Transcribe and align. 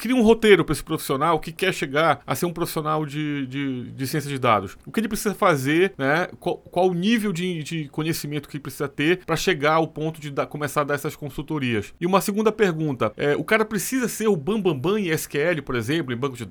cria 0.00 0.16
um 0.16 0.22
roteiro 0.22 0.64
para 0.64 0.72
esse 0.72 0.82
profissional 0.82 1.38
que 1.38 1.52
quer 1.52 1.74
chegar 1.74 2.22
a 2.26 2.34
ser 2.34 2.46
um 2.46 2.52
profissional 2.52 3.04
de, 3.04 3.46
de, 3.46 3.90
de 3.90 4.06
ciência 4.06 4.30
de 4.30 4.38
dados. 4.38 4.78
O 4.86 4.90
que 4.90 4.98
ele 4.98 5.08
precisa 5.08 5.34
fazer, 5.34 5.92
né? 5.98 6.26
Qual, 6.40 6.56
qual 6.56 6.88
o 6.88 6.94
nível 6.94 7.32
de, 7.32 7.62
de 7.62 7.88
conhecimento 7.88 8.48
que 8.48 8.56
ele 8.56 8.62
precisa 8.62 8.88
ter 8.88 9.24
para 9.26 9.36
chegar 9.36 9.74
ao 9.74 9.86
ponto 9.86 10.18
de 10.18 10.30
dar, 10.30 10.46
começar 10.46 10.80
a 10.80 10.84
dar 10.84 10.94
essas 10.94 11.14
consultorias. 11.14 11.92
E 12.00 12.06
uma 12.06 12.22
segunda 12.22 12.50
pergunta: 12.50 13.12
é, 13.16 13.36
o 13.36 13.44
cara 13.44 13.64
precisa 13.64 14.08
ser 14.08 14.28
o 14.28 14.36
bambambam 14.36 14.80
bam, 14.80 14.92
bam 14.92 14.98
em 14.98 15.10
SQL, 15.10 15.62
por 15.64 15.76
exemplo, 15.76 16.14
em 16.14 16.16
banco 16.16 16.36
de 16.36 16.48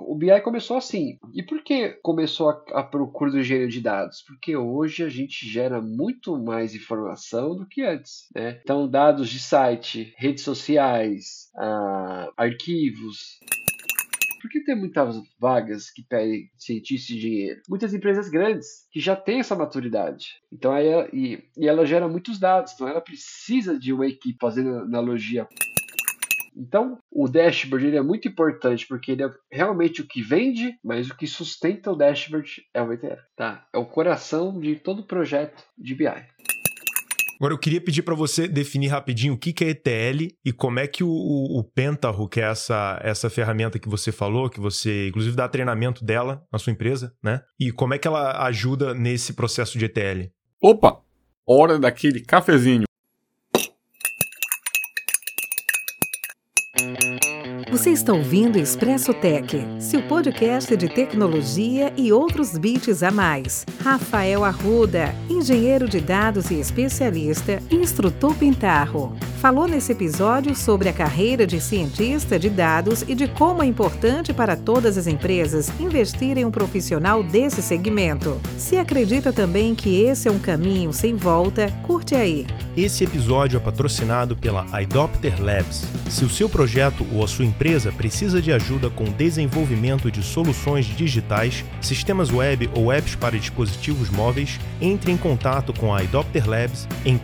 o 0.00 0.14
BI 0.14 0.40
começou 0.40 0.76
assim. 0.76 1.18
E 1.34 1.42
por 1.42 1.62
que 1.62 1.90
começou 2.02 2.50
a, 2.50 2.80
a, 2.80 2.82
procura 2.82 3.30
do 3.30 3.38
engenheiro 3.38 3.70
de 3.70 3.80
dados? 3.80 4.22
Porque 4.26 4.56
hoje 4.56 5.04
a 5.04 5.08
gente 5.08 5.46
gera 5.46 5.80
muito 5.80 6.38
mais 6.42 6.74
informação 6.74 7.54
do 7.54 7.66
que 7.66 7.82
antes. 7.82 8.28
Né? 8.34 8.60
Então, 8.62 8.88
dados 8.88 9.28
de 9.28 9.38
site, 9.38 10.14
redes 10.16 10.44
sociais, 10.44 11.50
ah, 11.56 12.30
arquivos. 12.36 13.38
Por 14.40 14.50
que 14.50 14.64
tem 14.64 14.74
muitas 14.74 15.16
vagas 15.38 15.90
que 15.90 16.02
pedem 16.02 16.50
cientista 16.56 17.12
e 17.12 17.16
engenheiro? 17.16 17.60
Muitas 17.68 17.92
empresas 17.92 18.30
grandes 18.30 18.88
que 18.90 18.98
já 18.98 19.14
têm 19.14 19.40
essa 19.40 19.54
maturidade. 19.54 20.40
Então, 20.50 20.72
aí, 20.72 20.86
e, 21.12 21.44
e 21.58 21.68
ela 21.68 21.84
gera 21.84 22.08
muitos 22.08 22.38
dados. 22.38 22.72
Então, 22.72 22.88
ela 22.88 23.02
precisa 23.02 23.78
de 23.78 23.92
uma 23.92 24.06
equipe 24.06 24.38
fazendo 24.40 24.78
analogia 24.78 25.46
então, 26.60 26.98
o 27.10 27.26
dashboard 27.26 27.86
ele 27.86 27.96
é 27.96 28.02
muito 28.02 28.28
importante 28.28 28.86
porque 28.86 29.12
ele 29.12 29.24
é 29.24 29.30
realmente 29.50 30.02
o 30.02 30.06
que 30.06 30.20
vende, 30.20 30.76
mas 30.84 31.08
o 31.08 31.16
que 31.16 31.26
sustenta 31.26 31.90
o 31.90 31.96
dashboard 31.96 32.62
é 32.74 32.82
o 32.82 32.92
ETL, 32.92 33.16
tá? 33.34 33.66
É 33.74 33.78
o 33.78 33.86
coração 33.86 34.60
de 34.60 34.76
todo 34.76 35.06
projeto 35.06 35.64
de 35.78 35.94
BI. 35.94 36.06
Agora 37.40 37.54
eu 37.54 37.58
queria 37.58 37.80
pedir 37.80 38.02
para 38.02 38.14
você 38.14 38.46
definir 38.46 38.88
rapidinho 38.88 39.32
o 39.32 39.38
que, 39.38 39.54
que 39.54 39.64
é 39.64 39.70
ETL 39.70 40.28
e 40.44 40.52
como 40.52 40.78
é 40.78 40.86
que 40.86 41.02
o, 41.02 41.08
o, 41.08 41.60
o 41.60 41.64
Pentaho, 41.64 42.28
que 42.28 42.38
é 42.38 42.44
essa, 42.44 43.00
essa 43.02 43.30
ferramenta 43.30 43.78
que 43.78 43.88
você 43.88 44.12
falou, 44.12 44.50
que 44.50 44.60
você 44.60 45.08
inclusive 45.08 45.34
dá 45.34 45.48
treinamento 45.48 46.04
dela 46.04 46.44
na 46.52 46.58
sua 46.58 46.74
empresa, 46.74 47.14
né? 47.24 47.40
E 47.58 47.72
como 47.72 47.94
é 47.94 47.98
que 47.98 48.06
ela 48.06 48.44
ajuda 48.44 48.92
nesse 48.92 49.32
processo 49.32 49.78
de 49.78 49.86
ETL? 49.86 50.28
Opa! 50.62 51.00
Hora 51.46 51.78
daquele 51.78 52.20
cafezinho. 52.20 52.89
Você 57.70 57.90
está 57.90 58.12
ouvindo 58.12 58.58
Expresso 58.58 59.14
Tech, 59.14 59.56
seu 59.78 60.02
podcast 60.02 60.76
de 60.76 60.88
tecnologia 60.88 61.92
e 61.96 62.12
outros 62.12 62.58
bits 62.58 63.00
a 63.04 63.12
mais. 63.12 63.64
Rafael 63.80 64.44
Arruda, 64.44 65.14
engenheiro 65.28 65.88
de 65.88 66.00
dados 66.00 66.50
e 66.50 66.58
especialista, 66.58 67.62
instrutor 67.70 68.34
Pintarro, 68.34 69.16
falou 69.40 69.66
nesse 69.66 69.92
episódio 69.92 70.54
sobre 70.54 70.90
a 70.90 70.92
carreira 70.92 71.46
de 71.46 71.62
cientista 71.62 72.38
de 72.38 72.50
dados 72.50 73.02
e 73.08 73.14
de 73.14 73.26
como 73.26 73.62
é 73.62 73.66
importante 73.66 74.34
para 74.34 74.54
todas 74.54 74.98
as 74.98 75.06
empresas 75.06 75.72
investir 75.80 76.36
em 76.36 76.44
um 76.44 76.50
profissional 76.50 77.22
desse 77.22 77.62
segmento. 77.62 78.38
Se 78.58 78.76
acredita 78.76 79.32
também 79.32 79.74
que 79.74 80.02
esse 80.02 80.28
é 80.28 80.30
um 80.30 80.38
caminho 80.38 80.92
sem 80.92 81.16
volta, 81.16 81.72
curte 81.86 82.14
aí. 82.14 82.46
Esse 82.76 83.02
episódio 83.02 83.56
é 83.56 83.60
patrocinado 83.60 84.36
pela 84.36 84.66
iDopter 84.82 85.42
Labs. 85.42 85.84
Se 86.10 86.22
o 86.22 86.28
seu 86.28 86.48
projeto 86.48 87.06
ou 87.10 87.24
a 87.24 87.28
sua 87.28 87.46
empresa 87.46 87.90
precisa 87.90 88.42
de 88.42 88.52
ajuda 88.52 88.90
com 88.90 89.04
o 89.04 89.10
desenvolvimento 89.10 90.10
de 90.10 90.22
soluções 90.22 90.84
digitais, 90.84 91.64
sistemas 91.80 92.30
web 92.30 92.68
ou 92.74 92.92
apps 92.92 93.14
para 93.14 93.38
dispositivos 93.38 94.10
móveis, 94.10 94.60
entre 94.82 95.10
em 95.10 95.16
contato 95.16 95.72
com 95.72 95.94
a 95.94 96.04
iDopter 96.04 96.46
Labs 96.46 96.86
em 97.04 97.16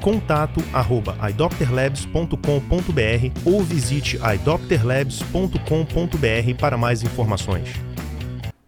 contato@idopterlabs.com.br 2.13 3.41
ou 3.45 3.63
visite 3.63 4.17
idopterlabs.com.br 4.17 6.55
para 6.59 6.77
mais 6.77 7.03
informações 7.03 7.69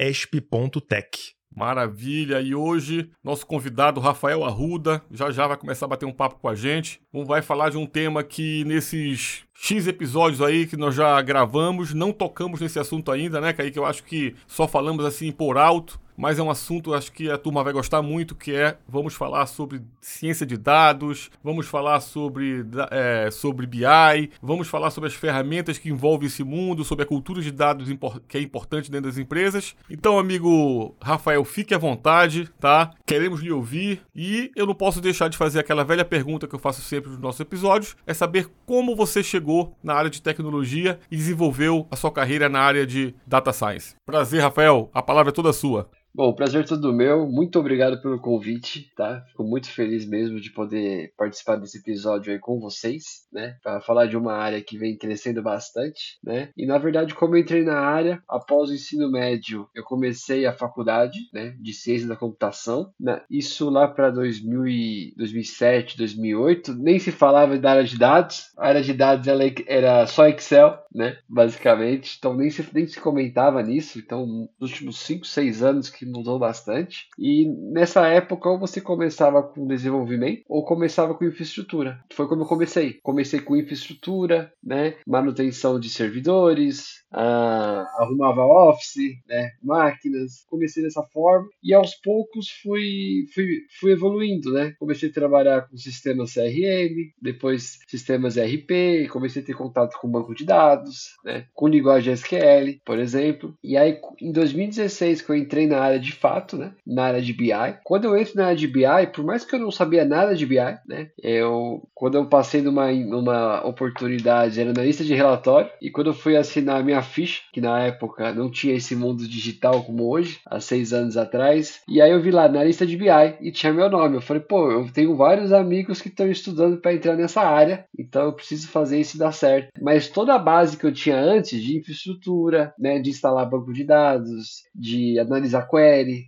esp.tech. 0.00 1.36
Maravilha! 1.54 2.40
E 2.40 2.54
hoje, 2.54 3.10
nosso 3.22 3.46
convidado 3.46 4.00
Rafael 4.00 4.44
Arruda 4.44 5.00
já 5.12 5.30
já 5.30 5.46
vai 5.46 5.56
começar 5.56 5.86
a 5.86 5.88
bater 5.88 6.06
um 6.06 6.12
papo 6.12 6.40
com 6.40 6.48
a 6.48 6.56
gente. 6.56 7.00
Vai 7.12 7.40
falar 7.40 7.70
de 7.70 7.76
um 7.76 7.86
tema 7.86 8.24
que 8.24 8.64
nesses 8.64 9.44
X 9.62 9.86
episódios 9.86 10.40
aí 10.40 10.66
que 10.66 10.74
nós 10.74 10.94
já 10.94 11.20
gravamos, 11.20 11.92
não 11.92 12.12
tocamos 12.12 12.62
nesse 12.62 12.78
assunto 12.78 13.12
ainda, 13.12 13.42
né, 13.42 13.52
Que 13.52 13.78
eu 13.78 13.84
acho 13.84 14.02
que 14.02 14.34
só 14.46 14.66
falamos 14.66 15.04
assim 15.04 15.30
por 15.30 15.58
alto 15.58 16.00
mas 16.20 16.38
é 16.38 16.42
um 16.42 16.50
assunto 16.50 16.92
acho 16.92 17.10
que 17.12 17.30
a 17.30 17.38
turma 17.38 17.64
vai 17.64 17.72
gostar 17.72 18.02
muito, 18.02 18.34
que 18.34 18.54
é 18.54 18.76
vamos 18.86 19.14
falar 19.14 19.46
sobre 19.46 19.80
ciência 20.02 20.44
de 20.44 20.58
dados, 20.58 21.30
vamos 21.42 21.66
falar 21.66 22.00
sobre, 22.00 22.62
é, 22.90 23.30
sobre 23.30 23.66
BI, 23.66 24.30
vamos 24.42 24.68
falar 24.68 24.90
sobre 24.90 25.08
as 25.08 25.14
ferramentas 25.14 25.78
que 25.78 25.88
envolvem 25.88 26.26
esse 26.26 26.44
mundo, 26.44 26.84
sobre 26.84 27.04
a 27.04 27.06
cultura 27.06 27.40
de 27.40 27.50
dados 27.50 27.88
que 28.28 28.36
é 28.36 28.40
importante 28.42 28.90
dentro 28.90 29.08
das 29.08 29.16
empresas. 29.16 29.74
Então, 29.88 30.18
amigo 30.18 30.94
Rafael, 31.00 31.42
fique 31.42 31.74
à 31.74 31.78
vontade, 31.78 32.50
tá? 32.60 32.90
Queremos 33.06 33.40
lhe 33.40 33.50
ouvir 33.50 34.02
e 34.14 34.50
eu 34.54 34.66
não 34.66 34.74
posso 34.74 35.00
deixar 35.00 35.28
de 35.28 35.38
fazer 35.38 35.60
aquela 35.60 35.84
velha 35.84 36.04
pergunta 36.04 36.46
que 36.46 36.54
eu 36.54 36.58
faço 36.58 36.82
sempre 36.82 37.10
nos 37.10 37.18
nossos 37.18 37.40
episódios, 37.40 37.96
é 38.06 38.12
saber 38.12 38.46
como 38.66 38.94
você 38.94 39.22
chegou 39.22 39.49
na 39.82 39.94
área 39.94 40.10
de 40.10 40.22
tecnologia 40.22 40.98
e 41.10 41.16
desenvolveu 41.16 41.86
a 41.90 41.96
sua 41.96 42.10
carreira 42.10 42.48
na 42.48 42.60
área 42.60 42.86
de 42.86 43.14
data 43.26 43.52
science. 43.52 43.94
Prazer, 44.06 44.40
Rafael, 44.40 44.90
a 44.94 45.02
palavra 45.02 45.30
é 45.30 45.34
toda 45.34 45.52
sua. 45.52 45.88
Bom, 46.12 46.32
prazer 46.34 46.64
é 46.64 46.66
todo 46.66 46.92
meu. 46.92 47.28
Muito 47.28 47.56
obrigado 47.60 48.02
pelo 48.02 48.20
convite, 48.20 48.90
tá? 48.96 49.24
Fico 49.28 49.44
muito 49.44 49.70
feliz 49.70 50.04
mesmo 50.04 50.40
de 50.40 50.50
poder 50.50 51.12
participar 51.16 51.54
desse 51.54 51.78
episódio 51.78 52.32
aí 52.32 52.38
com 52.40 52.58
vocês, 52.58 53.28
né? 53.32 53.56
Para 53.62 53.80
falar 53.80 54.06
de 54.06 54.16
uma 54.16 54.32
área 54.32 54.60
que 54.60 54.76
vem 54.76 54.98
crescendo 54.98 55.40
bastante, 55.40 56.18
né? 56.22 56.50
E 56.56 56.66
na 56.66 56.78
verdade, 56.78 57.14
como 57.14 57.36
eu 57.36 57.40
entrei 57.40 57.62
na 57.62 57.78
área, 57.78 58.20
após 58.28 58.70
o 58.70 58.74
ensino 58.74 59.08
médio, 59.08 59.68
eu 59.72 59.84
comecei 59.84 60.46
a 60.46 60.52
faculdade, 60.52 61.16
né, 61.32 61.54
de 61.60 61.72
ciência 61.72 62.08
da 62.08 62.16
computação. 62.16 62.92
Né? 62.98 63.22
Isso 63.30 63.70
lá 63.70 63.86
para 63.86 64.10
2007, 64.10 65.96
2008, 65.96 66.74
nem 66.74 66.98
se 66.98 67.12
falava 67.12 67.56
da 67.56 67.70
área 67.70 67.84
de 67.84 67.96
dados. 67.96 68.50
A 68.58 68.66
área 68.66 68.82
de 68.82 68.92
dados 68.92 69.28
ela 69.28 69.44
era 69.66 70.04
só 70.08 70.26
Excel, 70.26 70.76
né? 70.92 71.18
Basicamente, 71.28 72.16
então 72.18 72.36
nem 72.36 72.50
se, 72.50 72.66
nem 72.74 72.88
se 72.88 73.00
comentava 73.00 73.62
nisso. 73.62 73.98
Então, 74.00 74.48
nos 74.60 74.72
últimos 74.72 74.98
5, 74.98 75.24
6 75.24 75.62
anos 75.62 75.88
que 75.88 75.99
mudou 76.06 76.38
bastante. 76.38 77.08
E 77.18 77.46
nessa 77.72 78.06
época, 78.06 78.48
ou 78.48 78.58
você 78.58 78.80
começava 78.80 79.42
com 79.42 79.66
desenvolvimento 79.66 80.42
ou 80.48 80.64
começava 80.64 81.14
com 81.14 81.24
infraestrutura. 81.24 82.00
Foi 82.12 82.26
como 82.28 82.42
eu 82.42 82.46
comecei. 82.46 82.98
Comecei 83.02 83.40
com 83.40 83.56
infraestrutura, 83.56 84.52
né? 84.62 84.96
Manutenção 85.06 85.78
de 85.78 85.88
servidores, 85.88 87.00
ah, 87.12 87.86
arrumava 87.98 88.44
office, 88.44 89.18
né, 89.28 89.50
máquinas, 89.62 90.44
comecei 90.48 90.82
dessa 90.82 91.02
forma 91.02 91.48
e 91.62 91.74
aos 91.74 91.94
poucos 91.96 92.48
fui, 92.62 93.26
fui, 93.34 93.62
fui 93.80 93.92
evoluindo, 93.92 94.52
né? 94.52 94.74
Comecei 94.78 95.08
a 95.08 95.12
trabalhar 95.12 95.68
com 95.68 95.76
sistemas 95.76 96.34
CRM, 96.34 97.12
depois 97.20 97.80
sistemas 97.88 98.36
RP, 98.36 99.08
comecei 99.10 99.42
a 99.42 99.44
ter 99.44 99.54
contato 99.54 99.98
com 100.00 100.10
banco 100.10 100.34
de 100.34 100.44
dados, 100.44 101.16
né, 101.24 101.46
com 101.52 101.68
linguagem 101.68 102.12
SQL, 102.12 102.80
por 102.84 102.98
exemplo. 102.98 103.54
E 103.62 103.76
aí 103.76 103.98
em 104.20 104.30
2016 104.32 105.22
que 105.22 105.30
eu 105.30 105.36
entrei 105.36 105.66
na 105.66 105.80
área 105.80 105.89
de 105.98 106.12
fato, 106.12 106.56
né, 106.56 106.72
na 106.86 107.04
área 107.04 107.22
de 107.22 107.32
BI. 107.32 107.50
Quando 107.84 108.04
eu 108.04 108.16
entro 108.16 108.36
na 108.36 108.46
área 108.46 108.56
de 108.56 108.66
BI, 108.66 109.06
por 109.14 109.24
mais 109.24 109.44
que 109.44 109.54
eu 109.54 109.60
não 109.60 109.70
sabia 109.70 110.04
nada 110.04 110.34
de 110.34 110.46
BI, 110.46 110.56
né, 110.86 111.08
eu 111.22 111.82
quando 111.94 112.16
eu 112.16 112.26
passei 112.26 112.62
numa, 112.62 112.90
numa 112.92 113.66
oportunidade 113.66 114.60
era 114.60 114.72
na 114.72 114.82
lista 114.82 115.04
de 115.04 115.14
relatório 115.14 115.70
e 115.82 115.90
quando 115.90 116.08
eu 116.08 116.14
fui 116.14 116.36
assinar 116.36 116.80
a 116.80 116.82
minha 116.82 117.02
ficha, 117.02 117.42
que 117.52 117.60
na 117.60 117.80
época 117.80 118.32
não 118.32 118.50
tinha 118.50 118.74
esse 118.74 118.96
mundo 118.96 119.26
digital 119.28 119.82
como 119.84 120.08
hoje, 120.08 120.40
há 120.46 120.60
seis 120.60 120.92
anos 120.92 121.16
atrás. 121.16 121.80
E 121.88 122.00
aí 122.00 122.10
eu 122.10 122.20
vi 122.20 122.30
lá 122.30 122.48
na 122.48 122.64
lista 122.64 122.86
de 122.86 122.96
BI 122.96 123.08
e 123.40 123.52
tinha 123.52 123.72
meu 123.72 123.90
nome. 123.90 124.16
Eu 124.16 124.20
falei, 124.20 124.42
pô, 124.42 124.70
eu 124.70 124.90
tenho 124.92 125.16
vários 125.16 125.52
amigos 125.52 126.00
que 126.00 126.08
estão 126.08 126.30
estudando 126.30 126.78
para 126.78 126.94
entrar 126.94 127.16
nessa 127.16 127.42
área, 127.42 127.84
então 127.98 128.22
eu 128.22 128.32
preciso 128.32 128.68
fazer 128.68 128.98
isso 128.98 129.18
dar 129.18 129.32
certo. 129.32 129.70
Mas 129.80 130.08
toda 130.08 130.34
a 130.34 130.38
base 130.38 130.76
que 130.76 130.84
eu 130.84 130.92
tinha 130.92 131.18
antes 131.18 131.62
de 131.62 131.78
infraestrutura, 131.78 132.74
né, 132.78 132.98
de 132.98 133.10
instalar 133.10 133.48
banco 133.48 133.72
de 133.72 133.84
dados, 133.84 134.62
de 134.74 135.18
analisar 135.18 135.68
query, 135.68 135.79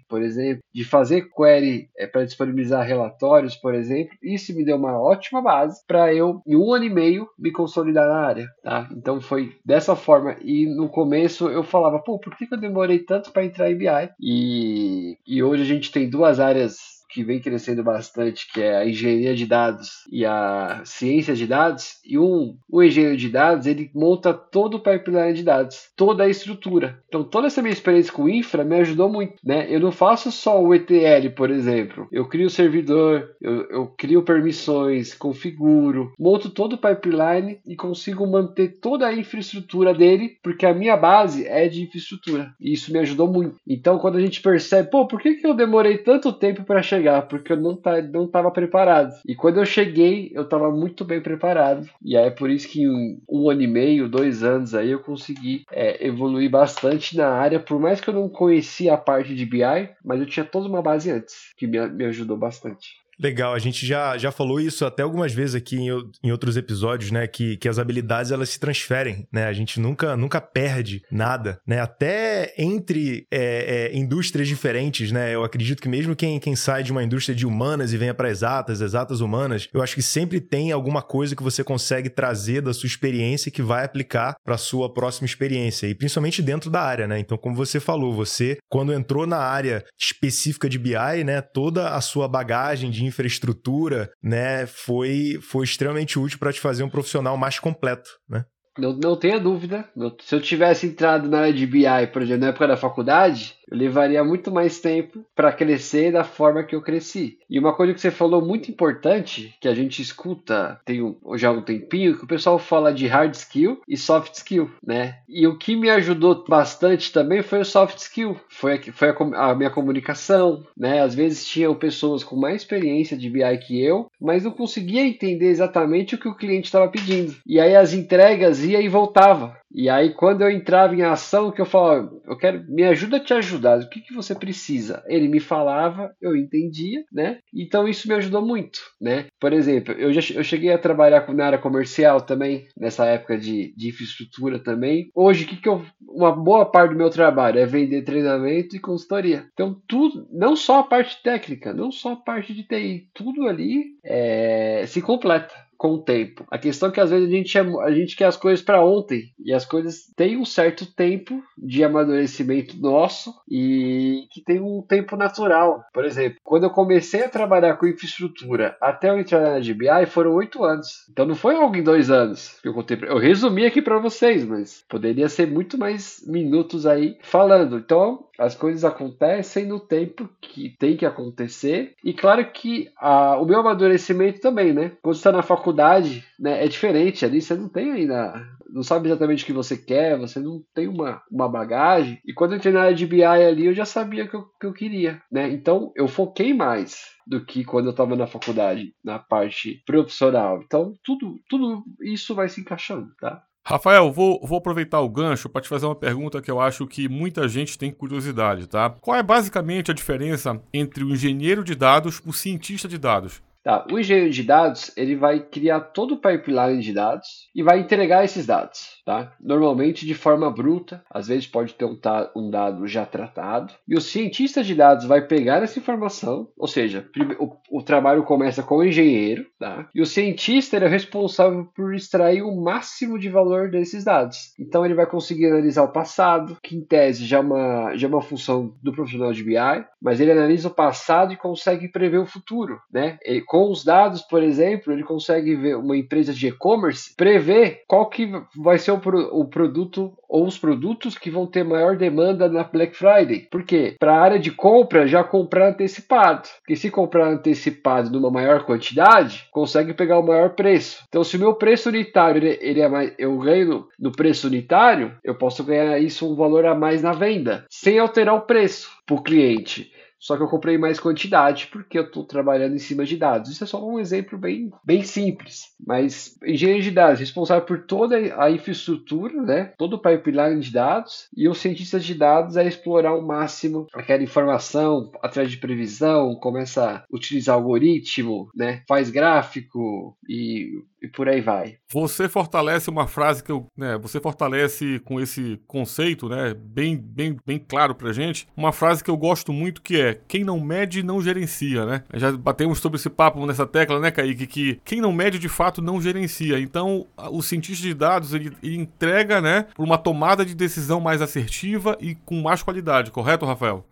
por 0.08 0.22
exemplo, 0.22 0.62
de 0.72 0.84
fazer 0.84 1.28
query 1.30 1.88
é, 1.96 2.06
para 2.06 2.24
disponibilizar 2.24 2.86
relatórios, 2.86 3.56
por 3.56 3.74
exemplo. 3.74 4.16
Isso 4.22 4.54
me 4.54 4.64
deu 4.64 4.76
uma 4.76 5.00
ótima 5.00 5.42
base 5.42 5.82
para 5.86 6.14
eu, 6.14 6.40
em 6.46 6.56
um 6.56 6.72
ano 6.72 6.84
e 6.84 6.90
meio, 6.90 7.28
me 7.38 7.50
consolidar 7.50 8.08
na 8.08 8.26
área. 8.26 8.46
Tá? 8.62 8.88
Então 8.96 9.20
foi 9.20 9.56
dessa 9.64 9.96
forma. 9.96 10.36
E 10.42 10.66
no 10.66 10.88
começo 10.88 11.48
eu 11.48 11.62
falava, 11.62 11.98
pô, 11.98 12.18
por 12.18 12.36
que, 12.36 12.46
que 12.46 12.54
eu 12.54 12.60
demorei 12.60 12.98
tanto 13.00 13.32
para 13.32 13.44
entrar 13.44 13.70
em 13.70 13.76
BI? 13.76 14.10
E, 14.20 15.18
e 15.26 15.42
hoje 15.42 15.62
a 15.62 15.66
gente 15.66 15.92
tem 15.92 16.08
duas 16.08 16.40
áreas 16.40 17.01
que 17.12 17.22
vem 17.22 17.40
crescendo 17.40 17.82
bastante, 17.82 18.50
que 18.50 18.60
é 18.60 18.76
a 18.76 18.88
engenharia 18.88 19.34
de 19.34 19.46
dados 19.46 20.04
e 20.10 20.24
a 20.24 20.80
ciência 20.84 21.34
de 21.34 21.46
dados. 21.46 21.98
E 22.04 22.18
um, 22.18 22.56
o 22.68 22.82
engenheiro 22.82 23.16
de 23.16 23.28
dados, 23.28 23.66
ele 23.66 23.90
monta 23.94 24.32
todo 24.32 24.76
o 24.76 24.80
pipeline 24.80 25.34
de 25.34 25.42
dados, 25.42 25.90
toda 25.96 26.24
a 26.24 26.28
estrutura. 26.28 26.98
Então, 27.08 27.22
toda 27.22 27.46
essa 27.46 27.60
minha 27.60 27.72
experiência 27.72 28.12
com 28.12 28.28
infra 28.28 28.64
me 28.64 28.76
ajudou 28.76 29.08
muito, 29.08 29.34
né? 29.44 29.66
Eu 29.68 29.80
não 29.80 29.92
faço 29.92 30.32
só 30.32 30.62
o 30.62 30.74
ETL, 30.74 31.30
por 31.36 31.50
exemplo. 31.50 32.08
Eu 32.10 32.26
crio 32.26 32.46
o 32.46 32.50
servidor, 32.50 33.30
eu, 33.40 33.68
eu 33.68 33.86
crio 33.86 34.22
permissões, 34.22 35.14
configuro, 35.14 36.12
monto 36.18 36.48
todo 36.48 36.74
o 36.74 36.78
pipeline 36.78 37.60
e 37.66 37.76
consigo 37.76 38.26
manter 38.26 38.78
toda 38.80 39.06
a 39.06 39.14
infraestrutura 39.14 39.92
dele, 39.92 40.36
porque 40.42 40.64
a 40.64 40.74
minha 40.74 40.96
base 40.96 41.46
é 41.46 41.68
de 41.68 41.82
infraestrutura. 41.82 42.54
E 42.60 42.72
isso 42.72 42.92
me 42.92 42.98
ajudou 43.00 43.28
muito. 43.28 43.56
Então, 43.66 43.98
quando 43.98 44.16
a 44.16 44.20
gente 44.20 44.40
percebe, 44.40 44.90
pô, 44.90 45.06
por 45.06 45.20
que, 45.20 45.34
que 45.34 45.46
eu 45.46 45.54
demorei 45.54 45.98
tanto 45.98 46.32
tempo 46.32 46.64
para 46.64 46.82
chegar 46.82 47.01
porque 47.22 47.52
eu 47.52 47.56
não 47.56 47.74
tá, 47.74 48.00
não 48.02 48.26
estava 48.26 48.50
preparado. 48.50 49.14
E 49.26 49.34
quando 49.34 49.58
eu 49.58 49.66
cheguei, 49.66 50.30
eu 50.34 50.42
estava 50.42 50.70
muito 50.70 51.04
bem 51.04 51.20
preparado. 51.20 51.88
E 52.02 52.16
aí 52.16 52.26
é 52.26 52.30
por 52.30 52.50
isso 52.50 52.68
que 52.68 52.82
em 52.82 53.20
um 53.28 53.50
ano 53.50 53.62
e 53.62 53.66
meio, 53.66 54.08
dois 54.08 54.42
anos 54.42 54.74
aí, 54.74 54.90
eu 54.90 55.00
consegui 55.00 55.64
é, 55.70 56.06
evoluir 56.06 56.50
bastante 56.50 57.16
na 57.16 57.28
área, 57.28 57.58
por 57.58 57.80
mais 57.80 58.00
que 58.00 58.08
eu 58.08 58.14
não 58.14 58.28
conhecia 58.28 58.94
a 58.94 58.98
parte 58.98 59.34
de 59.34 59.44
BI, 59.44 59.90
mas 60.04 60.20
eu 60.20 60.26
tinha 60.26 60.44
toda 60.44 60.68
uma 60.68 60.82
base 60.82 61.10
antes, 61.10 61.52
que 61.56 61.66
me, 61.66 61.84
me 61.88 62.04
ajudou 62.04 62.36
bastante. 62.36 63.01
Legal, 63.20 63.54
a 63.54 63.58
gente 63.58 63.86
já, 63.86 64.16
já 64.16 64.32
falou 64.32 64.60
isso 64.60 64.84
até 64.84 65.02
algumas 65.02 65.32
vezes 65.32 65.54
aqui 65.54 65.76
em, 65.76 65.88
em 66.24 66.32
outros 66.32 66.56
episódios, 66.56 67.10
né? 67.10 67.26
Que, 67.26 67.56
que 67.56 67.68
as 67.68 67.78
habilidades 67.78 68.32
elas 68.32 68.48
se 68.48 68.58
transferem, 68.58 69.26
né? 69.32 69.46
A 69.46 69.52
gente 69.52 69.78
nunca, 69.78 70.16
nunca 70.16 70.40
perde 70.40 71.02
nada, 71.10 71.60
né? 71.66 71.80
Até 71.80 72.54
entre 72.58 73.26
é, 73.30 73.90
é, 73.92 73.96
indústrias 73.96 74.48
diferentes, 74.48 75.12
né? 75.12 75.34
Eu 75.34 75.44
acredito 75.44 75.82
que 75.82 75.88
mesmo 75.88 76.16
quem, 76.16 76.40
quem 76.40 76.56
sai 76.56 76.82
de 76.82 76.90
uma 76.90 77.04
indústria 77.04 77.34
de 77.34 77.46
humanas 77.46 77.92
e 77.92 77.96
venha 77.96 78.14
para 78.14 78.30
exatas, 78.30 78.80
exatas 78.80 79.20
humanas, 79.20 79.68
eu 79.72 79.82
acho 79.82 79.94
que 79.94 80.02
sempre 80.02 80.40
tem 80.40 80.72
alguma 80.72 81.02
coisa 81.02 81.36
que 81.36 81.42
você 81.42 81.62
consegue 81.62 82.08
trazer 82.08 82.62
da 82.62 82.72
sua 82.72 82.86
experiência 82.86 83.52
que 83.52 83.62
vai 83.62 83.84
aplicar 83.84 84.34
para 84.44 84.56
sua 84.56 84.92
próxima 84.92 85.26
experiência 85.26 85.86
e 85.86 85.94
principalmente 85.94 86.42
dentro 86.42 86.70
da 86.70 86.80
área, 86.80 87.06
né? 87.06 87.18
Então, 87.18 87.36
como 87.36 87.54
você 87.54 87.78
falou, 87.78 88.12
você 88.12 88.58
quando 88.68 88.92
entrou 88.92 89.26
na 89.26 89.38
área 89.38 89.84
específica 89.98 90.68
de 90.68 90.78
BI, 90.78 91.24
né? 91.24 91.40
Toda 91.40 91.90
a 91.90 92.00
sua 92.00 92.26
bagagem 92.26 92.90
de 92.90 93.01
infraestrutura, 93.06 94.10
né, 94.22 94.66
foi, 94.66 95.38
foi 95.42 95.64
extremamente 95.64 96.18
útil 96.18 96.38
para 96.38 96.52
te 96.52 96.60
fazer 96.60 96.82
um 96.82 96.90
profissional 96.90 97.36
mais 97.36 97.58
completo, 97.58 98.10
né? 98.28 98.44
Não, 98.78 98.94
não 98.94 99.16
tenha 99.16 99.38
dúvida. 99.38 99.86
Se 100.20 100.34
eu 100.34 100.40
tivesse 100.40 100.86
entrado 100.86 101.28
na 101.28 101.40
área 101.40 101.52
de 101.52 101.66
BI, 101.66 102.06
por 102.12 102.22
exemplo, 102.22 102.40
na 102.40 102.48
época 102.48 102.68
da 102.68 102.76
faculdade, 102.76 103.54
eu 103.72 103.78
levaria 103.78 104.22
muito 104.22 104.50
mais 104.50 104.78
tempo 104.78 105.24
para 105.34 105.50
crescer 105.50 106.12
da 106.12 106.22
forma 106.22 106.62
que 106.62 106.74
eu 106.74 106.82
cresci. 106.82 107.38
E 107.48 107.58
uma 107.58 107.72
coisa 107.72 107.94
que 107.94 108.00
você 108.00 108.10
falou 108.10 108.44
muito 108.44 108.70
importante, 108.70 109.54
que 109.60 109.66
a 109.66 109.74
gente 109.74 110.02
escuta 110.02 110.78
tem 110.84 111.02
um, 111.02 111.16
já 111.36 111.48
há 111.48 111.52
um 111.52 111.62
tempinho, 111.62 112.16
que 112.16 112.24
o 112.24 112.28
pessoal 112.28 112.58
fala 112.58 112.92
de 112.92 113.06
hard 113.06 113.34
skill 113.34 113.80
e 113.88 113.96
soft 113.96 114.34
skill, 114.34 114.70
né? 114.86 115.16
E 115.28 115.46
o 115.46 115.56
que 115.56 115.74
me 115.74 115.88
ajudou 115.88 116.44
bastante 116.46 117.10
também 117.10 117.42
foi 117.42 117.60
o 117.60 117.64
soft 117.64 117.96
skill, 117.98 118.36
foi 118.48 118.74
a, 118.74 118.92
foi 118.92 119.08
a, 119.08 119.50
a 119.50 119.54
minha 119.54 119.70
comunicação, 119.70 120.64
né? 120.76 121.00
Às 121.00 121.14
vezes 121.14 121.46
tinham 121.46 121.74
pessoas 121.74 122.22
com 122.22 122.36
mais 122.36 122.56
experiência 122.56 123.16
de 123.16 123.30
BI 123.30 123.58
que 123.58 123.82
eu, 123.82 124.10
mas 124.20 124.44
não 124.44 124.50
conseguia 124.50 125.06
entender 125.06 125.48
exatamente 125.48 126.14
o 126.14 126.18
que 126.18 126.28
o 126.28 126.34
cliente 126.34 126.66
estava 126.66 126.88
pedindo. 126.88 127.34
E 127.46 127.58
aí 127.58 127.74
as 127.74 127.94
entregas 127.94 128.62
ia 128.62 128.80
e 128.80 128.88
voltava. 128.88 129.56
E 129.74 129.88
aí, 129.88 130.10
quando 130.10 130.42
eu 130.42 130.50
entrava 130.50 130.94
em 130.94 131.02
ação, 131.02 131.50
que 131.50 131.60
eu 131.60 131.66
falava, 131.66 132.10
eu 132.26 132.36
quero, 132.36 132.64
me 132.68 132.84
ajuda 132.84 133.16
a 133.16 133.20
te 133.20 133.32
ajudar, 133.34 133.78
o 133.80 133.88
que, 133.88 134.00
que 134.00 134.14
você 134.14 134.34
precisa? 134.34 135.02
Ele 135.06 135.28
me 135.28 135.40
falava, 135.40 136.14
eu 136.20 136.36
entendia, 136.36 137.04
né? 137.12 137.38
Então 137.54 137.88
isso 137.88 138.06
me 138.06 138.14
ajudou 138.14 138.44
muito, 138.44 138.80
né? 139.00 139.26
Por 139.40 139.52
exemplo, 139.52 139.94
eu 139.94 140.12
já 140.12 140.22
eu 140.34 140.44
cheguei 140.44 140.72
a 140.72 140.78
trabalhar 140.78 141.26
na 141.32 141.46
área 141.46 141.58
comercial 141.58 142.20
também, 142.20 142.66
nessa 142.76 143.06
época 143.06 143.38
de, 143.38 143.74
de 143.76 143.88
infraestrutura 143.88 144.58
também. 144.58 145.10
Hoje, 145.14 145.46
que, 145.46 145.56
que 145.56 145.68
eu. 145.68 145.84
Uma 146.00 146.30
boa 146.30 146.66
parte 146.66 146.90
do 146.90 146.98
meu 146.98 147.08
trabalho 147.08 147.58
é 147.58 147.64
vender 147.64 148.02
treinamento 148.02 148.76
e 148.76 148.80
consultoria. 148.80 149.46
Então, 149.52 149.80
tudo, 149.88 150.28
não 150.30 150.54
só 150.54 150.80
a 150.80 150.84
parte 150.84 151.22
técnica, 151.22 151.72
não 151.72 151.90
só 151.90 152.12
a 152.12 152.16
parte 152.16 152.52
de 152.52 152.64
TI, 152.64 153.08
tudo 153.14 153.48
ali 153.48 153.84
é, 154.04 154.84
se 154.86 155.00
completa 155.00 155.54
com 155.82 155.94
o 155.94 155.98
tempo. 155.98 156.46
A 156.48 156.58
questão 156.58 156.90
é 156.90 156.92
que 156.92 157.00
às 157.00 157.10
vezes 157.10 157.28
a 157.28 157.30
gente, 157.32 157.58
é, 157.58 157.60
a 157.60 157.90
gente 157.90 158.14
quer 158.14 158.26
as 158.26 158.36
coisas 158.36 158.64
para 158.64 158.84
ontem 158.84 159.32
e 159.44 159.52
as 159.52 159.64
coisas 159.64 160.06
têm 160.14 160.36
um 160.36 160.44
certo 160.44 160.86
tempo 160.86 161.42
de 161.58 161.82
amadurecimento 161.82 162.78
nosso 162.78 163.34
e 163.50 164.28
que 164.30 164.40
tem 164.40 164.60
um 164.60 164.80
tempo 164.80 165.16
natural. 165.16 165.82
Por 165.92 166.04
exemplo, 166.04 166.38
quando 166.44 166.62
eu 166.62 166.70
comecei 166.70 167.24
a 167.24 167.28
trabalhar 167.28 167.74
com 167.74 167.88
infraestrutura 167.88 168.76
até 168.80 169.10
eu 169.10 169.18
entrar 169.18 169.40
na 169.40 169.58
GBI 169.58 170.06
foram 170.06 170.34
oito 170.34 170.62
anos. 170.62 170.86
Então 171.10 171.26
não 171.26 171.34
foi 171.34 171.56
algo 171.56 171.74
em 171.74 171.82
dois 171.82 172.12
anos 172.12 172.60
que 172.62 172.68
eu 172.68 172.74
contei. 172.74 172.96
Eu 173.02 173.18
resumi 173.18 173.66
aqui 173.66 173.82
para 173.82 173.98
vocês, 173.98 174.44
mas 174.44 174.84
poderia 174.88 175.28
ser 175.28 175.48
muito 175.48 175.76
mais 175.76 176.22
minutos 176.24 176.86
aí 176.86 177.18
falando. 177.22 177.76
Então 177.76 178.24
as 178.38 178.54
coisas 178.54 178.84
acontecem 178.84 179.66
no 179.66 179.78
tempo 179.78 180.28
que 180.40 180.74
tem 180.78 180.96
que 180.96 181.06
acontecer. 181.06 181.94
E 182.02 182.12
claro 182.12 182.44
que 182.50 182.90
a, 182.96 183.36
o 183.36 183.44
meu 183.44 183.60
amadurecimento 183.60 184.40
também, 184.40 184.72
né? 184.72 184.92
Quando 185.02 185.14
você 185.14 185.20
está 185.20 185.32
na 185.32 185.42
faculdade, 185.42 186.24
né, 186.38 186.64
é 186.64 186.68
diferente. 186.68 187.24
Ali 187.24 187.40
você 187.40 187.54
não 187.54 187.68
tem 187.68 187.92
ainda. 187.92 188.34
Não 188.70 188.82
sabe 188.82 189.08
exatamente 189.08 189.44
o 189.44 189.46
que 189.46 189.52
você 189.52 189.76
quer, 189.76 190.18
você 190.18 190.40
não 190.40 190.64
tem 190.74 190.88
uma, 190.88 191.22
uma 191.30 191.46
bagagem. 191.46 192.18
E 192.24 192.32
quando 192.32 192.52
eu 192.52 192.56
entrei 192.56 192.72
na 192.72 192.82
área 192.82 192.94
de 192.94 193.06
BI 193.06 193.22
ali, 193.22 193.66
eu 193.66 193.74
já 193.74 193.84
sabia 193.84 194.26
que 194.26 194.34
eu, 194.34 194.46
que 194.58 194.66
eu 194.66 194.72
queria, 194.72 195.20
né? 195.30 195.50
Então 195.50 195.92
eu 195.94 196.08
foquei 196.08 196.54
mais 196.54 197.02
do 197.26 197.44
que 197.44 197.64
quando 197.64 197.86
eu 197.86 197.90
estava 197.90 198.16
na 198.16 198.26
faculdade, 198.26 198.94
na 199.04 199.18
parte 199.18 199.82
profissional. 199.84 200.62
Então 200.64 200.96
tudo, 201.04 201.38
tudo 201.48 201.84
isso 202.00 202.34
vai 202.34 202.48
se 202.48 202.62
encaixando, 202.62 203.14
tá? 203.20 203.42
Rafael, 203.64 204.10
vou, 204.10 204.40
vou 204.42 204.58
aproveitar 204.58 205.00
o 205.00 205.08
gancho 205.08 205.48
para 205.48 205.62
te 205.62 205.68
fazer 205.68 205.86
uma 205.86 205.94
pergunta 205.94 206.42
que 206.42 206.50
eu 206.50 206.60
acho 206.60 206.84
que 206.86 207.08
muita 207.08 207.46
gente 207.46 207.78
tem 207.78 207.92
curiosidade, 207.92 208.66
tá? 208.66 208.90
Qual 208.90 209.16
é 209.16 209.22
basicamente 209.22 209.90
a 209.90 209.94
diferença 209.94 210.60
entre 210.74 211.04
o 211.04 211.10
engenheiro 211.10 211.62
de 211.62 211.76
dados 211.76 212.20
e 212.26 212.28
o 212.28 212.32
cientista 212.32 212.88
de 212.88 212.98
dados? 212.98 213.40
Tá, 213.64 213.86
o 213.92 213.98
engenheiro 213.98 214.30
de 214.30 214.42
dados 214.42 214.90
ele 214.96 215.14
vai 215.14 215.38
criar 215.38 215.80
todo 215.80 216.14
o 216.14 216.20
pipeline 216.20 216.80
de 216.80 216.92
dados 216.92 217.28
e 217.54 217.62
vai 217.62 217.78
entregar 217.78 218.24
esses 218.24 218.44
dados, 218.44 219.00
tá? 219.06 219.32
Normalmente 219.40 220.04
de 220.04 220.14
forma 220.14 220.50
bruta, 220.50 221.04
às 221.08 221.28
vezes 221.28 221.46
pode 221.46 221.74
ter 221.74 221.84
um, 221.84 221.96
um 222.34 222.50
dado 222.50 222.88
já 222.88 223.06
tratado. 223.06 223.72
E 223.86 223.96
o 223.96 224.00
cientista 224.00 224.64
de 224.64 224.74
dados 224.74 225.04
vai 225.04 225.24
pegar 225.24 225.62
essa 225.62 225.78
informação, 225.78 226.48
ou 226.56 226.66
seja, 226.66 227.08
o, 227.38 227.78
o 227.78 227.82
trabalho 227.84 228.24
começa 228.24 228.64
com 228.64 228.78
o 228.78 228.84
engenheiro, 228.84 229.46
tá? 229.60 229.88
E 229.94 230.02
o 230.02 230.06
cientista 230.06 230.76
é 230.76 230.88
responsável 230.88 231.64
por 231.72 231.94
extrair 231.94 232.42
o 232.42 232.60
máximo 232.60 233.16
de 233.16 233.28
valor 233.28 233.70
desses 233.70 234.02
dados. 234.02 234.52
Então 234.58 234.84
ele 234.84 234.94
vai 234.94 235.06
conseguir 235.06 235.46
analisar 235.46 235.84
o 235.84 235.92
passado, 235.92 236.56
que 236.60 236.74
em 236.74 236.84
tese 236.84 237.24
já 237.24 237.36
é 237.36 237.40
uma, 237.40 237.96
já 237.96 238.08
é 238.08 238.10
uma 238.10 238.22
função 238.22 238.74
do 238.82 238.92
profissional 238.92 239.32
de 239.32 239.44
BI, 239.44 239.84
mas 240.00 240.20
ele 240.20 240.32
analisa 240.32 240.66
o 240.66 240.74
passado 240.74 241.32
e 241.32 241.36
consegue 241.36 241.86
prever 241.88 242.18
o 242.18 242.26
futuro, 242.26 242.80
né? 242.92 243.18
Ele, 243.22 243.40
com 243.52 243.70
os 243.70 243.84
dados, 243.84 244.22
por 244.22 244.42
exemplo, 244.42 244.94
ele 244.94 245.02
consegue 245.02 245.54
ver 245.54 245.76
uma 245.76 245.94
empresa 245.94 246.32
de 246.32 246.48
e-commerce 246.48 247.14
prever 247.14 247.82
qual 247.86 248.08
que 248.08 248.32
vai 248.56 248.78
ser 248.78 248.92
o, 248.92 248.98
pro, 248.98 249.28
o 249.30 249.44
produto 249.44 250.10
ou 250.26 250.46
os 250.46 250.56
produtos 250.56 251.18
que 251.18 251.30
vão 251.30 251.46
ter 251.46 251.62
maior 251.62 251.94
demanda 251.94 252.48
na 252.48 252.64
Black 252.64 252.96
Friday. 252.96 253.46
Por 253.50 253.62
quê? 253.62 253.94
Para 254.00 254.14
a 254.16 254.20
área 254.22 254.38
de 254.38 254.50
compra, 254.50 255.06
já 255.06 255.22
comprar 255.22 255.68
antecipado. 255.68 256.48
Porque 256.60 256.74
se 256.74 256.90
comprar 256.90 257.28
antecipado 257.28 258.08
numa 258.08 258.30
maior 258.30 258.64
quantidade, 258.64 259.46
consegue 259.52 259.92
pegar 259.92 260.18
o 260.18 260.26
maior 260.26 260.54
preço. 260.54 261.04
Então, 261.06 261.22
se 261.22 261.36
o 261.36 261.40
meu 261.40 261.52
preço 261.52 261.90
unitário 261.90 262.38
ele, 262.38 262.58
ele 262.62 262.80
é 262.80 262.88
mais, 262.88 263.12
eu 263.18 263.36
ganho 263.36 263.86
no, 263.98 264.10
preço 264.10 264.46
unitário, 264.46 265.14
eu 265.22 265.34
posso 265.34 265.62
ganhar 265.62 265.98
isso 265.98 266.26
um 266.26 266.34
valor 266.34 266.64
a 266.64 266.74
mais 266.74 267.02
na 267.02 267.12
venda, 267.12 267.66
sem 267.68 267.98
alterar 267.98 268.34
o 268.34 268.46
preço 268.46 268.88
para 269.04 269.16
o 269.16 269.22
cliente. 269.22 269.92
Só 270.22 270.36
que 270.36 270.42
eu 270.44 270.48
comprei 270.48 270.78
mais 270.78 271.00
quantidade 271.00 271.66
porque 271.66 271.98
eu 271.98 272.04
estou 272.04 272.24
trabalhando 272.24 272.76
em 272.76 272.78
cima 272.78 273.04
de 273.04 273.16
dados. 273.16 273.50
Isso 273.50 273.64
é 273.64 273.66
só 273.66 273.84
um 273.84 273.98
exemplo 273.98 274.38
bem, 274.38 274.70
bem 274.84 275.02
simples. 275.02 275.74
Mas 275.84 276.38
engenheiro 276.46 276.80
de 276.80 276.92
dados, 276.92 277.18
responsável 277.18 277.66
por 277.66 277.84
toda 277.86 278.16
a 278.40 278.48
infraestrutura, 278.48 279.42
né? 279.42 279.72
todo 279.76 279.94
o 279.94 279.98
pipeline 279.98 280.60
de 280.60 280.72
dados, 280.72 281.26
e 281.36 281.48
o 281.48 281.54
cientista 281.54 281.98
de 281.98 282.14
dados 282.14 282.56
é 282.56 282.64
explorar 282.64 283.10
ao 283.10 283.26
máximo 283.26 283.88
aquela 283.92 284.22
informação 284.22 285.10
através 285.20 285.50
de 285.50 285.58
previsão, 285.58 286.36
começa 286.36 286.98
a 286.98 287.04
utilizar 287.12 287.56
algoritmo, 287.56 288.48
né? 288.54 288.84
faz 288.86 289.10
gráfico 289.10 290.16
e 290.28 290.84
e 291.02 291.08
por 291.08 291.28
aí 291.28 291.40
vai. 291.40 291.76
Você 291.90 292.28
fortalece 292.28 292.88
uma 292.88 293.06
frase 293.06 293.42
que 293.42 293.50
eu, 293.50 293.66
né, 293.76 293.98
você 293.98 294.20
fortalece 294.20 295.00
com 295.00 295.20
esse 295.20 295.60
conceito, 295.66 296.28
né, 296.28 296.54
bem, 296.54 296.96
bem, 296.96 297.36
bem 297.44 297.58
claro 297.58 297.94
pra 297.94 298.12
gente, 298.12 298.48
uma 298.56 298.72
frase 298.72 299.02
que 299.02 299.10
eu 299.10 299.16
gosto 299.16 299.52
muito 299.52 299.82
que 299.82 300.00
é: 300.00 300.20
quem 300.28 300.44
não 300.44 300.60
mede 300.60 301.02
não 301.02 301.20
gerencia, 301.20 301.84
né? 301.84 302.04
Já 302.14 302.32
batemos 302.32 302.78
sobre 302.78 302.98
esse 302.98 303.10
papo 303.10 303.44
nessa 303.46 303.66
tecla, 303.66 303.98
né, 303.98 304.10
Kaique, 304.10 304.46
que 304.46 304.80
quem 304.84 305.00
não 305.00 305.12
mede 305.12 305.38
de 305.38 305.48
fato 305.48 305.82
não 305.82 306.00
gerencia. 306.00 306.58
Então, 306.58 307.06
o 307.30 307.42
cientista 307.42 307.86
de 307.86 307.94
dados 307.94 308.32
ele, 308.32 308.52
ele 308.62 308.76
entrega, 308.76 309.40
né, 309.40 309.66
por 309.74 309.84
uma 309.84 309.98
tomada 309.98 310.44
de 310.44 310.54
decisão 310.54 311.00
mais 311.00 311.20
assertiva 311.20 311.96
e 312.00 312.14
com 312.14 312.40
mais 312.40 312.62
qualidade, 312.62 313.10
correto, 313.10 313.44
Rafael? 313.44 313.84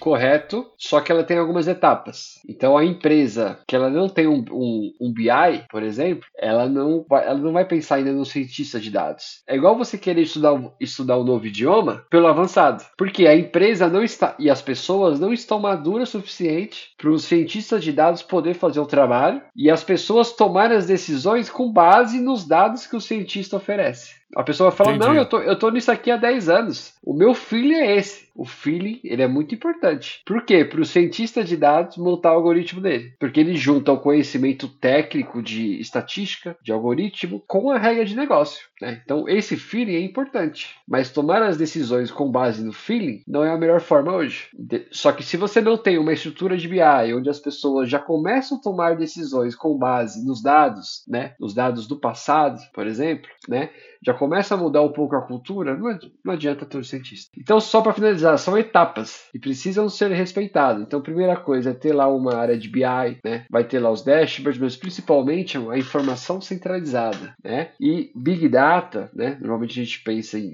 Correto, 0.00 0.66
só 0.76 1.00
que 1.00 1.12
ela 1.12 1.22
tem 1.22 1.38
algumas 1.38 1.68
etapas. 1.68 2.40
Então 2.48 2.76
a 2.76 2.84
empresa 2.84 3.60
que 3.68 3.76
ela 3.76 3.90
não 3.90 4.08
tem 4.08 4.26
um, 4.26 4.44
um, 4.50 4.92
um, 5.00 5.12
BI, 5.12 5.64
por 5.70 5.82
exemplo, 5.82 6.24
ela 6.36 6.68
não, 6.68 7.04
vai, 7.08 7.26
ela 7.26 7.38
não 7.38 7.52
vai 7.52 7.64
pensar 7.64 7.96
ainda 7.96 8.12
no 8.12 8.24
cientista 8.24 8.80
de 8.80 8.90
dados. 8.90 9.42
É 9.46 9.54
igual 9.54 9.76
você 9.76 9.98
querer 9.98 10.22
estudar, 10.22 10.58
estudar 10.80 11.18
um 11.18 11.24
novo 11.24 11.46
idioma 11.46 12.04
pelo 12.10 12.26
avançado. 12.26 12.84
Porque 12.96 13.26
a 13.26 13.36
empresa 13.36 13.88
não 13.88 14.02
está 14.02 14.34
e 14.38 14.48
as 14.50 14.62
pessoas 14.62 15.20
não 15.20 15.32
estão 15.32 15.60
maduras 15.60 16.08
o 16.08 16.12
suficiente 16.12 16.92
para 16.96 17.10
os 17.10 17.24
cientistas 17.24 17.84
de 17.84 17.92
dados 17.92 18.22
poder 18.22 18.54
fazer 18.54 18.80
o 18.80 18.86
trabalho 18.86 19.42
e 19.54 19.70
as 19.70 19.84
pessoas 19.84 20.32
tomarem 20.32 20.76
as 20.76 20.86
decisões 20.86 21.50
com 21.50 21.70
base 21.70 22.20
nos 22.20 22.46
dados 22.46 22.86
que 22.86 22.96
o 22.96 23.00
cientista 23.00 23.56
oferece. 23.56 24.19
A 24.36 24.42
pessoa 24.42 24.70
fala, 24.70 24.90
Entendi. 24.90 25.06
não, 25.06 25.14
eu 25.14 25.26
tô, 25.26 25.38
eu 25.40 25.58
tô 25.58 25.70
nisso 25.70 25.90
aqui 25.90 26.10
há 26.10 26.16
10 26.16 26.48
anos. 26.48 26.94
O 27.02 27.12
meu 27.12 27.34
filho 27.34 27.74
é 27.74 27.96
esse. 27.96 28.28
O 28.34 28.44
feeling, 28.44 29.00
ele 29.02 29.22
é 29.22 29.28
muito 29.28 29.54
importante. 29.54 30.22
Por 30.24 30.44
quê? 30.44 30.64
Para 30.64 30.80
o 30.80 30.84
cientista 30.84 31.42
de 31.42 31.56
dados 31.56 31.96
montar 31.96 32.32
o 32.32 32.36
algoritmo 32.36 32.80
dele. 32.80 33.12
Porque 33.18 33.40
ele 33.40 33.56
junta 33.56 33.92
o 33.92 34.00
conhecimento 34.00 34.68
técnico 34.68 35.42
de 35.42 35.80
estatística, 35.80 36.56
de 36.62 36.72
algoritmo, 36.72 37.42
com 37.46 37.70
a 37.70 37.78
regra 37.78 38.04
de 38.04 38.16
negócio. 38.16 38.69
Né? 38.80 39.00
Então, 39.04 39.28
esse 39.28 39.56
feeling 39.56 39.94
é 39.94 40.00
importante. 40.00 40.76
Mas 40.88 41.10
tomar 41.10 41.42
as 41.42 41.56
decisões 41.56 42.10
com 42.10 42.30
base 42.30 42.64
no 42.64 42.72
feeling 42.72 43.22
não 43.26 43.44
é 43.44 43.50
a 43.50 43.58
melhor 43.58 43.80
forma 43.80 44.12
hoje. 44.12 44.48
Só 44.90 45.12
que 45.12 45.22
se 45.22 45.36
você 45.36 45.60
não 45.60 45.76
tem 45.76 45.98
uma 45.98 46.12
estrutura 46.12 46.56
de 46.56 46.68
BI 46.68 47.14
onde 47.14 47.28
as 47.28 47.38
pessoas 47.38 47.88
já 47.90 47.98
começam 47.98 48.58
a 48.58 48.60
tomar 48.60 48.96
decisões 48.96 49.54
com 49.54 49.76
base 49.76 50.24
nos 50.24 50.42
dados, 50.42 51.04
né? 51.06 51.34
Nos 51.38 51.54
dados 51.54 51.86
do 51.86 51.98
passado, 51.98 52.60
por 52.72 52.86
exemplo, 52.86 53.28
né? 53.48 53.70
já 54.04 54.14
começa 54.14 54.54
a 54.54 54.58
mudar 54.58 54.82
um 54.82 54.92
pouco 54.92 55.14
a 55.14 55.20
cultura, 55.20 55.78
não 56.24 56.32
adianta 56.32 56.64
ter 56.64 56.78
um 56.78 56.82
cientista. 56.82 57.30
Então, 57.36 57.60
só 57.60 57.82
para 57.82 57.92
finalizar, 57.92 58.38
são 58.38 58.56
etapas 58.56 59.28
que 59.30 59.38
precisam 59.38 59.88
ser 59.88 60.10
respeitadas. 60.10 60.82
Então, 60.82 61.02
primeira 61.02 61.36
coisa 61.36 61.70
é 61.70 61.74
ter 61.74 61.92
lá 61.92 62.08
uma 62.08 62.34
área 62.34 62.56
de 62.56 62.68
BI, 62.68 63.20
né? 63.22 63.44
Vai 63.50 63.64
ter 63.64 63.78
lá 63.78 63.90
os 63.90 64.02
dashboards, 64.02 64.60
mas 64.60 64.76
principalmente 64.76 65.58
a 65.58 65.76
informação 65.76 66.40
centralizada, 66.40 67.34
né? 67.44 67.72
E 67.78 68.10
Big 68.14 68.48
Data, 68.48 68.69
né? 69.14 69.36
Normalmente 69.40 69.80
a 69.80 69.84
gente 69.84 70.02
pensa 70.02 70.38
em, 70.38 70.52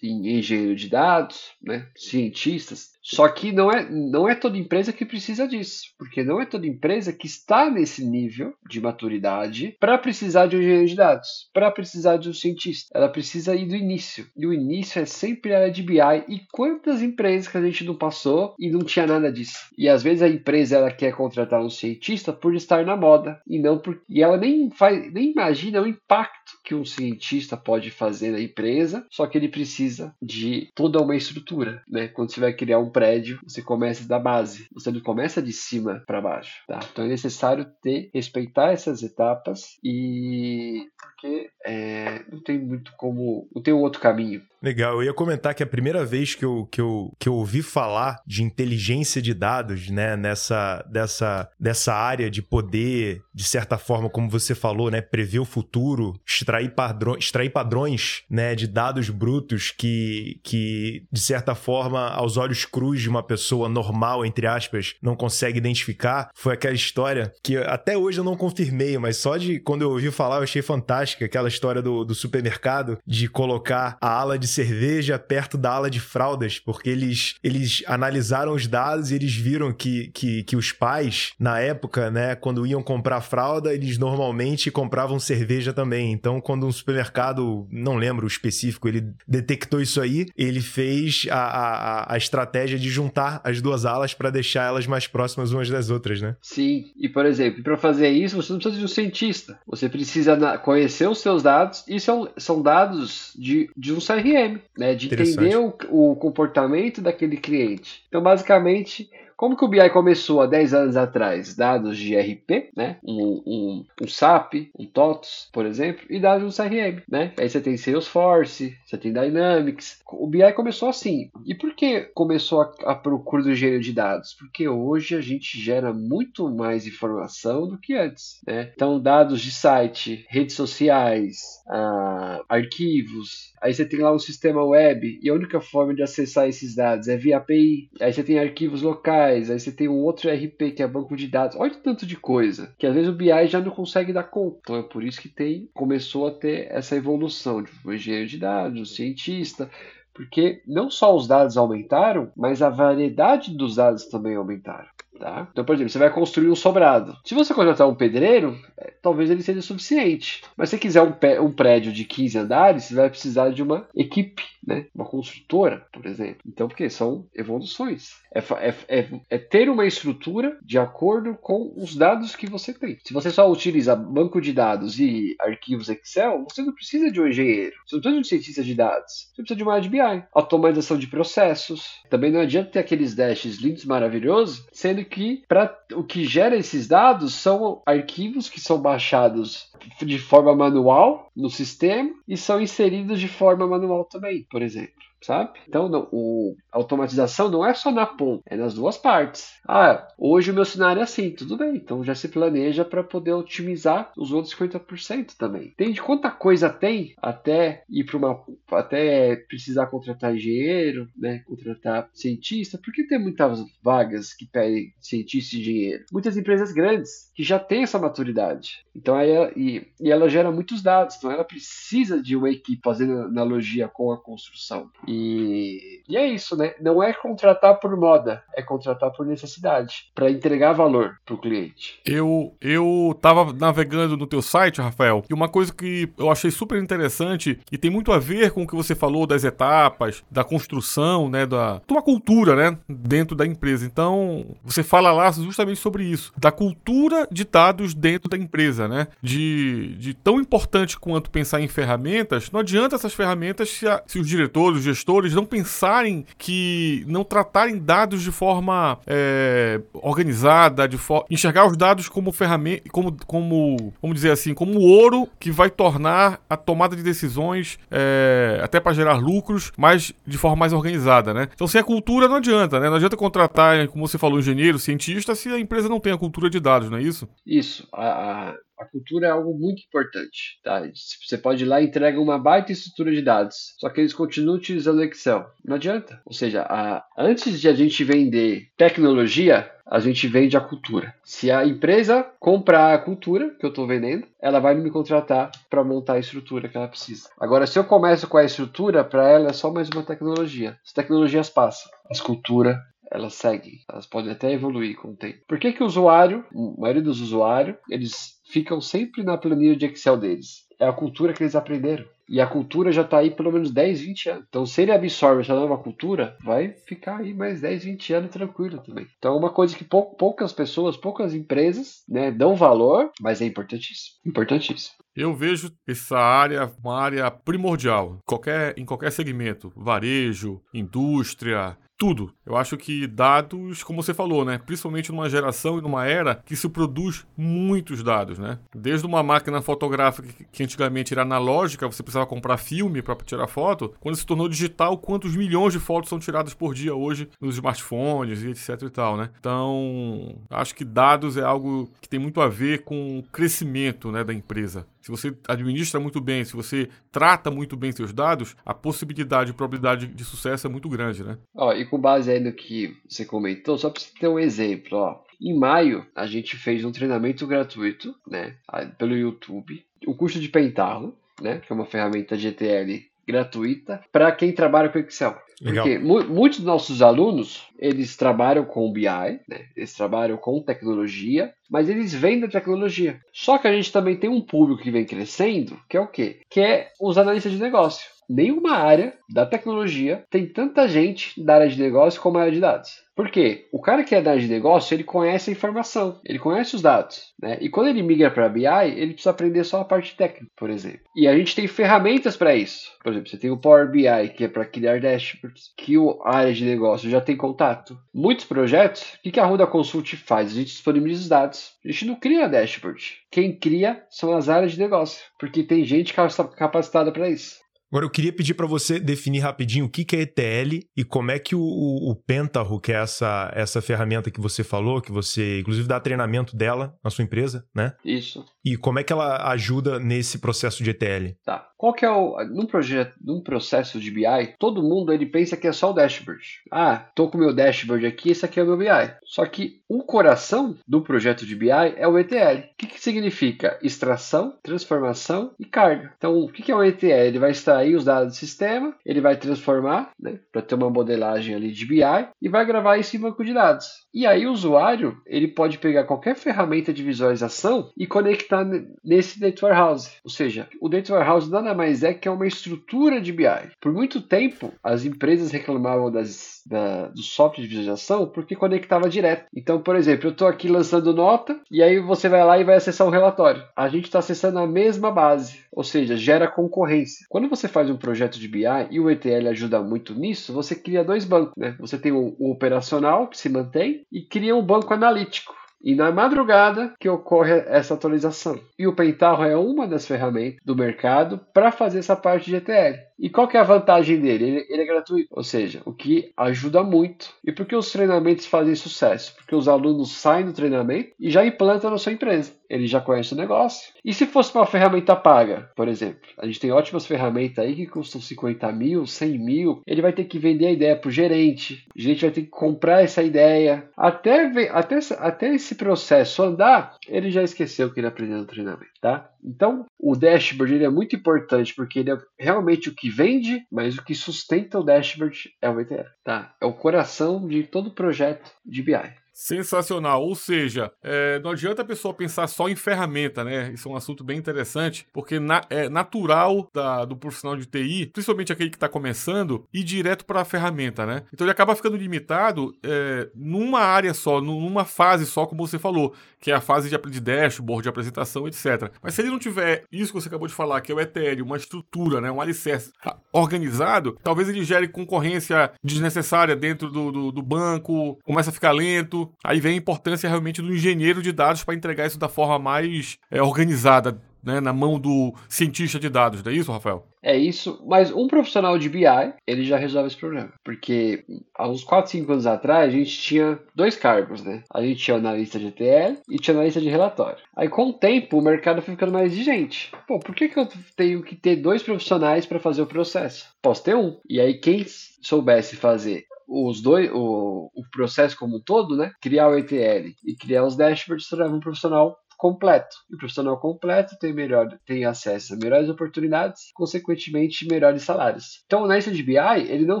em 0.02 0.38
engenheiro 0.38 0.74
de 0.74 0.88
dados, 0.88 1.52
né? 1.62 1.88
Cientistas, 1.96 2.92
só 3.02 3.28
que 3.28 3.52
não 3.52 3.70
é, 3.70 3.88
não 3.90 4.28
é 4.28 4.34
toda 4.34 4.58
empresa 4.58 4.92
que 4.92 5.04
precisa 5.04 5.46
disso, 5.46 5.82
porque 5.98 6.22
não 6.22 6.40
é 6.40 6.46
toda 6.46 6.66
empresa 6.66 7.12
que 7.12 7.26
está 7.26 7.70
nesse 7.70 8.04
nível 8.04 8.54
de 8.68 8.80
maturidade 8.80 9.76
para 9.80 9.98
precisar 9.98 10.46
de 10.46 10.56
um 10.56 10.60
engenheiro 10.60 10.86
de 10.86 10.96
dados, 10.96 11.48
para 11.52 11.70
precisar 11.70 12.16
de 12.16 12.28
um 12.28 12.34
cientista. 12.34 12.90
Ela 12.94 13.08
precisa 13.08 13.54
ir 13.54 13.66
do 13.66 13.74
início. 13.74 14.26
E 14.36 14.46
o 14.46 14.52
início 14.52 15.00
é 15.00 15.06
sempre 15.06 15.54
a 15.54 15.58
área 15.58 15.72
de 15.72 15.82
BI. 15.82 15.98
E 16.28 16.40
quantas 16.52 17.02
empresas 17.02 17.48
que 17.48 17.56
a 17.56 17.62
gente 17.62 17.84
não 17.84 17.94
passou 17.94 18.54
e 18.58 18.70
não 18.70 18.80
tinha 18.80 19.06
nada 19.06 19.32
disso? 19.32 19.58
E 19.76 19.88
às 19.88 20.02
vezes 20.02 20.22
a 20.22 20.28
empresa 20.28 20.76
ela 20.76 20.90
quer 20.90 21.14
contratar 21.14 21.62
um 21.62 21.70
cientista 21.70 22.32
por 22.32 22.54
estar 22.54 22.84
na 22.84 22.96
moda 22.96 23.40
e 23.46 23.58
não 23.58 23.78
por 23.78 24.00
e 24.08 24.22
ela 24.22 24.36
nem 24.36 24.70
faz 24.70 25.12
nem 25.12 25.30
imagina 25.30 25.80
o 25.80 25.86
impacto 25.86 26.58
que 26.64 26.74
um 26.74 26.84
cientista 26.84 27.56
pode 27.56 27.90
fazer 27.90 28.30
na 28.30 28.40
empresa, 28.40 29.06
só 29.10 29.26
que 29.26 29.38
ele 29.38 29.48
precisa 29.48 30.14
de 30.20 30.70
toda 30.74 31.00
uma 31.00 31.16
estrutura, 31.16 31.82
né? 31.88 32.08
Quando 32.08 32.30
você 32.30 32.40
vai 32.40 32.52
criar 32.52 32.78
um 32.78 32.89
prédio, 32.90 33.40
você 33.44 33.62
começa 33.62 34.06
da 34.06 34.18
base, 34.18 34.68
você 34.72 34.90
não 34.90 35.00
começa 35.00 35.40
de 35.42 35.52
cima 35.52 36.02
para 36.06 36.20
baixo, 36.20 36.62
tá? 36.66 36.80
Então 36.92 37.04
é 37.04 37.08
necessário 37.08 37.66
ter, 37.82 38.10
respeitar 38.14 38.72
essas 38.72 39.02
etapas 39.02 39.78
e 39.82 40.86
porque 41.20 41.50
é, 41.64 42.24
não 42.30 42.42
tem 42.42 42.58
muito 42.58 42.92
como, 42.96 43.48
não 43.54 43.62
tem 43.62 43.74
um 43.74 43.80
outro 43.80 44.00
caminho. 44.00 44.42
Legal, 44.62 44.96
eu 44.96 45.04
ia 45.04 45.14
comentar 45.14 45.54
que 45.54 45.62
a 45.62 45.66
primeira 45.66 46.04
vez 46.04 46.34
que 46.34 46.44
eu, 46.44 46.68
que 46.70 46.80
eu, 46.80 47.14
que 47.18 47.28
eu 47.28 47.34
ouvi 47.34 47.62
falar 47.62 48.20
de 48.26 48.42
inteligência 48.42 49.22
de 49.22 49.32
dados, 49.32 49.88
né, 49.88 50.16
nessa 50.16 50.84
dessa, 50.90 51.50
dessa 51.58 51.94
área 51.94 52.30
de 52.30 52.42
poder, 52.42 53.22
de 53.34 53.44
certa 53.44 53.78
forma, 53.78 54.10
como 54.10 54.28
você 54.28 54.54
falou, 54.54 54.90
né, 54.90 55.00
prever 55.00 55.38
o 55.38 55.46
futuro, 55.46 56.20
extrair, 56.26 56.74
padrões, 56.74 57.24
extrair 57.24 57.50
padrões, 57.50 58.22
né, 58.28 58.54
de 58.54 58.66
dados 58.66 59.08
brutos 59.08 59.70
que, 59.70 60.38
que, 60.42 61.06
de 61.10 61.20
certa 61.20 61.54
forma, 61.54 62.08
aos 62.10 62.36
olhos 62.36 62.66
crus 62.66 62.79
de 62.80 63.08
uma 63.08 63.22
pessoa 63.22 63.68
normal, 63.68 64.24
entre 64.24 64.46
aspas, 64.46 64.94
não 65.02 65.14
consegue 65.14 65.58
identificar, 65.58 66.30
foi 66.34 66.54
aquela 66.54 66.74
história 66.74 67.32
que 67.42 67.56
até 67.58 67.96
hoje 67.96 68.18
eu 68.18 68.24
não 68.24 68.36
confirmei, 68.36 68.96
mas 68.98 69.18
só 69.18 69.36
de 69.36 69.60
quando 69.60 69.82
eu 69.82 69.90
ouvi 69.90 70.10
falar 70.10 70.36
eu 70.36 70.42
achei 70.42 70.62
fantástica, 70.62 71.24
aquela 71.24 71.48
história 71.48 71.82
do, 71.82 72.04
do 72.04 72.14
supermercado, 72.14 72.98
de 73.06 73.28
colocar 73.28 73.96
a 74.00 74.08
ala 74.08 74.38
de 74.38 74.48
cerveja 74.48 75.18
perto 75.18 75.58
da 75.58 75.72
ala 75.72 75.90
de 75.90 76.00
fraldas, 76.00 76.58
porque 76.58 76.88
eles, 76.88 77.34
eles 77.42 77.82
analisaram 77.86 78.52
os 78.52 78.66
dados 78.66 79.10
e 79.10 79.14
eles 79.14 79.34
viram 79.34 79.72
que, 79.72 80.08
que, 80.08 80.42
que 80.44 80.56
os 80.56 80.72
pais, 80.72 81.32
na 81.38 81.60
época, 81.60 82.10
né, 82.10 82.34
quando 82.34 82.66
iam 82.66 82.82
comprar 82.82 83.20
fralda, 83.20 83.74
eles 83.74 83.98
normalmente 83.98 84.70
compravam 84.70 85.20
cerveja 85.20 85.72
também. 85.72 86.12
Então, 86.12 86.40
quando 86.40 86.66
um 86.66 86.72
supermercado, 86.72 87.68
não 87.70 87.96
lembro 87.96 88.24
o 88.24 88.28
específico, 88.28 88.88
ele 88.88 89.12
detectou 89.26 89.80
isso 89.80 90.00
aí, 90.00 90.26
ele 90.36 90.60
fez 90.60 91.26
a, 91.30 91.40
a, 91.40 92.14
a 92.14 92.16
estratégia 92.16 92.69
de 92.78 92.88
juntar 92.88 93.40
as 93.44 93.60
duas 93.60 93.84
alas 93.84 94.14
para 94.14 94.30
deixar 94.30 94.66
elas 94.66 94.86
mais 94.86 95.06
próximas 95.06 95.52
umas 95.52 95.68
das 95.68 95.90
outras, 95.90 96.20
né? 96.20 96.36
Sim, 96.40 96.92
e 96.96 97.08
por 97.08 97.26
exemplo, 97.26 97.62
para 97.62 97.76
fazer 97.76 98.10
isso, 98.10 98.36
você 98.36 98.52
não 98.52 98.58
precisa 98.58 98.78
de 98.78 98.84
um 98.84 98.88
cientista. 98.88 99.58
Você 99.66 99.88
precisa 99.88 100.58
conhecer 100.58 101.08
os 101.08 101.20
seus 101.20 101.42
dados 101.42 101.84
e 101.88 101.98
são, 101.98 102.28
são 102.36 102.62
dados 102.62 103.32
de, 103.36 103.70
de 103.76 103.92
um 103.92 103.98
CRM 103.98 104.60
né, 104.76 104.94
de 104.94 105.06
entender 105.06 105.56
o, 105.56 105.74
o 105.90 106.16
comportamento 106.16 107.00
daquele 107.00 107.36
cliente. 107.36 108.04
Então, 108.08 108.22
basicamente, 108.22 109.10
como 109.40 109.56
que 109.56 109.64
o 109.64 109.68
BI 109.68 109.88
começou 109.88 110.42
há 110.42 110.46
10 110.46 110.74
anos 110.74 110.96
atrás? 110.98 111.56
Dados 111.56 111.96
de 111.96 112.14
RP, 112.14 112.72
né? 112.76 112.98
Um, 113.02 113.42
um, 113.46 113.84
um 114.02 114.06
SAP, 114.06 114.68
um 114.78 114.84
TOTS, 114.84 115.48
por 115.50 115.64
exemplo, 115.64 116.04
e 116.10 116.20
dados 116.20 116.54
do 116.54 116.62
CRM, 116.62 117.00
né? 117.08 117.32
Aí 117.38 117.48
você 117.48 117.58
tem 117.58 117.74
Salesforce, 117.74 118.76
você 118.84 118.98
tem 118.98 119.10
Dynamics. 119.10 120.02
O 120.12 120.26
BI 120.26 120.52
começou 120.52 120.90
assim. 120.90 121.30
E 121.46 121.54
por 121.54 121.74
que 121.74 122.02
começou 122.12 122.60
a, 122.60 122.72
a 122.84 122.94
procura 122.94 123.42
do 123.42 123.52
engenheiro 123.52 123.82
de 123.82 123.94
dados? 123.94 124.34
Porque 124.34 124.68
hoje 124.68 125.16
a 125.16 125.22
gente 125.22 125.58
gera 125.58 125.90
muito 125.90 126.54
mais 126.54 126.86
informação 126.86 127.66
do 127.66 127.78
que 127.78 127.94
antes, 127.94 128.42
né? 128.46 128.70
Então, 128.74 129.00
dados 129.00 129.40
de 129.40 129.52
site, 129.52 130.26
redes 130.28 130.54
sociais, 130.54 131.62
ah, 131.66 132.44
arquivos. 132.46 133.54
Aí 133.60 133.74
você 133.74 133.84
tem 133.84 134.00
lá 134.00 134.12
um 134.12 134.18
sistema 134.18 134.64
web 134.64 135.18
e 135.22 135.28
a 135.28 135.34
única 135.34 135.60
forma 135.60 135.94
de 135.94 136.02
acessar 136.02 136.48
esses 136.48 136.74
dados 136.74 137.08
é 137.08 137.16
via 137.16 137.36
API. 137.36 137.90
Aí 138.00 138.12
você 138.12 138.22
tem 138.22 138.38
arquivos 138.38 138.82
locais 138.82 139.50
aí 139.50 139.58
você 139.58 139.70
tem 139.70 139.88
um 139.88 140.02
outro 140.02 140.30
RP 140.30 140.74
que 140.74 140.82
é 140.82 140.86
banco 140.86 141.16
de 141.16 141.26
dados. 141.26 141.56
Olha 141.58 141.72
o 141.72 141.76
tanto 141.76 142.06
de 142.06 142.16
coisa 142.16 142.74
que 142.78 142.86
às 142.86 142.94
vezes 142.94 143.08
o 143.10 143.14
BI 143.14 143.46
já 143.46 143.60
não 143.60 143.70
consegue 143.70 144.12
dar 144.12 144.24
conta. 144.24 144.58
Então 144.60 144.76
é 144.76 144.82
por 144.82 145.04
isso 145.04 145.20
que 145.20 145.28
tem 145.28 145.68
começou 145.74 146.26
a 146.26 146.32
ter 146.32 146.68
essa 146.70 146.96
evolução 146.96 147.62
de 147.62 147.70
um 147.84 147.92
engenheiro 147.92 148.26
de 148.26 148.38
dados, 148.38 148.80
um 148.80 148.84
cientista, 148.84 149.70
porque 150.14 150.62
não 150.66 150.90
só 150.90 151.14
os 151.14 151.26
dados 151.26 151.56
aumentaram, 151.56 152.32
mas 152.36 152.62
a 152.62 152.70
variedade 152.70 153.56
dos 153.56 153.76
dados 153.76 154.06
também 154.06 154.36
aumentaram. 154.36 154.88
Tá? 155.20 155.46
Então, 155.52 155.62
por 155.66 155.74
exemplo, 155.74 155.92
você 155.92 155.98
vai 155.98 156.10
construir 156.10 156.48
um 156.48 156.56
sobrado. 156.56 157.14
Se 157.26 157.34
você 157.34 157.52
contratar 157.52 157.86
um 157.86 157.94
pedreiro, 157.94 158.58
é, 158.78 158.94
talvez 159.02 159.30
ele 159.30 159.42
seja 159.42 159.60
suficiente. 159.60 160.42
Mas 160.56 160.70
se 160.70 160.76
você 160.76 160.80
quiser 160.80 161.02
um, 161.02 161.12
um, 161.44 161.52
prédio 161.52 161.92
de 161.92 162.06
15 162.06 162.38
andares, 162.38 162.84
você 162.84 162.94
vai 162.94 163.10
precisar 163.10 163.50
de 163.50 163.62
uma 163.62 163.86
equipe, 163.94 164.42
né? 164.66 164.86
uma 164.94 165.04
construtora, 165.04 165.86
por 165.92 166.06
exemplo. 166.06 166.40
Então, 166.46 166.66
porque 166.66 166.88
são 166.88 167.26
evoluções. 167.34 168.14
É, 168.34 168.38
é, 168.38 168.74
é, 168.88 169.08
é, 169.28 169.38
ter 169.38 169.68
uma 169.68 169.84
estrutura 169.84 170.56
de 170.62 170.78
acordo 170.78 171.34
com 171.34 171.70
os 171.76 171.94
dados 171.94 172.34
que 172.34 172.48
você 172.48 172.72
tem. 172.72 172.96
Se 173.04 173.12
você 173.12 173.30
só 173.30 173.50
utiliza 173.50 173.94
banco 173.94 174.40
de 174.40 174.54
dados 174.54 174.98
e 174.98 175.36
arquivos 175.38 175.90
Excel, 175.90 176.46
você 176.48 176.62
não 176.62 176.72
precisa 176.72 177.10
de 177.10 177.20
um 177.20 177.26
engenheiro. 177.26 177.76
Você 177.86 177.96
não 177.96 178.00
precisa 178.00 178.14
de 178.14 178.20
um 178.20 178.24
cientista 178.24 178.62
de 178.62 178.74
dados. 178.74 179.30
Você 179.34 179.42
precisa 179.42 179.56
de 179.56 179.62
uma 179.62 179.78
BI. 179.80 180.24
Automatização 180.32 180.96
de 180.96 181.08
processos. 181.08 182.00
Também 182.08 182.32
não 182.32 182.40
adianta 182.40 182.70
ter 182.70 182.78
aqueles 182.78 183.14
dashes 183.14 183.58
lindos, 183.58 183.84
maravilhosos, 183.84 184.66
sendo 184.72 185.04
que 185.04 185.09
pra, 185.48 185.76
o 185.94 186.04
que 186.04 186.24
gera 186.24 186.56
esses 186.56 186.86
dados 186.86 187.34
são 187.34 187.82
arquivos 187.84 188.48
que 188.48 188.60
são 188.60 188.80
baixados 188.80 189.70
de 190.00 190.18
forma 190.18 190.54
manual 190.54 191.30
no 191.34 191.50
sistema 191.50 192.10
e 192.26 192.36
são 192.36 192.60
inseridos 192.60 193.20
de 193.20 193.28
forma 193.28 193.66
manual 193.66 194.04
também, 194.04 194.46
por 194.50 194.62
exemplo. 194.62 195.09
Sabe? 195.22 195.58
Então, 195.68 195.88
não, 195.88 196.08
o, 196.10 196.56
a 196.72 196.78
automatização 196.78 197.50
não 197.50 197.64
é 197.64 197.74
só 197.74 197.90
na 197.90 198.06
ponta, 198.06 198.42
é 198.46 198.56
nas 198.56 198.74
duas 198.74 198.96
partes. 198.96 199.60
Ah, 199.66 200.08
hoje 200.18 200.50
o 200.50 200.54
meu 200.54 200.64
cenário 200.64 201.00
é 201.00 201.02
assim, 201.02 201.30
tudo 201.30 201.56
bem. 201.56 201.76
Então 201.76 202.04
já 202.04 202.14
se 202.14 202.28
planeja 202.28 202.84
para 202.84 203.04
poder 203.04 203.32
otimizar 203.32 204.12
os 204.16 204.32
outros 204.32 204.54
50% 204.54 205.36
também. 205.36 205.68
Entende 205.68 206.02
quanta 206.02 206.30
coisa 206.30 206.70
tem 206.70 207.14
até 207.18 207.84
ir 207.88 208.04
para 208.04 208.16
uma. 208.16 208.44
até 208.72 209.36
precisar 209.36 209.86
contratar 209.86 210.34
engenheiro, 210.34 211.08
né? 211.16 211.42
Contratar 211.46 212.08
cientista, 212.12 212.78
porque 212.82 213.06
tem 213.06 213.18
muitas 213.18 213.64
vagas 213.82 214.32
que 214.34 214.46
pedem 214.46 214.92
cientista 215.00 215.56
e 215.56 215.60
engenheiro. 215.60 216.04
Muitas 216.12 216.36
empresas 216.36 216.72
grandes 216.72 217.30
que 217.34 217.42
já 217.42 217.58
têm 217.58 217.82
essa 217.82 217.98
maturidade. 217.98 218.84
Então 218.94 219.14
aí 219.14 219.30
e, 219.56 219.86
e 220.00 220.10
ela 220.10 220.28
gera 220.28 220.50
muitos 220.50 220.82
dados, 220.82 221.16
então 221.16 221.30
ela 221.30 221.44
precisa 221.44 222.22
de 222.22 222.36
uma 222.36 222.50
equipe 222.50 222.80
fazendo 222.82 223.20
analogia 223.22 223.88
com 223.88 224.12
a 224.12 224.20
construção. 224.20 224.90
E, 225.10 226.02
e 226.08 226.16
é 226.16 226.26
isso, 226.26 226.56
né? 226.56 226.72
Não 226.80 227.02
é 227.02 227.12
contratar 227.12 227.80
por 227.80 227.96
moda, 227.96 228.42
é 228.54 228.62
contratar 228.62 229.10
por 229.10 229.26
necessidade, 229.26 230.10
para 230.14 230.30
entregar 230.30 230.72
valor 230.72 231.18
para 231.26 231.34
o 231.34 231.38
cliente. 231.38 232.00
Eu 232.06 232.54
eu 232.60 233.18
tava 233.20 233.52
navegando 233.52 234.16
no 234.16 234.26
teu 234.26 234.40
site, 234.40 234.80
Rafael, 234.80 235.24
e 235.28 235.34
uma 235.34 235.48
coisa 235.48 235.72
que 235.72 236.08
eu 236.16 236.30
achei 236.30 236.50
super 236.50 236.80
interessante 236.80 237.58
e 237.72 237.76
tem 237.76 237.90
muito 237.90 238.12
a 238.12 238.18
ver 238.18 238.52
com 238.52 238.62
o 238.62 238.66
que 238.66 238.76
você 238.76 238.94
falou 238.94 239.26
das 239.26 239.42
etapas, 239.42 240.22
da 240.30 240.44
construção, 240.44 241.28
né, 241.28 241.44
da 241.44 241.80
de 241.86 241.92
uma 241.92 242.02
cultura, 242.02 242.54
né, 242.54 242.78
dentro 242.88 243.34
da 243.34 243.44
empresa. 243.44 243.84
Então, 243.84 244.46
você 244.62 244.82
fala 244.82 245.10
lá 245.10 245.30
justamente 245.32 245.80
sobre 245.80 246.04
isso, 246.04 246.32
da 246.36 246.52
cultura 246.52 247.26
de 247.30 247.44
dados 247.44 247.94
dentro 247.94 248.28
da 248.28 248.36
empresa, 248.36 248.86
né? 248.86 249.08
De, 249.20 249.96
de 249.96 250.14
tão 250.14 250.40
importante 250.40 250.98
quanto 250.98 251.30
pensar 251.30 251.60
em 251.60 251.68
ferramentas, 251.68 252.50
não 252.50 252.60
adianta 252.60 252.94
essas 252.94 253.14
ferramentas 253.14 253.70
se, 253.70 253.88
a, 253.88 254.02
se 254.06 254.18
os 254.18 254.28
diretores, 254.28 254.78
os 254.78 254.84
gestores 254.84 254.99
não 255.34 255.44
pensarem 255.44 256.24
que 256.38 257.04
não 257.06 257.24
tratarem 257.24 257.78
dados 257.78 258.22
de 258.22 258.32
forma 258.32 258.98
é, 259.06 259.80
organizada, 259.94 260.86
de 260.88 260.98
enxergar 261.30 261.66
os 261.66 261.76
dados 261.76 262.08
como 262.08 262.32
ferramenta, 262.32 262.88
como, 262.90 263.16
como, 263.26 263.92
vamos 264.00 264.14
dizer 264.14 264.30
assim, 264.30 264.54
como 264.54 264.80
ouro 264.80 265.28
que 265.38 265.50
vai 265.50 265.70
tornar 265.70 266.40
a 266.48 266.56
tomada 266.56 266.96
de 266.96 267.02
decisões 267.02 267.78
é, 267.90 268.60
até 268.62 268.80
para 268.80 268.92
gerar 268.92 269.18
lucros, 269.18 269.72
mas 269.76 270.12
de 270.26 270.38
forma 270.38 270.56
mais 270.56 270.72
organizada, 270.72 271.32
né? 271.32 271.48
Então, 271.54 271.66
sem 271.66 271.80
a 271.80 271.84
cultura 271.84 272.28
não 272.28 272.36
adianta, 272.36 272.78
né? 272.78 272.88
Não 272.88 272.96
adianta 272.96 273.16
contratar, 273.16 273.88
como 273.88 274.06
você 274.06 274.18
falou, 274.18 274.38
engenheiro, 274.38 274.78
cientista, 274.78 275.34
se 275.34 275.48
a 275.48 275.58
empresa 275.58 275.88
não 275.88 276.00
tem 276.00 276.12
a 276.12 276.18
cultura 276.18 276.50
de 276.50 276.60
dados, 276.60 276.90
não 276.90 276.98
é 276.98 277.02
isso? 277.02 277.28
Isso. 277.46 277.88
A, 277.92 278.04
a, 278.04 278.54
a 278.80 278.86
cultura 278.86 279.26
é 279.26 279.30
algo 279.30 279.52
muito 279.56 279.82
importante, 279.82 280.58
tá? 280.64 280.82
Você 281.26 281.36
pode 281.36 281.64
ir 281.64 281.66
lá 281.66 281.80
e 281.80 281.84
entrega 281.84 282.18
uma 282.18 282.38
baita 282.38 282.72
estrutura 282.72 283.12
de 283.12 283.20
dados, 283.20 283.74
só 283.78 283.90
que 283.90 284.00
eles 284.00 284.14
continuam 284.14 284.56
utilizando 284.56 285.02
Excel. 285.04 285.50
Não 285.62 285.76
adianta. 285.76 286.20
Ou 286.24 286.32
seja, 286.32 286.62
a, 286.62 287.04
antes 287.18 287.60
de 287.60 287.68
a 287.68 287.74
gente 287.74 288.02
vender 288.02 288.68
tecnologia, 288.76 289.70
a 289.86 289.98
gente 289.98 290.26
vende 290.28 290.56
a 290.56 290.60
cultura. 290.60 291.14
Se 291.22 291.50
a 291.50 291.66
empresa 291.66 292.26
comprar 292.38 292.94
a 292.94 292.98
cultura 292.98 293.50
que 293.58 293.66
eu 293.66 293.70
estou 293.70 293.86
vendendo, 293.86 294.26
ela 294.40 294.60
vai 294.60 294.74
me 294.74 294.90
contratar 294.90 295.50
para 295.68 295.84
montar 295.84 296.14
a 296.14 296.18
estrutura 296.18 296.68
que 296.68 296.76
ela 296.76 296.88
precisa. 296.88 297.28
Agora, 297.38 297.66
se 297.66 297.78
eu 297.78 297.84
começo 297.84 298.28
com 298.28 298.38
a 298.38 298.44
estrutura, 298.44 299.04
para 299.04 299.28
ela 299.28 299.50
é 299.50 299.52
só 299.52 299.70
mais 299.70 299.88
uma 299.90 300.02
tecnologia. 300.02 300.78
As 300.86 300.92
tecnologias 300.92 301.50
passam, 301.50 301.90
as 302.08 302.20
culturas 302.20 302.76
elas 303.10 303.34
seguem, 303.34 303.80
elas 303.90 304.06
podem 304.06 304.30
até 304.30 304.52
evoluir 304.52 304.96
com 304.96 305.08
o 305.08 305.16
tempo. 305.16 305.40
Por 305.48 305.58
que, 305.58 305.72
que 305.72 305.82
o 305.82 305.86
usuário, 305.86 306.44
a 306.54 306.80
maioria 306.80 307.02
dos 307.02 307.20
usuários, 307.20 307.76
eles 307.88 308.40
ficam 308.50 308.80
sempre 308.80 309.22
na 309.22 309.38
planilha 309.38 309.76
de 309.76 309.86
Excel 309.86 310.16
deles. 310.16 310.68
É 310.78 310.86
a 310.86 310.92
cultura 310.92 311.32
que 311.32 311.42
eles 311.42 311.54
aprenderam. 311.54 312.06
E 312.28 312.40
a 312.40 312.46
cultura 312.46 312.92
já 312.92 313.02
está 313.02 313.18
aí 313.18 313.30
pelo 313.30 313.50
menos 313.50 313.72
10, 313.72 314.02
20 314.02 314.30
anos. 314.30 314.44
Então, 314.48 314.64
se 314.64 314.80
ele 314.80 314.92
absorve 314.92 315.42
essa 315.42 315.54
nova 315.54 315.76
cultura, 315.76 316.36
vai 316.44 316.72
ficar 316.86 317.18
aí 317.18 317.34
mais 317.34 317.60
10, 317.60 317.84
20 317.84 318.14
anos 318.14 318.30
tranquilo 318.30 318.78
também. 318.78 319.06
Então, 319.18 319.34
é 319.34 319.36
uma 319.36 319.50
coisa 319.50 319.76
que 319.76 319.82
pou, 319.82 320.14
poucas 320.14 320.52
pessoas, 320.52 320.96
poucas 320.96 321.34
empresas 321.34 322.04
né, 322.08 322.30
dão 322.30 322.54
valor, 322.54 323.10
mas 323.20 323.42
é 323.42 323.46
importantíssimo. 323.46 324.18
Importantíssimo. 324.24 324.94
Eu 325.16 325.34
vejo 325.34 325.72
essa 325.88 326.18
área 326.18 326.70
uma 326.82 327.00
área 327.00 327.28
primordial, 327.32 328.18
qualquer, 328.24 328.78
em 328.78 328.84
qualquer 328.84 329.10
segmento, 329.10 329.72
varejo, 329.74 330.62
indústria, 330.72 331.76
tudo. 332.00 332.32
Eu 332.46 332.56
acho 332.56 332.78
que 332.78 333.06
dados, 333.06 333.82
como 333.82 334.02
você 334.02 334.14
falou, 334.14 334.42
né? 334.42 334.58
Principalmente 334.64 335.12
numa 335.12 335.28
geração 335.28 335.76
e 335.76 335.82
numa 335.82 336.06
era 336.06 336.36
que 336.46 336.56
se 336.56 336.66
produz 336.66 337.26
muitos 337.36 338.02
dados, 338.02 338.38
né? 338.38 338.58
Desde 338.74 339.06
uma 339.06 339.22
máquina 339.22 339.60
fotográfica 339.60 340.26
que 340.50 340.62
antigamente 340.62 341.12
era 341.12 341.20
analógica, 341.20 341.86
você 341.86 342.02
precisava 342.02 342.26
comprar 342.26 342.56
filme 342.56 343.02
para 343.02 343.14
tirar 343.16 343.46
foto, 343.46 343.92
quando 344.00 344.16
se 344.16 344.24
tornou 344.24 344.48
digital, 344.48 344.96
quantos 344.96 345.36
milhões 345.36 345.74
de 345.74 345.78
fotos 345.78 346.08
são 346.08 346.18
tiradas 346.18 346.54
por 346.54 346.72
dia 346.72 346.94
hoje 346.94 347.28
nos 347.38 347.56
smartphones 347.56 348.42
e 348.42 348.48
etc 348.48 348.80
e 348.80 348.90
tal, 348.90 349.18
né? 349.18 349.28
Então, 349.38 350.38
acho 350.48 350.74
que 350.74 350.86
dados 350.86 351.36
é 351.36 351.42
algo 351.42 351.90
que 352.00 352.08
tem 352.08 352.18
muito 352.18 352.40
a 352.40 352.48
ver 352.48 352.82
com 352.82 353.18
o 353.18 353.22
crescimento, 353.24 354.10
né, 354.10 354.24
da 354.24 354.32
empresa. 354.32 354.86
Se 355.00 355.10
você 355.10 355.34
administra 355.48 355.98
muito 355.98 356.20
bem, 356.20 356.44
se 356.44 356.54
você 356.54 356.88
trata 357.10 357.50
muito 357.50 357.76
bem 357.76 357.92
seus 357.92 358.12
dados, 358.12 358.56
a 358.64 358.74
possibilidade 358.74 359.50
e 359.50 359.54
probabilidade 359.54 360.06
de 360.06 360.24
sucesso 360.24 360.66
é 360.66 360.70
muito 360.70 360.88
grande, 360.88 361.24
né? 361.24 361.38
Ó, 361.54 361.72
e 361.72 361.86
com 361.86 361.98
base 361.98 362.30
aí 362.30 362.40
no 362.40 362.52
que 362.52 362.96
você 363.08 363.24
comentou, 363.24 363.78
só 363.78 363.90
para 363.90 364.00
você 364.00 364.10
ter 364.18 364.28
um 364.28 364.38
exemplo, 364.38 364.98
ó. 364.98 365.20
Em 365.40 365.58
maio, 365.58 366.06
a 366.14 366.26
gente 366.26 366.56
fez 366.56 366.84
um 366.84 366.92
treinamento 366.92 367.46
gratuito, 367.46 368.14
né, 368.28 368.56
pelo 368.98 369.16
YouTube, 369.16 369.82
o 370.06 370.14
curso 370.14 370.38
de 370.38 370.50
Pentaho, 370.50 371.16
né, 371.40 371.60
que 371.60 371.72
é 371.72 371.74
uma 371.74 371.86
ferramenta 371.86 372.36
GTL 372.36 373.09
gratuita 373.30 374.00
para 374.12 374.30
quem 374.32 374.52
trabalha 374.52 374.88
com 374.88 374.98
Excel. 374.98 375.36
Legal. 375.60 375.84
Porque 375.84 375.98
mu 375.98 376.24
muitos 376.24 376.58
dos 376.58 376.66
nossos 376.66 377.02
alunos, 377.02 377.62
eles 377.78 378.16
trabalham 378.16 378.64
com 378.64 378.90
BI, 378.90 379.04
né? 379.04 379.66
eles 379.76 379.92
trabalham 379.94 380.38
com 380.38 380.62
tecnologia, 380.62 381.52
mas 381.68 381.88
eles 381.90 382.14
vêm 382.14 382.40
da 382.40 382.48
tecnologia. 382.48 383.20
Só 383.32 383.58
que 383.58 383.68
a 383.68 383.72
gente 383.72 383.92
também 383.92 384.16
tem 384.16 384.30
um 384.30 384.40
público 384.40 384.82
que 384.82 384.90
vem 384.90 385.04
crescendo, 385.04 385.78
que 385.88 385.96
é 385.96 386.00
o 386.00 386.06
quê? 386.06 386.40
Que 386.48 386.60
é 386.60 386.88
os 386.98 387.18
analistas 387.18 387.52
de 387.52 387.58
negócio 387.58 388.08
nenhuma 388.30 388.76
área 388.76 389.14
da 389.28 389.44
tecnologia 389.44 390.24
tem 390.30 390.46
tanta 390.46 390.86
gente 390.86 391.42
da 391.42 391.56
área 391.56 391.68
de 391.68 391.80
negócio 391.80 392.20
como 392.20 392.38
a 392.38 392.42
área 392.42 392.52
de 392.52 392.60
dados. 392.60 392.90
Por 393.16 393.28
quê? 393.30 393.68
O 393.70 393.80
cara 393.82 394.04
que 394.04 394.14
é 394.14 394.22
da 394.22 394.30
área 394.30 394.42
de 394.42 394.48
negócio, 394.48 394.94
ele 394.94 395.04
conhece 395.04 395.50
a 395.50 395.52
informação, 395.52 396.20
ele 396.24 396.38
conhece 396.38 396.74
os 396.74 396.80
dados, 396.80 397.34
né? 397.42 397.58
E 397.60 397.68
quando 397.68 397.88
ele 397.88 398.02
migra 398.02 398.30
para 398.30 398.48
BI, 398.48 398.64
ele 398.64 399.12
precisa 399.12 399.30
aprender 399.30 399.62
só 399.64 399.80
a 399.80 399.84
parte 399.84 400.16
técnica, 400.16 400.46
por 400.56 400.70
exemplo. 400.70 401.00
E 401.14 401.28
a 401.28 401.36
gente 401.36 401.54
tem 401.54 401.66
ferramentas 401.66 402.36
para 402.36 402.54
isso. 402.54 402.90
Por 403.02 403.12
exemplo, 403.12 403.28
você 403.28 403.36
tem 403.36 403.50
o 403.50 403.58
Power 403.58 403.90
BI, 403.90 404.28
que 404.34 404.44
é 404.44 404.48
para 404.48 404.64
criar 404.64 405.00
dashboards, 405.00 405.72
que 405.76 405.96
a 406.24 406.36
área 406.36 406.54
de 406.54 406.64
negócio 406.64 407.10
já 407.10 407.20
tem 407.20 407.36
contato. 407.36 407.98
Muitos 408.14 408.46
projetos, 408.46 409.18
o 409.24 409.30
que 409.30 409.40
a 409.40 409.44
Ruda 409.44 409.66
Consult 409.66 410.16
faz? 410.16 410.52
A 410.52 410.54
gente 410.54 410.68
disponibiliza 410.68 411.22
os 411.22 411.28
dados. 411.28 411.72
A 411.84 411.88
gente 411.90 412.06
não 412.06 412.14
cria 412.14 412.48
dashboard. 412.48 413.18
Quem 413.30 413.54
cria 413.54 414.02
são 414.08 414.34
as 414.34 414.48
áreas 414.48 414.72
de 414.72 414.78
negócio, 414.78 415.22
porque 415.38 415.62
tem 415.62 415.84
gente 415.84 416.14
capacitada 416.14 417.12
para 417.12 417.28
isso. 417.28 417.58
Agora 417.90 418.06
eu 418.06 418.10
queria 418.10 418.32
pedir 418.32 418.54
para 418.54 418.66
você 418.66 419.00
definir 419.00 419.40
rapidinho 419.40 419.86
o 419.86 419.88
que, 419.88 420.04
que 420.04 420.16
é 420.16 420.20
ETL 420.20 420.78
e 420.96 421.02
como 421.02 421.30
é 421.30 421.38
que 421.38 421.56
o, 421.56 421.60
o, 421.60 422.10
o 422.12 422.14
Pentaho, 422.14 422.80
que 422.80 422.92
é 422.92 422.96
essa, 422.96 423.50
essa 423.54 423.82
ferramenta 423.82 424.30
que 424.30 424.40
você 424.40 424.62
falou, 424.62 425.00
que 425.00 425.10
você 425.10 425.60
inclusive 425.60 425.88
dá 425.88 425.98
treinamento 425.98 426.56
dela 426.56 426.94
na 427.02 427.10
sua 427.10 427.24
empresa, 427.24 427.66
né? 427.74 427.94
Isso. 428.04 428.44
E 428.64 428.76
como 428.76 428.98
é 428.98 429.02
que 429.02 429.12
ela 429.12 429.50
ajuda 429.50 429.98
nesse 429.98 430.38
processo 430.38 430.84
de 430.84 430.90
ETL? 430.90 431.34
Tá. 431.44 431.70
Qual 431.80 431.94
que 431.94 432.04
é 432.04 432.10
o. 432.10 432.36
Num 432.44 432.66
projeto, 432.66 433.14
num 433.18 433.42
processo 433.42 433.98
de 433.98 434.10
BI, 434.10 434.54
todo 434.58 434.82
mundo 434.82 435.14
ele 435.14 435.24
pensa 435.24 435.56
que 435.56 435.66
é 435.66 435.72
só 435.72 435.90
o 435.90 435.94
dashboard. 435.94 436.44
Ah, 436.70 437.10
tô 437.14 437.28
com 437.28 437.38
o 437.38 437.40
meu 437.40 437.54
dashboard 437.54 438.04
aqui, 438.04 438.30
esse 438.30 438.44
aqui 438.44 438.60
é 438.60 438.62
o 438.62 438.66
meu 438.66 438.76
BI. 438.76 439.14
Só 439.24 439.46
que 439.46 439.80
o 439.88 440.04
coração 440.04 440.76
do 440.86 441.00
projeto 441.00 441.46
de 441.46 441.56
BI 441.56 441.70
é 441.70 442.06
o 442.06 442.18
ETL. 442.18 442.58
O 442.58 442.76
que, 442.76 442.86
que 442.86 443.00
significa? 443.00 443.78
Extração, 443.82 444.58
transformação 444.62 445.54
e 445.58 445.64
carga. 445.64 446.12
Então, 446.18 446.38
o 446.38 446.52
que, 446.52 446.62
que 446.62 446.70
é 446.70 446.76
o 446.76 446.84
ETL? 446.84 447.06
Ele 447.06 447.38
vai 447.38 447.50
estar 447.50 447.79
extrair 447.80 447.94
os 447.94 448.04
dados 448.04 448.32
do 448.32 448.36
sistema, 448.36 448.94
ele 449.04 449.20
vai 449.20 449.36
transformar, 449.36 450.10
né, 450.18 450.38
para 450.52 450.62
ter 450.62 450.74
uma 450.74 450.90
modelagem 450.90 451.54
ali 451.54 451.72
de 451.72 451.86
BI 451.86 452.02
e 452.40 452.48
vai 452.48 452.64
gravar 452.64 452.98
isso 452.98 453.16
em 453.16 453.20
banco 453.20 453.44
de 453.44 453.52
dados. 453.52 453.86
E 454.12 454.26
aí 454.26 454.46
o 454.46 454.52
usuário, 454.52 455.16
ele 455.26 455.48
pode 455.48 455.78
pegar 455.78 456.04
qualquer 456.04 456.34
ferramenta 456.36 456.92
de 456.92 457.02
visualização 457.02 457.90
e 457.96 458.06
conectar 458.06 458.66
nesse 459.04 459.38
Data 459.38 459.66
Warehouse. 459.66 460.10
Ou 460.24 460.30
seja, 460.30 460.68
o 460.80 460.88
Data 460.88 461.12
Warehouse 461.12 461.50
nada 461.50 461.74
mais 461.74 462.02
é 462.02 462.12
que 462.12 462.28
é 462.28 462.30
uma 462.30 462.46
estrutura 462.46 463.20
de 463.20 463.32
BI. 463.32 463.46
Por 463.80 463.92
muito 463.92 464.20
tempo, 464.20 464.72
as 464.82 465.04
empresas 465.04 465.50
reclamavam 465.50 466.10
das, 466.10 466.62
da, 466.66 467.08
do 467.08 467.22
software 467.22 467.62
de 467.62 467.68
visualização 467.68 468.26
porque 468.26 468.56
conectava 468.56 469.08
direto. 469.08 469.46
Então, 469.54 469.80
por 469.80 469.96
exemplo, 469.96 470.26
eu 470.26 470.32
estou 470.32 470.48
aqui 470.48 470.68
lançando 470.68 471.14
nota 471.14 471.58
e 471.70 471.82
aí 471.82 472.00
você 472.00 472.28
vai 472.28 472.44
lá 472.44 472.58
e 472.58 472.64
vai 472.64 472.76
acessar 472.76 473.06
o 473.06 473.10
relatório. 473.10 473.62
A 473.76 473.88
gente 473.88 474.04
está 474.04 474.18
acessando 474.18 474.58
a 474.58 474.66
mesma 474.66 475.10
base, 475.10 475.60
ou 475.72 475.84
seja, 475.84 476.16
gera 476.16 476.48
concorrência. 476.48 477.26
Quando 477.28 477.48
você 477.48 477.68
faz 477.70 477.88
um 477.88 477.96
projeto 477.96 478.38
de 478.38 478.48
BI 478.48 478.64
e 478.90 479.00
o 479.00 479.10
ETL 479.10 479.48
ajuda 479.48 479.80
muito 479.80 480.14
nisso, 480.14 480.52
você 480.52 480.74
cria 480.74 481.04
dois 481.04 481.24
bancos. 481.24 481.54
Né? 481.56 481.74
Você 481.78 481.98
tem 481.98 482.12
o, 482.12 482.34
o 482.38 482.50
operacional 482.50 483.28
que 483.28 483.38
se 483.38 483.48
mantém 483.48 484.04
e 484.12 484.22
cria 484.22 484.54
um 484.54 484.62
banco 484.62 484.92
analítico. 484.92 485.54
E 485.82 485.94
na 485.94 486.12
madrugada 486.12 486.94
que 487.00 487.08
ocorre 487.08 487.52
essa 487.66 487.94
atualização. 487.94 488.60
E 488.78 488.86
o 488.86 488.94
Pentaho 488.94 489.42
é 489.44 489.56
uma 489.56 489.86
das 489.86 490.06
ferramentas 490.06 490.60
do 490.62 490.76
mercado 490.76 491.40
para 491.54 491.72
fazer 491.72 492.00
essa 492.00 492.14
parte 492.14 492.50
de 492.50 492.56
ETL. 492.56 492.98
E 493.18 493.30
qual 493.30 493.48
que 493.48 493.56
é 493.56 493.60
a 493.60 493.64
vantagem 493.64 494.20
dele? 494.20 494.44
Ele, 494.44 494.66
ele, 494.68 494.82
é 494.82 494.86
gratuito, 494.86 495.28
ou 495.30 495.42
seja, 495.42 495.80
o 495.86 495.92
que 495.92 496.32
ajuda 496.36 496.82
muito. 496.82 497.32
E 497.42 497.50
por 497.50 497.64
que 497.64 497.74
os 497.74 497.90
treinamentos 497.90 498.44
fazem 498.44 498.74
sucesso? 498.74 499.34
Porque 499.36 499.54
os 499.54 499.68
alunos 499.68 500.12
saem 500.12 500.44
do 500.44 500.52
treinamento 500.52 501.12
e 501.18 501.30
já 501.30 501.46
implantam 501.46 501.90
na 501.90 501.98
sua 501.98 502.12
empresa. 502.12 502.52
Ele 502.70 502.86
já 502.86 503.00
conhece 503.00 503.34
o 503.34 503.36
negócio. 503.36 503.92
E 504.04 504.14
se 504.14 504.24
fosse 504.26 504.54
uma 504.54 504.64
ferramenta 504.64 505.16
paga, 505.16 505.68
por 505.74 505.88
exemplo, 505.88 506.28
a 506.38 506.46
gente 506.46 506.60
tem 506.60 506.70
ótimas 506.70 507.04
ferramentas 507.04 507.64
aí 507.64 507.74
que 507.74 507.86
custam 507.86 508.20
50 508.20 508.70
mil, 508.72 509.06
100 509.06 509.38
mil. 509.38 509.82
Ele 509.86 510.00
vai 510.00 510.12
ter 510.12 510.24
que 510.24 510.38
vender 510.38 510.68
a 510.68 510.72
ideia 510.72 510.96
para 510.96 511.08
o 511.08 511.12
gerente. 511.12 511.84
O 511.94 512.00
gerente 512.00 512.22
vai 512.22 512.30
ter 512.30 512.42
que 512.42 512.48
comprar 512.48 513.02
essa 513.02 513.22
ideia. 513.22 513.90
Até, 513.96 514.68
até, 514.70 514.98
até 515.18 515.54
esse 515.54 515.74
processo 515.74 516.42
andar, 516.42 516.96
ele 517.08 517.30
já 517.30 517.42
esqueceu 517.42 517.92
que 517.92 517.98
ele 517.98 518.06
aprendeu 518.06 518.38
no 518.38 518.46
treinamento, 518.46 518.92
tá? 519.00 519.30
Então, 519.42 519.86
o 519.98 520.14
dashboard 520.14 520.74
ele 520.74 520.84
é 520.84 520.90
muito 520.90 521.16
importante 521.16 521.74
porque 521.74 521.98
ele 521.98 522.12
é 522.12 522.18
realmente 522.38 522.88
o 522.88 522.94
que 522.94 523.10
vende, 523.10 523.64
mas 523.70 523.96
o 523.96 524.04
que 524.04 524.14
sustenta 524.14 524.78
o 524.78 524.84
dashboard 524.84 525.50
é 525.60 525.68
o 525.68 525.80
ETL, 525.80 526.06
tá? 526.22 526.54
É 526.60 526.66
o 526.66 526.72
coração 526.72 527.46
de 527.48 527.64
todo 527.64 527.90
projeto 527.90 528.50
de 528.64 528.82
BI. 528.82 529.20
Sensacional. 529.40 530.22
Ou 530.22 530.34
seja, 530.34 530.92
é, 531.02 531.38
não 531.38 531.52
adianta 531.52 531.80
a 531.80 531.84
pessoa 531.84 532.12
pensar 532.12 532.46
só 532.46 532.68
em 532.68 532.76
ferramenta, 532.76 533.42
né? 533.42 533.72
Isso 533.72 533.88
é 533.88 533.92
um 533.92 533.96
assunto 533.96 534.22
bem 534.22 534.36
interessante, 534.36 535.06
porque 535.14 535.40
na, 535.40 535.62
é 535.70 535.88
natural 535.88 536.68
da, 536.74 537.06
do 537.06 537.16
profissional 537.16 537.56
de 537.56 537.64
TI, 537.64 538.10
principalmente 538.12 538.52
aquele 538.52 538.68
que 538.68 538.76
está 538.76 538.86
começando, 538.86 539.66
ir 539.72 539.82
direto 539.82 540.26
para 540.26 540.42
a 540.42 540.44
ferramenta, 540.44 541.06
né? 541.06 541.22
Então 541.32 541.46
ele 541.46 541.52
acaba 541.52 541.74
ficando 541.74 541.96
limitado 541.96 542.74
é, 542.82 543.30
numa 543.34 543.80
área 543.80 544.12
só, 544.12 544.42
numa 544.42 544.84
fase 544.84 545.24
só, 545.24 545.46
como 545.46 545.66
você 545.66 545.78
falou, 545.78 546.14
que 546.38 546.50
é 546.50 546.54
a 546.54 546.60
fase 546.60 546.90
de, 546.90 547.20
dashboard, 547.20 547.84
de 547.84 547.88
apresentação, 547.88 548.46
etc. 548.46 548.92
Mas 549.02 549.14
se 549.14 549.22
ele 549.22 549.30
não 549.30 549.38
tiver 549.38 549.84
isso 549.90 550.12
que 550.12 550.20
você 550.20 550.28
acabou 550.28 550.48
de 550.48 550.54
falar, 550.54 550.82
que 550.82 550.92
é 550.92 550.94
o 550.94 551.00
ETL, 551.00 551.42
uma 551.42 551.56
estrutura, 551.56 552.20
né, 552.20 552.30
um 552.30 552.42
alicerce 552.42 552.92
organizado, 553.32 554.18
talvez 554.22 554.50
ele 554.50 554.62
gere 554.64 554.86
concorrência 554.86 555.72
desnecessária 555.82 556.54
dentro 556.54 556.90
do, 556.90 557.10
do, 557.10 557.32
do 557.32 557.42
banco, 557.42 558.18
começa 558.22 558.50
a 558.50 558.52
ficar 558.52 558.72
lento, 558.72 559.29
Aí 559.44 559.60
vem 559.60 559.74
a 559.74 559.76
importância 559.76 560.28
realmente 560.28 560.62
do 560.62 560.72
engenheiro 560.72 561.22
de 561.22 561.32
dados 561.32 561.64
para 561.64 561.74
entregar 561.74 562.06
isso 562.06 562.18
da 562.18 562.28
forma 562.28 562.58
mais 562.58 563.18
é, 563.30 563.42
organizada, 563.42 564.20
né, 564.42 564.60
na 564.60 564.72
mão 564.72 564.98
do 564.98 565.34
cientista 565.48 565.98
de 565.98 566.08
dados, 566.08 566.42
não 566.42 566.50
é 566.50 566.54
isso, 566.54 566.72
Rafael? 566.72 567.06
É 567.22 567.36
isso, 567.36 567.82
mas 567.86 568.10
um 568.10 568.26
profissional 568.26 568.78
de 568.78 568.88
BI, 568.88 569.04
ele 569.46 569.64
já 569.64 569.76
resolve 569.76 570.08
esse 570.08 570.16
problema. 570.16 570.52
Porque 570.64 571.24
há 571.54 571.68
uns 571.68 571.84
4, 571.84 572.10
5 572.10 572.32
anos 572.32 572.46
atrás, 572.46 572.88
a 572.88 572.96
gente 572.96 573.18
tinha 573.18 573.58
dois 573.74 573.94
cargos, 573.94 574.42
né? 574.42 574.62
A 574.72 574.80
gente 574.80 575.02
tinha 575.02 575.18
analista 575.18 575.58
de 575.58 575.66
ETL 575.66 576.18
e 576.30 576.38
tinha 576.38 576.54
analista 576.54 576.80
de 576.80 576.88
relatório. 576.88 577.42
Aí, 577.54 577.68
com 577.68 577.90
o 577.90 577.92
tempo, 577.92 578.38
o 578.38 578.42
mercado 578.42 578.80
foi 578.80 578.94
ficando 578.94 579.12
mais 579.12 579.32
exigente. 579.32 579.92
Pô, 580.08 580.18
por 580.18 580.34
que, 580.34 580.48
que 580.48 580.58
eu 580.58 580.66
tenho 580.96 581.22
que 581.22 581.36
ter 581.36 581.56
dois 581.56 581.82
profissionais 581.82 582.46
para 582.46 582.58
fazer 582.58 582.80
o 582.80 582.86
processo? 582.86 583.50
Posso 583.60 583.84
ter 583.84 583.94
um. 583.94 584.18
E 584.28 584.40
aí, 584.40 584.54
quem 584.54 584.86
soubesse 585.20 585.76
fazer 585.76 586.24
os 586.50 586.82
dois, 586.82 587.10
o, 587.12 587.70
o 587.74 587.82
processo 587.92 588.36
como 588.36 588.56
um 588.56 588.60
todo, 588.60 588.96
né? 588.96 589.12
Criar 589.20 589.48
o 589.48 589.56
ETL 589.56 590.10
e 590.24 590.34
criar 590.34 590.64
os 590.64 590.76
dashboards 590.76 591.28
tornava 591.28 591.54
um 591.54 591.60
profissional 591.60 592.16
completo. 592.36 592.96
E 593.10 593.14
o 593.14 593.18
profissional 593.18 593.60
completo 593.60 594.16
tem 594.18 594.32
melhor, 594.32 594.66
tem 594.86 595.04
acesso 595.04 595.54
a 595.54 595.56
melhores 595.56 595.90
oportunidades, 595.90 596.70
consequentemente 596.74 597.68
melhores 597.68 598.02
salários. 598.02 598.62
Então, 598.64 598.80
o 598.80 598.84
analista 598.86 599.12
de 599.12 599.22
BI, 599.22 599.36
ele 599.68 599.84
não 599.84 600.00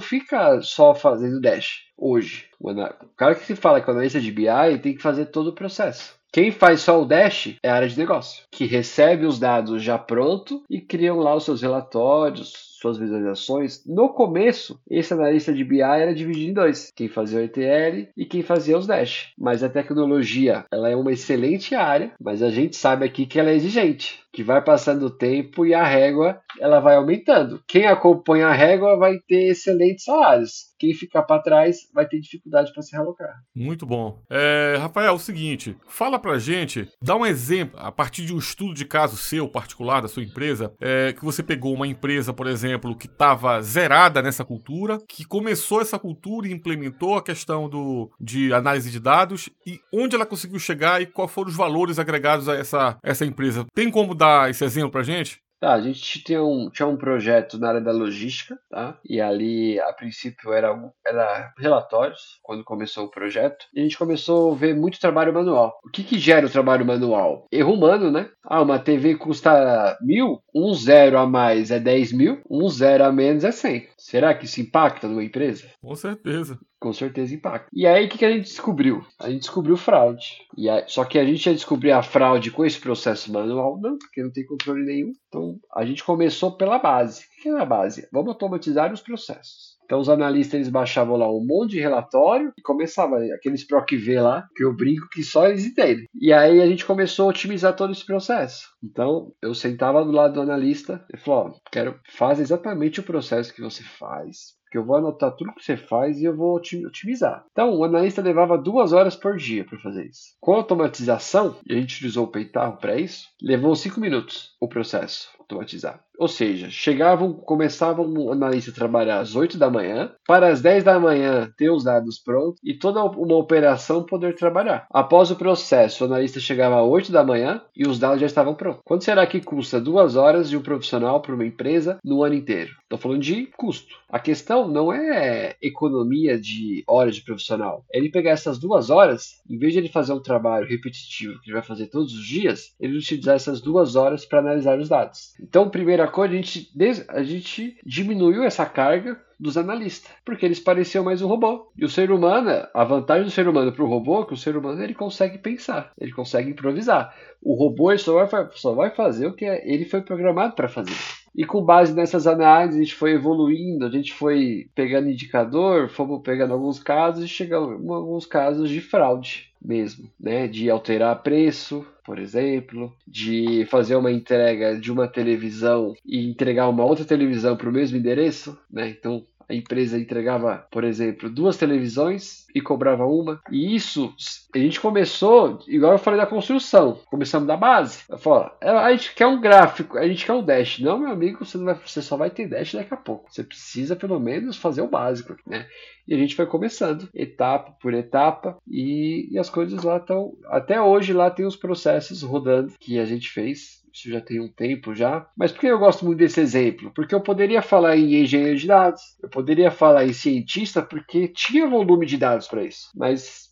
fica 0.00 0.60
só 0.62 0.94
fazendo 0.94 1.40
dash 1.40 1.84
hoje. 1.96 2.46
O 2.58 2.74
cara 3.14 3.34
que 3.34 3.44
se 3.44 3.54
fala 3.54 3.80
que 3.80 3.90
é 3.90 3.92
analista 3.92 4.18
de 4.18 4.32
BI 4.32 4.78
tem 4.82 4.94
que 4.94 5.02
fazer 5.02 5.26
todo 5.26 5.48
o 5.48 5.54
processo. 5.54 6.18
Quem 6.32 6.52
faz 6.52 6.82
só 6.82 7.02
o 7.02 7.04
Dash 7.04 7.56
é 7.60 7.68
a 7.68 7.74
área 7.74 7.88
de 7.88 7.98
negócio, 7.98 8.44
que 8.52 8.64
recebe 8.64 9.26
os 9.26 9.40
dados 9.40 9.82
já 9.82 9.98
pronto 9.98 10.62
e 10.70 10.80
criam 10.80 11.18
lá 11.18 11.34
os 11.34 11.44
seus 11.44 11.60
relatórios, 11.60 12.52
suas 12.80 12.98
visualizações, 12.98 13.84
no 13.86 14.08
começo, 14.08 14.80
esse 14.88 15.12
analista 15.12 15.52
de 15.52 15.62
BI 15.62 15.80
era 15.80 16.14
dividido 16.14 16.50
em 16.50 16.54
dois, 16.54 16.90
quem 16.96 17.08
fazia 17.08 17.40
o 17.40 17.42
ETL 17.42 18.08
e 18.16 18.24
quem 18.24 18.42
fazia 18.42 18.78
os 18.78 18.86
Dash. 18.86 19.32
Mas 19.38 19.62
a 19.62 19.68
tecnologia, 19.68 20.64
ela 20.72 20.88
é 20.88 20.96
uma 20.96 21.12
excelente 21.12 21.74
área, 21.74 22.12
mas 22.20 22.42
a 22.42 22.50
gente 22.50 22.76
sabe 22.76 23.04
aqui 23.04 23.26
que 23.26 23.38
ela 23.38 23.50
é 23.50 23.54
exigente 23.54 24.20
que 24.32 24.44
vai 24.44 24.62
passando 24.62 25.06
o 25.06 25.10
tempo 25.10 25.66
e 25.66 25.74
a 25.74 25.84
régua 25.84 26.40
ela 26.60 26.80
vai 26.80 26.96
aumentando. 26.96 27.62
Quem 27.66 27.86
acompanha 27.86 28.48
a 28.48 28.54
régua 28.54 28.96
vai 28.96 29.18
ter 29.26 29.50
excelentes 29.50 30.04
salários. 30.04 30.70
Quem 30.78 30.94
ficar 30.94 31.22
para 31.22 31.42
trás 31.42 31.78
vai 31.92 32.06
ter 32.06 32.20
dificuldade 32.20 32.72
para 32.72 32.82
se 32.82 32.92
realocar. 32.92 33.34
Muito 33.54 33.84
bom. 33.84 34.22
É, 34.30 34.76
Rafael, 34.78 35.08
é 35.08 35.12
o 35.12 35.18
seguinte, 35.18 35.76
fala 35.86 36.18
para 36.18 36.38
gente, 36.38 36.88
dá 37.02 37.16
um 37.16 37.26
exemplo, 37.26 37.78
a 37.78 37.92
partir 37.92 38.24
de 38.24 38.32
um 38.32 38.38
estudo 38.38 38.74
de 38.74 38.84
caso 38.84 39.16
seu, 39.16 39.48
particular, 39.48 40.00
da 40.00 40.08
sua 40.08 40.22
empresa, 40.22 40.72
é, 40.80 41.12
que 41.12 41.24
você 41.24 41.42
pegou 41.42 41.74
uma 41.74 41.86
empresa, 41.86 42.32
por 42.32 42.46
exemplo, 42.46 42.69
que 42.78 43.06
estava 43.06 43.60
zerada 43.62 44.22
nessa 44.22 44.44
cultura, 44.44 44.98
que 45.08 45.24
começou 45.24 45.80
essa 45.80 45.98
cultura 45.98 46.48
e 46.48 46.52
implementou 46.52 47.16
a 47.16 47.22
questão 47.22 47.68
do, 47.68 48.10
de 48.20 48.52
análise 48.52 48.90
de 48.90 49.00
dados, 49.00 49.48
e 49.66 49.80
onde 49.92 50.14
ela 50.14 50.26
conseguiu 50.26 50.58
chegar 50.58 51.00
e 51.00 51.06
quais 51.06 51.30
foram 51.30 51.50
os 51.50 51.56
valores 51.56 51.98
agregados 51.98 52.48
a 52.48 52.54
essa, 52.54 52.98
essa 53.02 53.24
empresa. 53.24 53.66
Tem 53.74 53.90
como 53.90 54.14
dar 54.14 54.50
esse 54.50 54.64
exemplo 54.64 54.90
pra 54.90 55.02
gente? 55.02 55.40
Tá, 55.60 55.74
a 55.74 55.80
gente 55.80 56.24
tinha 56.24 56.42
um, 56.42 56.70
tinha 56.70 56.88
um 56.88 56.96
projeto 56.96 57.58
na 57.58 57.68
área 57.68 57.80
da 57.82 57.92
logística, 57.92 58.58
tá? 58.70 58.98
E 59.04 59.20
ali, 59.20 59.78
a 59.78 59.92
princípio, 59.92 60.54
era, 60.54 60.74
era 61.06 61.52
relatórios, 61.58 62.40
quando 62.42 62.64
começou 62.64 63.04
o 63.04 63.10
projeto. 63.10 63.66
E 63.74 63.80
a 63.80 63.82
gente 63.82 63.98
começou 63.98 64.52
a 64.52 64.56
ver 64.56 64.74
muito 64.74 64.98
trabalho 64.98 65.34
manual. 65.34 65.78
O 65.84 65.90
que 65.90 66.02
que 66.02 66.18
gera 66.18 66.46
o 66.46 66.50
trabalho 66.50 66.86
manual? 66.86 67.46
Erro 67.52 67.74
humano, 67.74 68.10
né? 68.10 68.30
Ah, 68.42 68.62
uma 68.62 68.78
TV 68.78 69.16
custa 69.16 69.98
mil, 70.00 70.42
um 70.54 70.72
zero 70.72 71.18
a 71.18 71.26
mais 71.26 71.70
é 71.70 71.78
10 71.78 72.12
mil, 72.12 72.40
um 72.50 72.66
zero 72.68 73.04
a 73.04 73.12
menos 73.12 73.44
é 73.44 73.52
100. 73.52 73.86
Será 73.98 74.34
que 74.34 74.46
isso 74.46 74.62
impacta 74.62 75.06
numa 75.06 75.22
empresa? 75.22 75.68
Com 75.82 75.94
certeza 75.94 76.58
com 76.80 76.92
certeza 76.94 77.34
impacta. 77.34 77.68
E 77.72 77.86
aí, 77.86 78.06
o 78.06 78.08
que, 78.08 78.16
que 78.16 78.24
a 78.24 78.32
gente 78.32 78.44
descobriu? 78.44 79.04
A 79.18 79.28
gente 79.28 79.42
descobriu 79.42 79.76
fraude. 79.76 80.38
E 80.56 80.68
aí, 80.68 80.82
só 80.86 81.04
que 81.04 81.18
a 81.18 81.24
gente 81.24 81.44
ia 81.46 81.54
descobrir 81.54 81.92
a 81.92 82.02
fraude 82.02 82.50
com 82.50 82.64
esse 82.64 82.80
processo 82.80 83.30
manual? 83.30 83.78
Não, 83.78 83.98
porque 83.98 84.22
não 84.22 84.32
tem 84.32 84.46
controle 84.46 84.82
nenhum. 84.84 85.12
Então, 85.28 85.49
a 85.74 85.84
gente 85.84 86.04
começou 86.04 86.56
pela 86.56 86.78
base. 86.78 87.22
O 87.22 87.42
que 87.42 87.48
é 87.48 87.58
a 87.58 87.64
base? 87.64 88.08
Vamos 88.12 88.28
automatizar 88.28 88.92
os 88.92 89.00
processos. 89.00 89.78
Então 89.90 89.98
os 89.98 90.08
analistas 90.08 90.54
eles 90.54 90.68
baixavam 90.68 91.16
lá 91.16 91.28
um 91.28 91.44
monte 91.44 91.72
de 91.72 91.80
relatório 91.80 92.52
e 92.56 92.62
começava 92.62 93.16
aqueles 93.34 93.66
PROC 93.66 93.96
V 93.96 94.20
lá, 94.20 94.46
que 94.54 94.62
eu 94.62 94.72
brinco 94.72 95.08
que 95.10 95.24
só 95.24 95.48
eles 95.48 95.66
entendem. 95.66 96.06
E 96.14 96.32
aí 96.32 96.62
a 96.62 96.66
gente 96.66 96.86
começou 96.86 97.26
a 97.26 97.30
otimizar 97.30 97.74
todo 97.74 97.92
esse 97.92 98.06
processo. 98.06 98.68
Então 98.84 99.32
eu 99.42 99.52
sentava 99.52 100.04
do 100.04 100.12
lado 100.12 100.34
do 100.34 100.42
analista 100.42 101.04
e 101.12 101.16
falou: 101.16 101.46
ó, 101.46 101.52
quero 101.72 101.98
faz 102.16 102.38
exatamente 102.38 103.00
o 103.00 103.02
processo 103.02 103.52
que 103.52 103.60
você 103.60 103.82
faz, 103.82 104.54
que 104.70 104.78
eu 104.78 104.84
vou 104.84 104.96
anotar 104.96 105.34
tudo 105.34 105.54
que 105.54 105.64
você 105.64 105.76
faz 105.76 106.20
e 106.20 106.24
eu 106.24 106.36
vou 106.36 106.54
otimizar. 106.54 107.44
Então, 107.50 107.74
o 107.74 107.82
analista 107.82 108.22
levava 108.22 108.56
duas 108.56 108.92
horas 108.92 109.16
por 109.16 109.36
dia 109.36 109.64
para 109.64 109.80
fazer 109.80 110.06
isso. 110.06 110.36
Com 110.40 110.54
a 110.54 110.58
automatização, 110.58 111.56
e 111.66 111.72
a 111.72 111.76
gente 111.76 111.94
utilizou 111.96 112.26
o 112.26 112.30
Peitarro 112.30 112.76
para 112.76 112.96
isso, 112.96 113.26
levou 113.42 113.74
cinco 113.74 114.00
minutos 114.00 114.54
o 114.60 114.68
processo 114.68 115.28
automatizar. 115.50 116.00
Ou 116.18 116.28
seja, 116.28 116.68
chegavam, 116.68 117.32
começavam 117.32 118.06
o 118.06 118.30
analista 118.30 118.70
a 118.70 118.74
trabalhar 118.74 119.20
às 119.20 119.34
8 119.34 119.56
da 119.56 119.70
manhã, 119.70 120.12
para 120.26 120.48
as 120.48 120.60
10 120.60 120.84
da 120.84 121.00
manhã 121.00 121.50
ter 121.56 121.70
os 121.70 121.84
dados 121.84 122.18
prontos 122.18 122.60
e 122.62 122.74
toda 122.74 123.02
uma 123.02 123.36
operação 123.36 124.02
poder 124.04 124.34
trabalhar. 124.34 124.86
Após 124.90 125.30
o 125.30 125.36
processo, 125.36 126.04
o 126.04 126.06
analista 126.06 126.38
chegava 126.38 126.78
às 126.78 126.86
8 126.86 127.10
da 127.10 127.24
manhã 127.24 127.62
e 127.74 127.88
os 127.88 127.98
dados 127.98 128.20
já 128.20 128.26
estavam 128.26 128.54
prontos. 128.54 128.82
Quanto 128.84 129.04
será 129.04 129.26
que 129.26 129.40
custa 129.40 129.80
duas 129.80 130.14
horas 130.14 130.50
de 130.50 130.58
um 130.58 130.62
profissional 130.62 131.22
para 131.22 131.34
uma 131.34 131.46
empresa 131.46 131.98
no 132.04 132.22
ano 132.22 132.34
inteiro? 132.34 132.72
Estou 132.82 132.98
falando 132.98 133.22
de 133.22 133.46
custo. 133.56 133.94
A 134.08 134.18
questão 134.18 134.68
não 134.68 134.92
é 134.92 135.54
economia 135.62 136.38
de 136.38 136.84
horas 136.86 137.14
de 137.14 137.22
profissional. 137.22 137.82
É 137.90 137.98
ele 137.98 138.10
pegar 138.10 138.32
essas 138.32 138.58
duas 138.58 138.90
horas, 138.90 139.40
em 139.48 139.56
vez 139.56 139.72
de 139.72 139.78
ele 139.78 139.88
fazer 139.88 140.12
um 140.12 140.20
trabalho 140.20 140.66
repetitivo 140.66 141.40
que 141.40 141.48
ele 141.48 141.54
vai 141.54 141.62
fazer 141.62 141.86
todos 141.86 142.12
os 142.12 142.26
dias, 142.26 142.74
ele 142.78 142.98
utilizar 142.98 143.36
essas 143.36 143.60
duas 143.62 143.96
horas 143.96 144.26
para 144.26 144.40
analisar 144.40 144.78
os 144.78 144.88
dados. 144.88 145.32
Então, 145.42 145.70
primeira 145.70 146.06
coisa, 146.06 146.34
a 146.34 146.36
gente, 146.36 146.70
a 147.08 147.22
gente 147.22 147.78
diminuiu 147.84 148.44
essa 148.44 148.66
carga 148.66 149.18
dos 149.38 149.56
analistas, 149.56 150.12
porque 150.22 150.44
eles 150.44 150.60
pareciam 150.60 151.02
mais 151.02 151.22
um 151.22 151.26
robô. 151.26 151.72
E 151.76 151.84
o 151.84 151.88
ser 151.88 152.12
humano, 152.12 152.50
a 152.74 152.84
vantagem 152.84 153.24
do 153.24 153.30
ser 153.30 153.48
humano 153.48 153.72
para 153.72 153.82
o 153.82 153.88
robô 153.88 154.22
é 154.22 154.26
que 154.26 154.34
o 154.34 154.36
ser 154.36 154.54
humano 154.54 154.82
ele 154.82 154.94
consegue 154.94 155.38
pensar, 155.38 155.92
ele 155.98 156.12
consegue 156.12 156.50
improvisar. 156.50 157.14
O 157.42 157.54
robô 157.54 157.96
só, 157.96 158.26
vai, 158.26 158.48
só 158.52 158.74
vai 158.74 158.90
fazer 158.90 159.26
o 159.26 159.32
que 159.32 159.46
ele 159.46 159.86
foi 159.86 160.02
programado 160.02 160.54
para 160.54 160.68
fazer. 160.68 160.94
E 161.34 161.46
com 161.46 161.64
base 161.64 161.94
nessas 161.94 162.26
análises, 162.26 162.76
a 162.76 162.82
gente 162.82 162.94
foi 162.94 163.12
evoluindo, 163.12 163.86
a 163.86 163.90
gente 163.90 164.12
foi 164.12 164.68
pegando 164.74 165.08
indicador, 165.08 165.88
fomos 165.88 166.20
pegando 166.22 166.52
alguns 166.52 166.78
casos 166.78 167.24
e 167.24 167.28
chegamos 167.28 167.82
em 167.82 167.88
alguns 167.88 168.26
casos 168.26 168.68
de 168.68 168.80
fraude 168.80 169.49
mesmo, 169.62 170.10
né? 170.18 170.48
De 170.48 170.70
alterar 170.70 171.22
preço, 171.22 171.86
por 172.04 172.18
exemplo, 172.18 172.94
de 173.06 173.64
fazer 173.66 173.96
uma 173.96 174.10
entrega 174.10 174.78
de 174.78 174.90
uma 174.90 175.06
televisão 175.06 175.94
e 176.04 176.28
entregar 176.28 176.68
uma 176.68 176.84
outra 176.84 177.04
televisão 177.04 177.56
para 177.56 177.68
o 177.68 177.72
mesmo 177.72 177.96
endereço, 177.96 178.58
né? 178.70 178.88
Então 178.88 179.24
a 179.50 179.54
empresa 179.54 179.98
entregava, 179.98 180.64
por 180.70 180.84
exemplo, 180.84 181.28
duas 181.28 181.56
televisões 181.56 182.46
e 182.54 182.60
cobrava 182.60 183.04
uma. 183.04 183.40
E 183.50 183.74
isso, 183.74 184.14
a 184.54 184.58
gente 184.58 184.80
começou, 184.80 185.58
igual 185.66 185.92
eu 185.92 185.98
falei 185.98 186.20
da 186.20 186.26
construção, 186.26 187.00
começamos 187.10 187.48
da 187.48 187.56
base. 187.56 188.04
Eu 188.08 188.16
falo, 188.16 188.48
é, 188.60 188.70
a 188.70 188.92
gente 188.92 189.12
quer 189.12 189.26
um 189.26 189.40
gráfico, 189.40 189.98
a 189.98 190.06
gente 190.06 190.24
quer 190.24 190.32
um 190.32 190.42
dash. 190.42 190.78
Não, 190.78 190.98
meu 190.98 191.10
amigo, 191.10 191.44
você, 191.44 191.58
não 191.58 191.64
vai, 191.64 191.74
você 191.74 192.00
só 192.00 192.16
vai 192.16 192.30
ter 192.30 192.46
dash 192.46 192.74
daqui 192.74 192.94
a 192.94 192.96
pouco. 192.96 193.28
Você 193.28 193.42
precisa 193.42 193.96
pelo 193.96 194.20
menos 194.20 194.56
fazer 194.56 194.82
o 194.82 194.88
básico, 194.88 195.36
né? 195.44 195.66
E 196.06 196.14
a 196.14 196.16
gente 196.16 196.36
foi 196.36 196.46
começando, 196.46 197.08
etapa 197.12 197.72
por 197.80 197.92
etapa, 197.92 198.56
e, 198.68 199.28
e 199.32 199.38
as 199.38 199.50
coisas 199.50 199.82
lá 199.82 199.96
estão. 199.96 200.32
Até 200.46 200.80
hoje 200.80 201.12
lá 201.12 201.28
tem 201.28 201.44
os 201.44 201.56
processos 201.56 202.22
rodando 202.22 202.72
que 202.78 202.98
a 203.00 203.04
gente 203.04 203.28
fez 203.28 203.80
isso 203.92 204.10
já 204.10 204.20
tem 204.20 204.40
um 204.40 204.48
tempo 204.48 204.94
já. 204.94 205.26
Mas 205.36 205.52
por 205.52 205.60
que 205.60 205.66
eu 205.66 205.78
gosto 205.78 206.04
muito 206.04 206.18
desse 206.18 206.40
exemplo? 206.40 206.92
Porque 206.94 207.14
eu 207.14 207.20
poderia 207.20 207.62
falar 207.62 207.96
em 207.96 208.22
engenheiro 208.22 208.58
de 208.58 208.66
dados, 208.66 209.02
eu 209.22 209.28
poderia 209.28 209.70
falar 209.70 210.04
em 210.04 210.12
cientista, 210.12 210.82
porque 210.82 211.28
tinha 211.28 211.68
volume 211.68 212.06
de 212.06 212.16
dados 212.16 212.46
para 212.48 212.64
isso. 212.64 212.90
Mas 212.94 213.50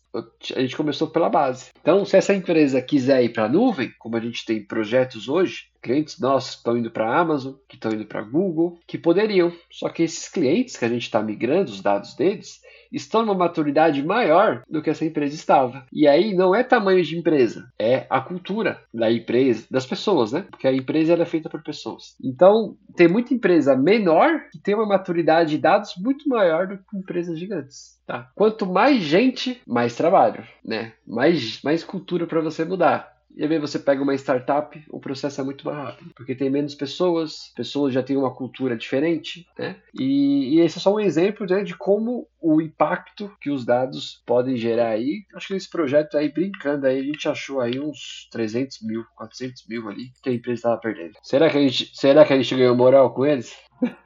a 0.55 0.61
gente 0.61 0.75
começou 0.75 1.07
pela 1.07 1.29
base. 1.29 1.69
Então, 1.79 2.03
se 2.03 2.17
essa 2.17 2.33
empresa 2.33 2.81
quiser 2.81 3.23
ir 3.23 3.29
para 3.29 3.45
a 3.45 3.49
nuvem, 3.49 3.93
como 3.99 4.17
a 4.17 4.19
gente 4.19 4.43
tem 4.43 4.65
projetos 4.65 5.29
hoje, 5.29 5.67
clientes 5.81 6.19
nossos 6.19 6.55
estão 6.55 6.77
indo 6.77 6.89
para 6.89 7.07
a 7.07 7.19
Amazon, 7.19 7.53
que 7.67 7.75
estão 7.75 7.91
indo 7.91 8.05
para 8.05 8.21
a 8.21 8.23
Google, 8.23 8.79
que 8.87 8.97
poderiam. 8.97 9.53
Só 9.71 9.89
que 9.89 10.03
esses 10.03 10.27
clientes 10.27 10.77
que 10.77 10.85
a 10.85 10.89
gente 10.89 11.03
está 11.03 11.21
migrando 11.21 11.71
os 11.71 11.81
dados 11.81 12.15
deles, 12.15 12.59
estão 12.91 13.21
numa 13.21 13.35
maturidade 13.35 14.03
maior 14.03 14.63
do 14.69 14.81
que 14.81 14.89
essa 14.89 15.05
empresa 15.05 15.35
estava. 15.35 15.85
E 15.91 16.07
aí 16.07 16.33
não 16.33 16.53
é 16.53 16.63
tamanho 16.63 17.03
de 17.03 17.17
empresa, 17.17 17.71
é 17.77 18.05
a 18.09 18.21
cultura 18.21 18.81
da 18.93 19.11
empresa, 19.11 19.65
das 19.69 19.85
pessoas, 19.85 20.31
né? 20.31 20.45
Porque 20.49 20.67
a 20.67 20.73
empresa 20.73 21.13
é 21.13 21.25
feita 21.25 21.49
por 21.49 21.61
pessoas. 21.61 22.15
Então, 22.23 22.75
tem 22.95 23.07
muita 23.07 23.33
empresa 23.33 23.75
menor 23.75 24.49
que 24.51 24.59
tem 24.59 24.75
uma 24.75 24.85
maturidade 24.85 25.51
de 25.51 25.57
dados 25.57 25.93
muito 25.97 26.27
maior 26.27 26.67
do 26.67 26.77
que 26.77 26.97
empresas 26.97 27.39
gigantes. 27.39 27.99
Tá? 28.05 28.29
Quanto 28.35 28.65
mais 28.65 29.01
gente, 29.01 29.61
mais 29.67 29.95
trabalho, 29.95 30.43
né? 30.65 30.93
Mais, 31.05 31.61
mais 31.61 31.83
cultura 31.83 32.25
para 32.25 32.41
você 32.41 32.65
mudar. 32.65 33.19
E 33.35 33.43
aí 33.43 33.59
você 33.59 33.79
pega 33.79 34.01
uma 34.01 34.15
startup, 34.15 34.83
o 34.89 34.99
processo 34.99 35.39
é 35.39 35.43
muito 35.43 35.65
mais 35.65 35.77
rápido, 35.77 36.11
porque 36.15 36.35
tem 36.35 36.49
menos 36.49 36.75
pessoas, 36.75 37.53
pessoas 37.55 37.93
já 37.93 38.03
têm 38.03 38.17
uma 38.17 38.33
cultura 38.33 38.75
diferente, 38.75 39.47
né? 39.57 39.77
E, 39.97 40.55
e 40.55 40.59
esse 40.59 40.77
é 40.77 40.81
só 40.81 40.93
um 40.93 40.99
exemplo 40.99 41.45
né, 41.45 41.63
de 41.63 41.75
como 41.77 42.27
o 42.41 42.61
impacto 42.61 43.31
que 43.41 43.49
os 43.49 43.65
dados 43.65 44.21
podem 44.25 44.55
gerar 44.57 44.89
aí. 44.89 45.25
Acho 45.33 45.47
que 45.47 45.53
esse 45.55 45.69
projeto 45.69 46.17
aí, 46.17 46.31
brincando 46.31 46.87
aí, 46.87 46.99
a 46.99 47.03
gente 47.03 47.27
achou 47.27 47.59
aí 47.59 47.79
uns 47.79 48.27
300 48.31 48.81
mil, 48.81 49.03
400 49.15 49.67
mil 49.67 49.89
ali 49.89 50.11
que 50.21 50.29
a 50.29 50.33
empresa 50.33 50.59
estava 50.59 50.77
perdendo. 50.77 51.13
Será 51.23 51.49
que 51.49 51.57
a 51.57 51.61
gente, 51.61 51.91
será 51.93 52.25
que 52.25 52.33
a 52.33 52.37
gente 52.37 52.55
ganhou 52.55 52.75
moral 52.75 53.13
com 53.13 53.25
eles? 53.25 53.55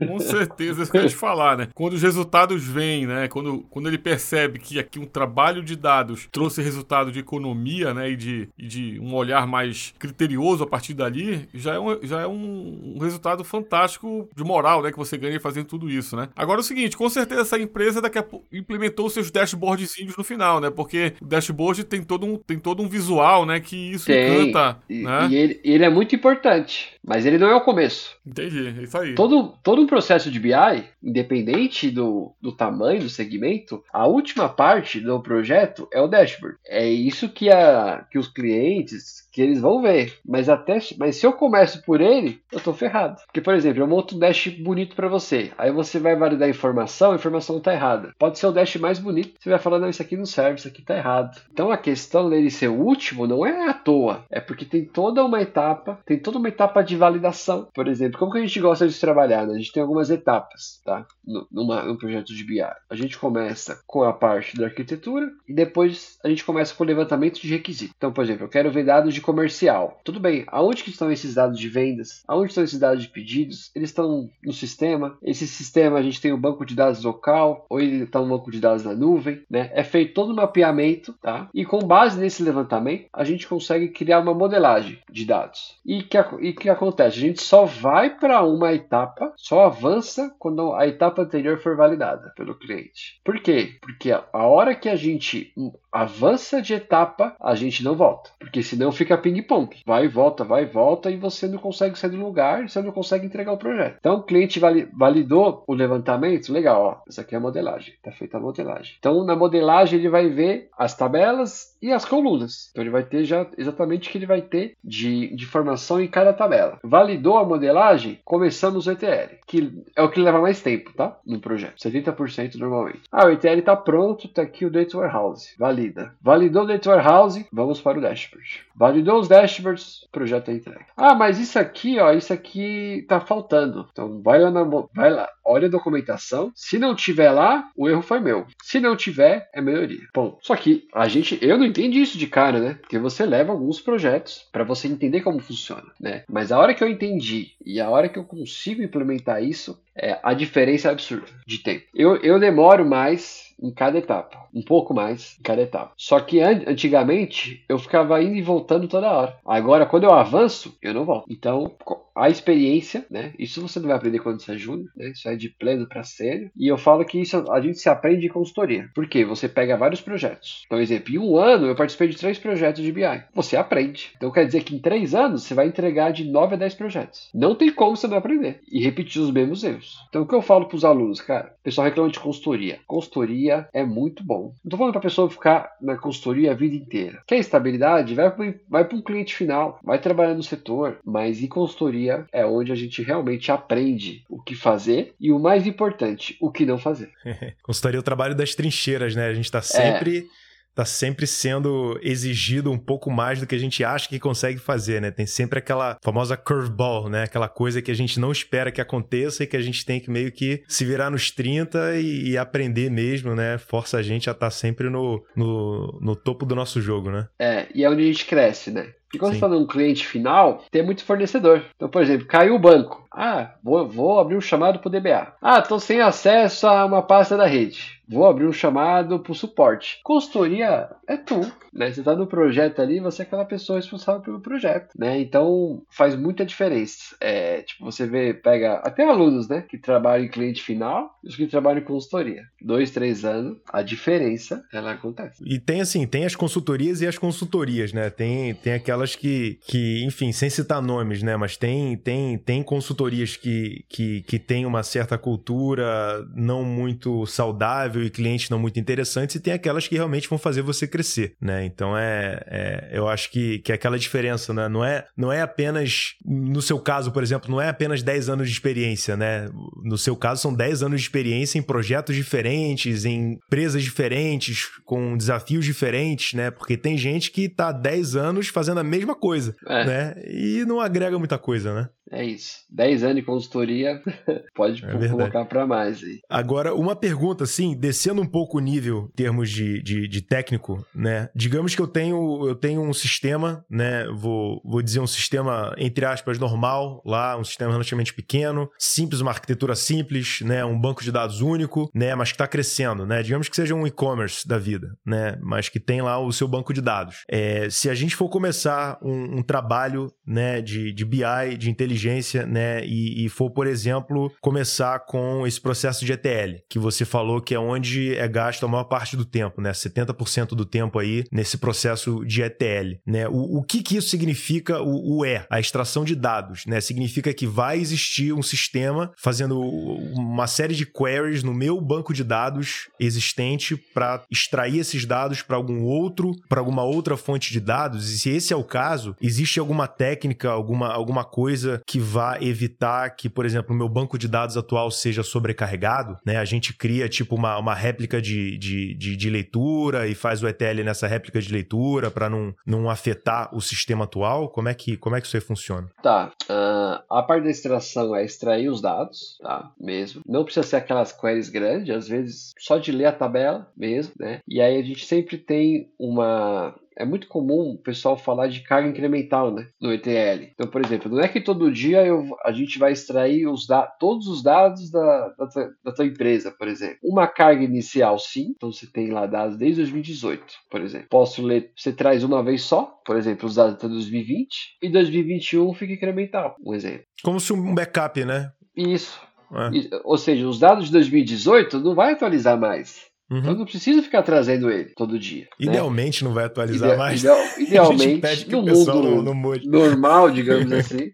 Com 0.08 0.20
certeza, 0.20 0.84
isso 0.84 0.92
que 0.92 0.98
eu 0.98 1.04
ia 1.04 1.10
te 1.10 1.16
falar, 1.16 1.58
né? 1.58 1.68
Quando 1.74 1.94
os 1.94 2.02
resultados 2.02 2.64
vêm, 2.64 3.08
né? 3.08 3.28
Quando, 3.28 3.60
quando 3.70 3.88
ele 3.88 3.98
percebe 3.98 4.60
que 4.60 4.80
aqui 4.80 5.00
um 5.00 5.06
trabalho 5.06 5.64
de 5.64 5.76
dados 5.76 6.28
trouxe 6.32 6.62
resultado 6.62 7.12
de 7.12 7.20
economia, 7.20 7.94
né? 7.94 8.12
E 8.12 8.16
de, 8.16 8.50
e 8.58 8.68
de 8.68 9.00
um 9.00 9.14
olhar 9.16 9.48
mais 9.48 9.94
criterioso 9.98 10.64
a 10.64 10.68
partir 10.68 10.94
dali, 10.94 11.48
já 11.54 11.74
é, 11.76 11.80
um, 11.80 12.00
já 12.04 12.22
é 12.22 12.28
um, 12.28 12.96
um 12.96 13.00
resultado 13.00 13.44
fantástico 13.44 14.30
de 14.36 14.44
moral, 14.44 14.82
né? 14.82 14.92
Que 14.92 14.98
você 14.98 15.18
ganha 15.18 15.40
fazendo 15.40 15.66
tudo 15.66 15.90
isso, 15.90 16.16
né? 16.16 16.30
Agora 16.36 16.60
é 16.60 16.62
o 16.62 16.64
seguinte, 16.64 16.98
com 16.98 17.10
certeza 17.10 17.42
essa 17.42 17.60
empresa 17.60 18.02
daqui 18.02 18.18
a 18.18 18.23
implementou 18.52 19.10
seus 19.10 19.32
dashboardzinhos 19.32 20.16
no 20.18 20.24
final, 20.24 20.60
né? 20.60 20.70
Porque 20.70 21.14
o 21.22 21.26
dashboard 21.26 21.84
tem 21.84 22.04
todo 22.04 22.26
um, 22.26 22.38
tem 22.38 22.60
todo 22.60 22.82
um 22.82 22.88
visual, 22.88 23.46
né? 23.46 23.60
Que 23.60 23.92
isso 23.92 24.06
tem, 24.06 24.50
encanta. 24.50 24.80
E, 24.90 25.04
né? 25.04 25.28
e 25.30 25.36
ele, 25.36 25.60
ele 25.64 25.84
é 25.84 25.90
muito 25.90 26.16
importante, 26.16 26.93
mas 27.04 27.26
ele 27.26 27.38
não 27.38 27.48
é 27.48 27.56
o 27.56 27.62
começo. 27.62 28.16
Entendi, 28.26 28.68
é 28.68 28.84
isso 28.84 28.98
aí. 28.98 29.16
Todo, 29.16 29.54
todo 29.62 29.82
um 29.82 29.88
processo 29.88 30.32
de 30.32 30.40
BI, 30.40 30.54
independente 31.02 31.92
do, 31.92 32.34
do 32.42 32.52
tamanho 32.52 33.02
do 33.02 33.10
segmento, 33.10 33.84
a 33.92 34.08
última 34.08 34.48
parte 34.48 35.00
do 35.00 35.22
projeto 35.22 35.88
é 35.92 36.02
o 36.02 36.08
dashboard. 36.08 36.58
É 36.66 36.88
isso 36.88 37.30
que, 37.30 37.50
a, 37.50 38.06
que 38.10 38.18
os 38.18 38.28
clientes 38.28 39.24
que 39.34 39.42
eles 39.42 39.60
vão 39.60 39.82
ver. 39.82 40.14
Mas 40.26 40.48
até 40.48 40.78
mas 40.98 41.16
se 41.16 41.26
eu 41.26 41.34
começo 41.34 41.84
por 41.84 42.00
ele, 42.00 42.40
eu 42.52 42.60
tô 42.60 42.72
ferrado. 42.72 43.20
Porque, 43.26 43.42
por 43.42 43.56
exemplo, 43.56 43.82
eu 43.82 43.88
monto 43.88 44.16
um 44.16 44.20
dash 44.20 44.48
bonito 44.48 44.96
para 44.96 45.08
você. 45.08 45.52
Aí 45.58 45.72
você 45.72 46.00
vai 46.00 46.16
validar 46.16 46.48
a 46.48 46.52
informação, 46.52 47.12
a 47.12 47.16
informação 47.16 47.60
tá 47.60 47.74
errada. 47.74 48.14
Pode 48.20 48.38
ser 48.38 48.46
o 48.46 48.52
dash 48.52 48.76
mais 48.76 49.00
bonito. 49.00 49.34
Você 49.40 49.50
vai 49.50 49.60
falar, 49.60 49.80
não, 49.80 49.90
isso 49.90 50.02
aqui 50.02 50.16
não 50.16 50.26
serve, 50.26 50.60
isso 50.60 50.68
aqui 50.68 50.84
tá 50.84 50.96
errado. 50.96 51.42
Então 51.52 51.72
a 51.72 51.78
questão 51.78 52.30
dele 52.30 52.52
ser 52.52 52.68
o 52.68 52.80
último 52.80 53.26
não 53.26 53.46
é 53.46 53.70
à 53.70 53.74
toa. 53.74 54.24
É 54.30 54.40
porque 54.40 54.66
tem 54.66 54.86
toda 54.86 55.26
uma 55.26 55.42
etapa, 55.42 56.00
tem 56.06 56.20
toda 56.20 56.38
uma 56.38 56.48
etapa 56.48 56.84
de 56.84 56.93
validação. 56.96 57.68
Por 57.74 57.88
exemplo, 57.88 58.20
como 58.20 58.32
que 58.32 58.38
a 58.40 58.42
gente 58.42 58.60
gosta 58.60 58.88
de 58.88 59.00
trabalhar? 59.00 59.46
Né? 59.46 59.54
A 59.54 59.58
gente 59.58 59.72
tem 59.72 59.82
algumas 59.82 60.10
etapas, 60.10 60.82
tá? 60.86 61.06
Numa, 61.52 61.84
num 61.84 61.96
projeto 61.96 62.34
de 62.34 62.44
BI. 62.44 62.62
A 62.62 62.96
gente 62.96 63.18
começa 63.18 63.82
com 63.88 64.04
a 64.04 64.12
parte 64.12 64.58
da 64.58 64.66
arquitetura 64.66 65.32
e 65.48 65.54
depois 65.54 66.20
a 66.24 66.30
gente 66.30 66.44
começa 66.44 66.76
com 66.76 66.84
o 66.84 66.88
levantamento 66.88 67.40
de 67.40 67.48
requisitos. 67.48 67.96
Então, 67.98 68.12
por 68.12 68.24
exemplo, 68.24 68.46
eu 68.46 68.50
quero 68.50 68.72
ver 68.72 68.86
dados 68.86 69.14
de 69.14 69.22
comercial. 69.22 70.02
Tudo 70.04 70.20
bem, 70.20 70.44
aonde 70.48 70.84
que 70.84 70.90
estão 70.90 71.12
esses 71.12 71.36
dados 71.36 71.60
de 71.60 71.70
vendas? 71.70 72.24
Aonde 72.28 72.50
estão 72.50 72.64
esses 72.64 72.80
dados 72.80 73.04
de 73.04 73.10
pedidos? 73.10 73.72
Eles 73.76 73.90
estão 73.90 74.30
no 74.44 74.54
sistema? 74.54 75.18
Esse 75.22 75.48
sistema 75.48 75.98
a 75.98 76.02
gente 76.02 76.20
tem 76.20 76.32
o 76.32 76.36
um 76.36 76.42
banco 76.42 76.66
de 76.66 76.76
dados 76.76 77.04
local 77.04 77.66
ou 77.70 77.80
ele 77.80 78.04
está 78.04 78.20
no 78.20 78.28
banco 78.28 78.52
de 78.52 78.60
dados 78.60 78.84
na 78.84 78.94
nuvem, 78.94 79.44
né? 79.50 79.72
É 79.74 79.84
feito 79.84 80.14
todo 80.14 80.32
o 80.32 80.36
mapeamento, 80.36 81.14
tá? 81.22 81.50
E 81.54 81.66
com 81.66 81.80
base 81.80 82.20
nesse 82.20 82.44
levantamento, 82.44 83.08
a 83.14 83.24
gente 83.24 83.48
consegue 83.48 83.90
criar 83.90 84.20
uma 84.20 84.34
modelagem 84.34 85.00
de 85.10 85.26
dados. 85.26 85.78
E 85.86 86.04
que 86.04 86.18
e 86.40 86.54
que 86.54 86.70
acontece? 86.70 87.18
A 87.18 87.22
gente 87.22 87.42
só 87.42 87.66
vai 87.66 88.10
para 88.10 88.44
uma 88.44 88.74
etapa, 88.74 89.34
só 89.36 89.66
avança 89.66 90.34
quando 90.40 90.74
a 90.74 90.88
etapa 90.88 91.13
anterior 91.22 91.58
for 91.60 91.76
validada 91.76 92.34
pelo 92.36 92.56
cliente. 92.56 93.20
Por 93.24 93.40
quê? 93.40 93.78
Porque 93.82 94.12
a 94.12 94.48
hora 94.48 94.76
que 94.76 94.90
a 94.90 94.96
gente 94.96 95.54
avança 95.92 96.62
de 96.62 96.74
etapa, 96.74 97.36
a 97.40 97.54
gente 97.56 97.84
não 97.84 97.96
volta. 97.96 98.32
Porque 98.40 98.64
senão 98.64 98.92
fica 98.92 99.18
ping-pong. 99.18 99.78
Vai 99.86 100.06
e 100.06 100.08
volta, 100.08 100.44
vai 100.44 100.64
e 100.64 100.68
volta 100.68 101.12
e 101.12 101.18
você 101.18 101.48
não 101.48 101.60
consegue 101.60 101.98
sair 101.98 102.12
do 102.12 102.18
lugar, 102.18 102.68
você 102.68 102.82
não 102.82 102.92
consegue 102.92 103.26
entregar 103.26 103.54
o 103.54 103.58
projeto. 103.58 103.98
Então 104.00 104.16
o 104.16 104.24
cliente 104.24 104.60
validou 104.60 105.64
o 105.68 105.74
levantamento, 105.74 106.52
legal, 106.52 106.82
ó, 106.82 107.02
essa 107.08 107.22
aqui 107.22 107.36
é 107.36 107.38
a 107.38 107.42
modelagem, 107.42 107.94
tá 108.02 108.12
feita 108.12 108.38
a 108.38 108.42
modelagem. 108.42 108.96
Então 108.98 109.24
na 109.24 109.36
modelagem 109.36 110.00
ele 110.00 110.10
vai 110.10 110.30
ver 110.30 110.70
as 110.78 110.96
tabelas 110.96 111.73
e 111.84 111.92
as 111.92 112.06
colunas. 112.06 112.70
Então 112.72 112.82
ele 112.82 112.90
vai 112.90 113.04
ter 113.04 113.26
já 113.26 113.46
exatamente 113.58 114.08
o 114.08 114.12
que 114.12 114.18
ele 114.18 114.26
vai 114.26 114.42
ter 114.42 114.78
de, 114.82 115.36
de 115.36 115.44
informação 115.44 116.02
em 116.02 116.08
cada 116.08 116.32
tabela. 116.32 116.80
Validou 116.82 117.38
a 117.38 117.44
modelagem, 117.44 118.22
começamos 118.24 118.88
o 118.88 118.92
ETL, 118.92 119.36
que 119.46 119.84
é 119.94 120.02
o 120.02 120.10
que 120.10 120.22
leva 120.22 120.40
mais 120.40 120.62
tempo, 120.62 120.94
tá? 120.94 121.20
No 121.26 121.42
projeto, 121.42 121.78
70% 121.78 122.56
normalmente. 122.56 123.02
Ah, 123.12 123.26
o 123.26 123.32
ETL 123.32 123.62
tá 123.62 123.76
pronto, 123.76 124.30
tá 124.30 124.44
aqui 124.44 124.66
o 124.66 124.72
Data 124.72 124.98
Warehouse. 124.98 125.56
Valida. 125.60 126.16
Validou 126.22 126.64
o 126.64 126.68
Data 126.68 126.90
Warehouse, 126.90 127.46
vamos 127.52 127.82
para 127.82 127.98
o 127.98 128.02
dashboard. 128.02 128.62
Validou 128.74 129.20
os 129.20 129.28
dashboards, 129.28 130.08
projeto 130.10 130.52
é 130.52 130.54
entregue. 130.54 130.86
Ah, 130.96 131.14
mas 131.14 131.38
isso 131.38 131.60
aqui, 131.60 132.00
ó, 132.00 132.14
isso 132.14 132.32
aqui 132.32 133.06
tá 133.10 133.20
faltando. 133.20 133.90
Então 133.92 134.22
vai 134.22 134.40
lá, 134.40 134.50
na, 134.50 134.64
vai 134.64 135.12
lá, 135.12 135.30
olha 135.44 135.68
a 135.68 135.72
documentação. 135.72 136.52
Se 136.56 136.78
não 136.78 136.96
tiver 136.96 137.32
lá, 137.32 137.70
o 137.76 137.90
erro 137.90 138.02
foi 138.02 138.20
meu. 138.20 138.48
Se 138.62 138.80
não 138.80 138.96
tiver, 138.96 139.50
é 139.54 139.62
melhoria. 139.62 140.08
Bom, 140.14 140.38
só 140.42 140.56
que 140.56 140.88
a 140.94 141.08
gente, 141.08 141.38
eu 141.42 141.58
não 141.58 141.66
entendi 141.66 142.02
isso 142.02 142.18
de 142.18 142.28
cara, 142.28 142.60
né? 142.60 142.78
Porque 142.82 143.00
você 143.00 143.26
leva 143.26 143.52
alguns 143.52 143.82
projetos 143.82 144.48
para 144.52 144.64
você 144.64 144.88
entender 144.88 145.22
como 145.22 145.40
funciona, 145.40 145.92
né? 146.00 146.24
Mas 146.30 146.52
a 146.52 146.60
hora 146.60 146.74
que 146.74 146.84
eu 146.84 146.88
entendi 146.88 147.52
e 147.66 147.80
a 147.80 147.90
hora 147.90 148.10
que 148.10 148.18
eu 148.18 148.24
consigo 148.24 148.82
implementar 148.82 149.44
isso, 149.44 149.82
é, 149.96 150.20
a 150.24 150.34
diferença 150.34 150.88
é 150.88 150.92
absurda 150.92 151.28
de 151.46 151.60
tempo. 151.60 151.86
Eu, 151.94 152.16
eu 152.18 152.40
demoro 152.40 152.86
mais 152.86 153.54
em 153.62 153.72
cada 153.72 153.98
etapa, 153.98 154.48
um 154.54 154.62
pouco 154.62 154.94
mais 154.94 155.38
em 155.40 155.44
cada 155.44 155.62
etapa. 155.62 155.94
Só 155.96 156.20
que 156.20 156.42
an 156.42 156.64
antigamente 156.68 157.64
eu 157.70 157.80
ficava 157.80 158.22
indo 158.22 158.36
e 158.36 158.42
voltando 158.42 158.88
toda 158.88 159.12
hora. 159.12 159.38
Agora, 159.46 159.86
quando 159.86 160.04
eu 160.04 160.14
avanço, 160.14 160.78
eu 160.82 160.94
não 160.94 161.06
volto. 161.06 161.26
Então, 161.30 161.72
a 162.16 162.30
experiência, 162.30 163.06
né? 163.10 163.34
Isso 163.40 163.62
você 163.62 163.80
não 163.80 163.88
vai 163.88 163.98
aprender 163.98 164.20
quando 164.20 164.42
você 164.42 164.54
é 164.54 164.58
júnior, 164.58 164.90
né? 164.96 165.10
Isso 165.10 165.28
é 165.28 165.36
de 165.36 165.50
pleno 165.50 165.88
para 165.88 166.04
sério. 166.04 166.52
E 166.56 166.68
eu 166.68 166.78
falo 166.78 167.06
que 167.06 167.20
isso 167.20 167.50
a 167.52 167.62
gente 167.62 167.80
se 167.80 167.90
aprende 167.90 168.26
em 168.26 168.30
consultoria. 168.30 168.90
Porque 168.94 169.26
você 169.26 169.48
pega 169.48 169.78
vários 169.78 170.02
projetos. 170.02 170.64
Então, 170.66 170.80
exemplo, 170.80 171.14
em 171.14 171.18
um 171.18 171.38
ano 171.38 171.68
eu 171.68 171.76
participei 171.76 172.10
de 172.10 172.18
três 172.18 172.38
projetos 172.38 172.84
de 172.84 172.92
BI. 172.92 173.24
Você 173.34 173.56
aprende. 173.56 174.12
Então 174.16 174.32
quer 174.32 174.46
dizer 174.46 174.64
que 174.64 174.76
em 174.76 174.80
três 174.80 175.16
anos 175.16 175.44
você 175.44 175.54
vai 175.54 175.68
entregar 175.68 176.12
de 176.12 176.26
9 176.26 176.56
a 176.56 176.58
10 176.58 176.76
projetos. 176.76 177.30
Não 177.34 177.56
tem 177.56 177.72
como 177.72 177.96
você 177.96 178.08
não 178.08 178.18
aprender 178.18 178.62
e 178.72 178.84
repetir 178.84 179.22
os 179.22 179.32
mesmos 179.32 179.64
erros. 179.64 179.83
Então 180.10 180.22
o 180.22 180.28
que 180.28 180.36
eu 180.36 180.42
falo 180.42 180.66
para 180.66 180.76
os 180.76 180.86
alunos, 180.86 181.22
cara? 181.22 181.54
O 181.60 181.64
pessoal 181.64 181.86
reclama 181.86 182.10
de 182.10 182.20
consultoria. 182.20 182.80
Consultoria 182.88 183.68
é 183.74 183.84
muito 183.84 184.24
bom. 184.24 184.54
Não 184.64 184.70
tô 184.70 184.78
falando 184.78 184.94
para 184.94 185.00
a 185.00 185.04
pessoa 185.04 185.30
ficar 185.30 185.72
na 185.82 185.98
consultoria 185.98 186.52
a 186.52 186.56
vida 186.56 186.76
inteira. 186.76 187.22
Quer 187.28 187.38
estabilidade? 187.38 188.16
Vai 188.16 188.86
para 188.86 188.98
um 188.98 189.02
cliente 189.02 189.36
final. 189.36 189.80
Vai 189.84 190.00
trabalhar 190.00 190.34
no 190.34 190.44
setor. 190.44 191.00
Mas 191.04 191.42
em 191.42 191.48
consultoria 191.48 191.74
consultoria 191.74 192.26
é 192.32 192.46
onde 192.46 192.72
a 192.72 192.76
gente 192.76 193.02
realmente 193.02 193.52
aprende 193.52 194.24
o 194.30 194.42
que 194.42 194.56
fazer 194.56 195.14
e 195.20 195.32
o 195.32 195.40
mais 195.40 195.66
importante, 195.66 196.38
o 196.40 196.52
que 196.52 196.66
não 196.66 196.78
fazer. 196.78 197.12
consultoria 197.64 197.98
é 197.98 198.02
o 198.02 198.04
trabalho 198.04 198.36
das 198.36 198.56
trincheiras, 198.56 199.16
né? 199.16 199.28
A 199.28 199.34
gente 199.34 199.46
está 199.46 199.62
sempre. 199.62 200.20
É 200.20 200.43
tá 200.76 200.86
sempre 200.86 201.28
sendo 201.28 202.00
exigido 202.02 202.72
um 202.72 202.78
pouco 202.78 203.12
mais 203.12 203.40
do 203.40 203.48
que 203.48 203.56
a 203.56 203.60
gente 203.60 203.84
acha 203.84 204.10
que 204.10 204.20
consegue 204.20 204.60
fazer, 204.60 205.02
né? 205.02 205.12
Tem 205.12 205.26
sempre 205.26 205.60
aquela 205.60 205.98
famosa 206.02 206.36
curveball, 206.36 207.10
né? 207.10 207.24
Aquela 207.24 207.48
coisa 207.48 207.82
que 207.82 207.92
a 207.92 207.96
gente 207.96 208.20
não 208.20 208.32
espera 208.32 208.72
que 208.72 208.82
aconteça 208.82 209.44
e 209.44 209.48
que 209.48 209.58
a 209.58 209.62
gente 209.62 209.86
tem 209.86 210.00
que 210.00 210.10
meio 210.10 210.32
que 210.32 210.64
se 210.68 210.86
virar 210.86 211.10
nos 211.10 211.32
30 211.32 211.96
e, 211.98 212.32
e 212.32 212.38
aprender 212.38 212.90
mesmo, 212.90 213.36
né? 213.36 213.58
Força 213.58 213.98
a 213.98 214.02
gente 214.02 214.30
a 214.30 214.34
estar 214.34 214.48
tá 214.48 214.52
sempre 214.52 214.90
no, 214.90 215.24
no, 215.36 216.00
no 216.02 216.16
topo 216.16 216.46
do 216.46 216.56
nosso 216.56 216.82
jogo, 216.82 217.12
né? 217.12 217.28
É, 217.40 217.68
e 217.74 217.84
é 217.84 217.90
onde 217.90 218.04
a 218.04 218.06
gente 218.06 218.26
cresce, 218.26 218.72
né? 218.72 218.88
E 219.14 219.20
quando 219.20 219.34
Sim. 219.34 219.40
você 219.40 219.46
está 219.46 219.56
num 219.56 219.68
cliente 219.68 220.08
final, 220.08 220.64
tem 220.72 220.84
muito 220.84 221.04
fornecedor. 221.04 221.64
Então, 221.76 221.88
por 221.88 222.02
exemplo, 222.02 222.26
caiu 222.26 222.56
o 222.56 222.60
banco. 222.60 223.03
Ah, 223.14 223.54
vou, 223.64 223.88
vou 223.88 224.20
abrir 224.20 224.36
um 224.36 224.42
chamado 224.42 224.80
para 224.80 224.90
o 224.90 224.92
DBA. 224.92 225.34
Ah, 225.42 225.60
estou 225.60 225.80
sem 225.80 226.02
acesso 226.02 226.68
a 226.68 226.86
uma 226.86 227.02
pasta 227.02 227.38
da 227.38 227.46
rede. 227.46 228.02
Vou 228.08 228.26
abrir 228.28 228.46
um 228.46 228.54
chamado 228.54 229.20
para 229.20 229.32
o 229.32 229.36
suporte. 229.36 230.00
Consultoria 230.04 230.90
é 231.08 231.16
tu, 231.16 231.40
né? 231.72 231.92
Você 231.92 232.02
está 232.02 232.16
no 232.16 232.28
projeto 232.28 232.82
ali, 232.82 233.00
você 233.00 233.22
é 233.22 233.26
aquela 233.26 233.46
pessoa 233.46 233.80
responsável 233.80 234.22
pelo 234.22 234.42
projeto, 234.42 234.90
né? 234.98 235.20
Então 235.20 235.82
faz 235.90 236.16
muita 236.16 236.46
diferença. 236.46 237.16
É, 237.20 237.62
tipo, 237.62 237.86
você 237.86 238.06
vê, 238.06 238.34
pega 238.34 238.76
até 238.84 239.04
alunos, 239.04 239.48
né? 239.48 239.62
Que 239.62 239.78
trabalham 239.78 240.26
em 240.26 240.30
cliente 240.30 240.62
final 240.62 241.18
e 241.24 241.30
os 241.30 241.36
que 241.36 241.48
trabalham 241.48 241.82
em 241.82 241.86
consultoria. 241.86 242.44
Dois, 242.62 242.92
três 242.92 243.24
anos, 243.24 243.58
a 243.72 243.82
diferença, 243.82 244.64
ela 244.74 244.92
acontece. 244.92 245.44
E 245.46 245.58
tem 245.60 245.80
assim, 245.80 246.06
tem 246.06 246.26
as 246.26 246.36
consultorias 246.36 247.02
e 247.02 247.08
as 247.08 247.18
consultorias, 247.18 247.94
né? 247.94 248.10
Tem, 248.10 248.54
tem 248.54 248.74
aquelas 248.74 249.16
que, 249.16 249.60
que, 249.66 250.04
enfim, 250.06 250.32
sem 250.32 250.50
citar 250.50 250.82
nomes, 250.82 251.24
né? 251.24 251.38
Mas 251.38 251.56
tem, 251.56 251.96
tem, 251.98 252.38
tem 252.38 252.62
consultorias 252.62 253.03
que, 253.38 253.86
que, 253.90 254.22
que 254.24 254.40
tem 254.40 254.66
uma 254.66 254.84
certa 254.84 255.18
cultura 255.18 256.26
não 256.36 256.64
muito 256.64 257.26
saudável 257.26 258.04
e 258.04 258.10
clientes 258.10 258.50
não 258.50 258.60
muito 258.60 258.80
interessantes, 258.80 259.36
e 259.36 259.40
tem 259.40 259.54
aquelas 259.54 259.88
que 259.88 259.96
realmente 259.96 260.30
vão 260.30 260.38
fazer 260.38 260.62
você 260.62 260.88
crescer, 260.88 261.36
né? 261.42 261.66
Então 261.66 261.98
é, 261.98 262.42
é 262.48 262.90
eu 262.92 263.08
acho 263.08 263.32
que, 263.32 263.60
que 263.60 263.72
é 263.72 263.76
aquela 263.76 263.98
diferença, 263.98 264.54
né? 264.54 264.68
Não 264.68 264.84
é, 264.84 265.06
não 265.16 265.32
é 265.32 265.42
apenas, 265.42 266.16
no 266.26 266.62
seu 266.62 266.80
caso, 266.80 267.12
por 267.12 267.24
exemplo, 267.24 267.50
não 267.50 267.62
é 267.62 267.70
apenas 267.70 268.02
10 268.04 268.30
anos 268.30 268.48
de 268.48 268.54
experiência, 268.54 269.18
né? 269.18 269.50
No 269.84 269.98
seu 269.98 270.16
caso, 270.16 270.42
são 270.42 270.54
10 270.54 270.84
anos 270.84 271.02
de 271.02 271.08
experiência 271.08 271.58
em 271.58 271.62
projetos 271.62 272.16
diferentes, 272.16 273.06
em 273.06 273.34
empresas 273.34 273.84
diferentes, 273.84 274.70
com 274.86 275.18
desafios 275.18 275.66
diferentes, 275.66 276.34
né? 276.34 276.52
Porque 276.52 276.78
tem 276.78 276.98
gente 276.98 277.32
que 277.32 277.50
tá 277.50 277.72
10 277.72 278.16
anos 278.16 278.48
fazendo 278.48 278.80
a 278.80 278.84
mesma 278.84 279.16
coisa, 279.16 279.56
é. 279.68 279.86
né? 279.86 280.16
E 280.28 280.66
não 280.66 280.80
agrega 280.80 281.18
muita 281.18 281.38
coisa, 281.38 281.74
né? 281.74 281.90
É 282.14 282.24
isso. 282.24 282.60
10 282.70 283.04
anos 283.04 283.16
de 283.16 283.22
consultoria, 283.24 284.00
pode 284.56 284.86
é 284.86 285.10
colocar 285.10 285.46
para 285.46 285.66
mais 285.66 286.02
aí. 286.04 286.20
Agora, 286.30 286.76
uma 286.76 286.96
pergunta, 286.96 287.44
assim, 287.44 287.76
descendo 287.76 288.22
um 288.22 288.26
pouco 288.26 288.60
o 288.60 288.62
nível 288.62 289.10
em 289.12 289.16
termos 289.16 289.50
de, 289.50 289.82
de, 289.82 290.08
de, 290.08 290.22
técnico, 290.22 290.86
né? 290.94 291.30
Digamos 291.36 291.74
que 291.74 291.82
eu 291.82 291.88
tenho, 291.88 292.48
eu 292.48 292.56
tenho 292.56 292.82
um 292.82 292.94
sistema, 292.94 293.66
né? 293.70 294.06
Vou, 294.14 294.62
vou 294.64 294.82
dizer 294.82 295.00
um 295.00 295.08
sistema, 295.08 295.74
entre 295.78 296.06
aspas, 296.06 296.38
normal, 296.38 297.02
lá, 297.04 297.36
um 297.36 297.44
sistema 297.44 297.72
relativamente 297.72 298.14
pequeno, 298.14 298.70
simples, 298.78 299.20
uma 299.20 299.32
arquitetura 299.32 299.76
simples, 299.76 300.42
né? 300.42 300.64
Um 300.64 300.80
banco 300.80 301.04
de 301.04 301.12
dados 301.12 301.42
único, 301.42 301.90
né? 301.96 302.14
Mas 302.14 302.30
que 302.30 302.36
está 302.36 302.48
crescendo, 302.48 303.08
né? 303.08 303.24
Digamos 303.24 303.50
que 303.50 303.56
seja 303.56 303.74
um 303.74 303.88
e-commerce 303.88 304.48
da 304.48 304.60
vida, 304.60 304.96
né? 305.04 305.36
Mas 305.42 305.68
que 305.68 305.80
tem 305.80 306.02
lá 306.02 306.20
o 306.20 306.32
seu 306.32 306.48
banco 306.48 306.74
de 306.74 306.82
dados. 306.82 307.24
É, 307.28 307.70
se 307.72 307.90
a 307.90 307.96
gente 307.96 308.16
for 308.16 308.30
começar 308.30 309.00
um, 309.02 309.40
um 309.40 309.42
trabalho, 309.42 310.12
né? 310.26 310.62
De, 310.62 310.94
de 310.94 311.04
BI, 311.04 311.58
de 311.58 311.72
inteligência 311.72 312.03
inteligência, 312.04 312.46
né? 312.46 312.86
E, 312.86 313.26
e, 313.26 313.30
for, 313.30 313.50
por 313.50 313.68
exemplo, 313.68 314.32
começar 314.42 315.00
com 315.00 315.48
esse 315.48 315.60
processo 315.60 316.06
de 316.06 316.12
ETL, 316.12 316.60
que 316.70 316.78
você 316.78 317.06
falou 317.06 317.42
que 317.42 317.56
é 317.56 317.60
onde 317.60 318.16
é 318.16 318.28
gasto 318.28 318.66
a 318.66 318.68
maior 318.68 318.86
parte 318.86 319.16
do 319.16 319.26
tempo, 319.26 319.62
né? 319.62 319.72
70% 319.72 320.50
do 320.50 320.66
tempo 320.66 321.00
aí 321.00 321.24
nesse 321.32 321.58
processo 321.58 322.26
de 322.26 322.42
ETL, 322.42 322.98
né? 323.06 323.28
O, 323.28 323.60
o 323.60 323.64
que 323.64 323.82
que 323.82 323.98
isso 323.98 324.10
significa, 324.10 324.82
o, 324.82 325.20
o 325.20 325.26
E, 325.26 325.46
a 325.50 325.60
extração 325.60 326.04
de 326.04 326.16
dados, 326.16 326.66
né? 326.66 326.82
Significa 326.82 327.34
que 327.34 327.48
vai 327.48 327.80
existir 327.80 328.34
um 328.34 328.44
sistema 328.44 329.12
fazendo 329.18 329.60
uma 329.60 330.48
série 330.48 330.76
de 330.76 330.86
queries 330.86 331.44
no 331.44 331.54
meu 331.54 331.80
banco 331.80 332.14
de 332.14 332.24
dados 332.24 332.90
existente 333.00 333.76
para 333.76 334.24
extrair 334.30 334.80
esses 334.80 335.06
dados 335.06 335.42
para 335.42 335.56
algum 335.56 335.84
outro, 335.84 336.32
para 336.50 336.60
alguma 336.60 336.84
outra 336.84 337.16
fonte 337.16 337.52
de 337.52 337.60
dados. 337.60 338.12
E 338.12 338.20
se 338.20 338.30
esse 338.30 338.54
é 338.54 338.56
o 338.56 338.64
caso, 338.64 339.16
existe 339.22 339.60
alguma 339.60 339.88
técnica, 339.88 340.50
alguma, 340.50 340.92
alguma 340.92 341.24
coisa 341.24 341.82
que 341.94 342.00
vá 342.00 342.40
evitar 342.42 343.08
que, 343.16 343.30
por 343.30 343.46
exemplo, 343.46 343.72
o 343.72 343.78
meu 343.78 343.88
banco 343.88 344.18
de 344.18 344.28
dados 344.28 344.58
atual 344.58 344.90
seja 344.90 345.22
sobrecarregado, 345.22 346.18
né? 346.26 346.38
A 346.38 346.46
gente 346.46 346.76
cria 346.76 347.08
tipo 347.08 347.36
uma, 347.36 347.56
uma 347.60 347.76
réplica 347.76 348.20
de, 348.20 348.58
de, 348.58 348.96
de, 348.96 349.16
de 349.16 349.30
leitura 349.30 350.08
e 350.08 350.16
faz 350.16 350.42
o 350.42 350.48
ETL 350.48 350.84
nessa 350.84 351.06
réplica 351.06 351.40
de 351.40 351.54
leitura 351.54 352.10
para 352.10 352.32
não, 352.32 352.52
não 352.66 352.90
afetar 352.90 353.56
o 353.56 353.62
sistema 353.62 354.06
atual. 354.06 354.50
Como 354.50 354.70
é 354.70 354.74
que, 354.74 354.98
como 354.98 355.16
é 355.16 355.22
que 355.22 355.28
isso 355.28 355.38
aí 355.38 355.42
funciona? 355.42 355.88
Tá. 356.02 356.32
Uh, 356.50 357.04
a 357.12 357.22
parte 357.22 357.44
da 357.44 357.52
extração 357.52 358.16
é 358.16 358.26
extrair 358.26 358.70
os 358.70 358.82
dados, 358.82 359.38
tá? 359.40 359.72
Mesmo. 359.80 360.24
Não 360.26 360.44
precisa 360.44 360.66
ser 360.66 360.78
aquelas 360.78 361.12
queries 361.12 361.50
grandes, 361.50 361.96
às 361.96 362.08
vezes 362.08 362.54
só 362.58 362.80
de 362.80 362.92
ler 362.92 363.06
a 363.06 363.12
tabela 363.12 363.72
mesmo, 363.78 364.14
né? 364.20 364.40
E 364.48 364.60
aí 364.60 364.80
a 364.80 364.84
gente 364.84 365.06
sempre 365.06 365.38
tem 365.38 365.92
uma 366.00 366.74
é 366.98 367.06
muito 367.06 367.28
comum 367.28 367.72
o 367.72 367.78
pessoal 367.78 368.18
falar 368.18 368.48
de 368.48 368.62
carga 368.62 368.88
incremental 368.88 369.54
né, 369.54 369.68
no 369.80 369.94
ETL. 369.94 370.50
Então, 370.52 370.68
por 370.68 370.84
exemplo, 370.84 371.12
não 371.12 371.22
é 371.22 371.28
que 371.28 371.42
todo 371.42 371.72
dia 371.72 372.06
eu, 372.06 372.36
a 372.44 372.52
gente 372.52 372.78
vai 372.78 372.92
extrair 372.92 373.48
os 373.48 373.68
todos 374.00 374.28
os 374.28 374.44
dados 374.44 374.90
da, 374.92 375.30
da, 375.30 375.46
da, 375.84 375.92
tua 375.92 376.06
empresa, 376.06 376.52
por 376.52 376.68
exemplo. 376.68 376.98
Uma 377.04 377.28
carga 377.28 377.64
inicial, 377.64 378.18
sim. 378.20 378.54
Então, 378.56 378.72
você 378.72 378.88
tem 378.88 379.12
lá 379.12 379.26
dados 379.26 379.58
desde 379.58 379.82
2018, 379.82 380.46
por 380.70 380.82
exemplo. 380.82 381.08
Posso 381.10 381.42
ler, 381.42 381.72
você 381.76 381.92
traz 381.92 382.24
uma 382.24 382.44
vez 382.44 382.62
só, 382.64 382.84
por 383.06 383.18
exemplo, 383.18 383.48
os 383.48 383.56
dados 383.56 383.76
até 383.76 383.88
2020, 383.88 384.78
e 384.82 384.90
2021 384.90 385.74
fica 385.74 385.94
incremental, 385.94 386.56
um 386.66 386.74
exemplo. 386.74 387.04
Como 387.24 387.40
se 387.40 387.54
um 387.54 387.74
backup, 387.74 388.24
né? 388.26 388.52
Isso. 388.76 389.20
É. 389.54 390.02
Ou 390.04 390.18
seja, 390.18 390.48
os 390.48 390.60
dados 390.60 390.86
de 390.86 390.92
2018 390.94 391.80
não 391.80 391.94
vai 391.94 392.14
atualizar 392.14 392.60
mais. 392.60 393.13
Uhum. 393.32 393.40
Então 393.40 393.56
não 393.56 393.66
precisa 393.66 394.02
ficar 394.02 394.22
trazendo 394.24 394.70
ele 394.70 394.94
todo 394.96 395.18
dia. 395.18 395.48
Né? 395.60 395.68
Idealmente 395.68 396.24
né? 396.24 396.28
não 396.28 396.36
vai 396.36 396.46
atualizar 396.46 396.90
Ide 396.90 396.98
mais. 396.98 397.20
Ideal, 397.22 397.38
idealmente, 397.58 398.50
no 398.50 398.62
mundo 398.62 399.62
normal, 399.66 400.30
digamos 400.30 400.72
assim. 400.74 401.12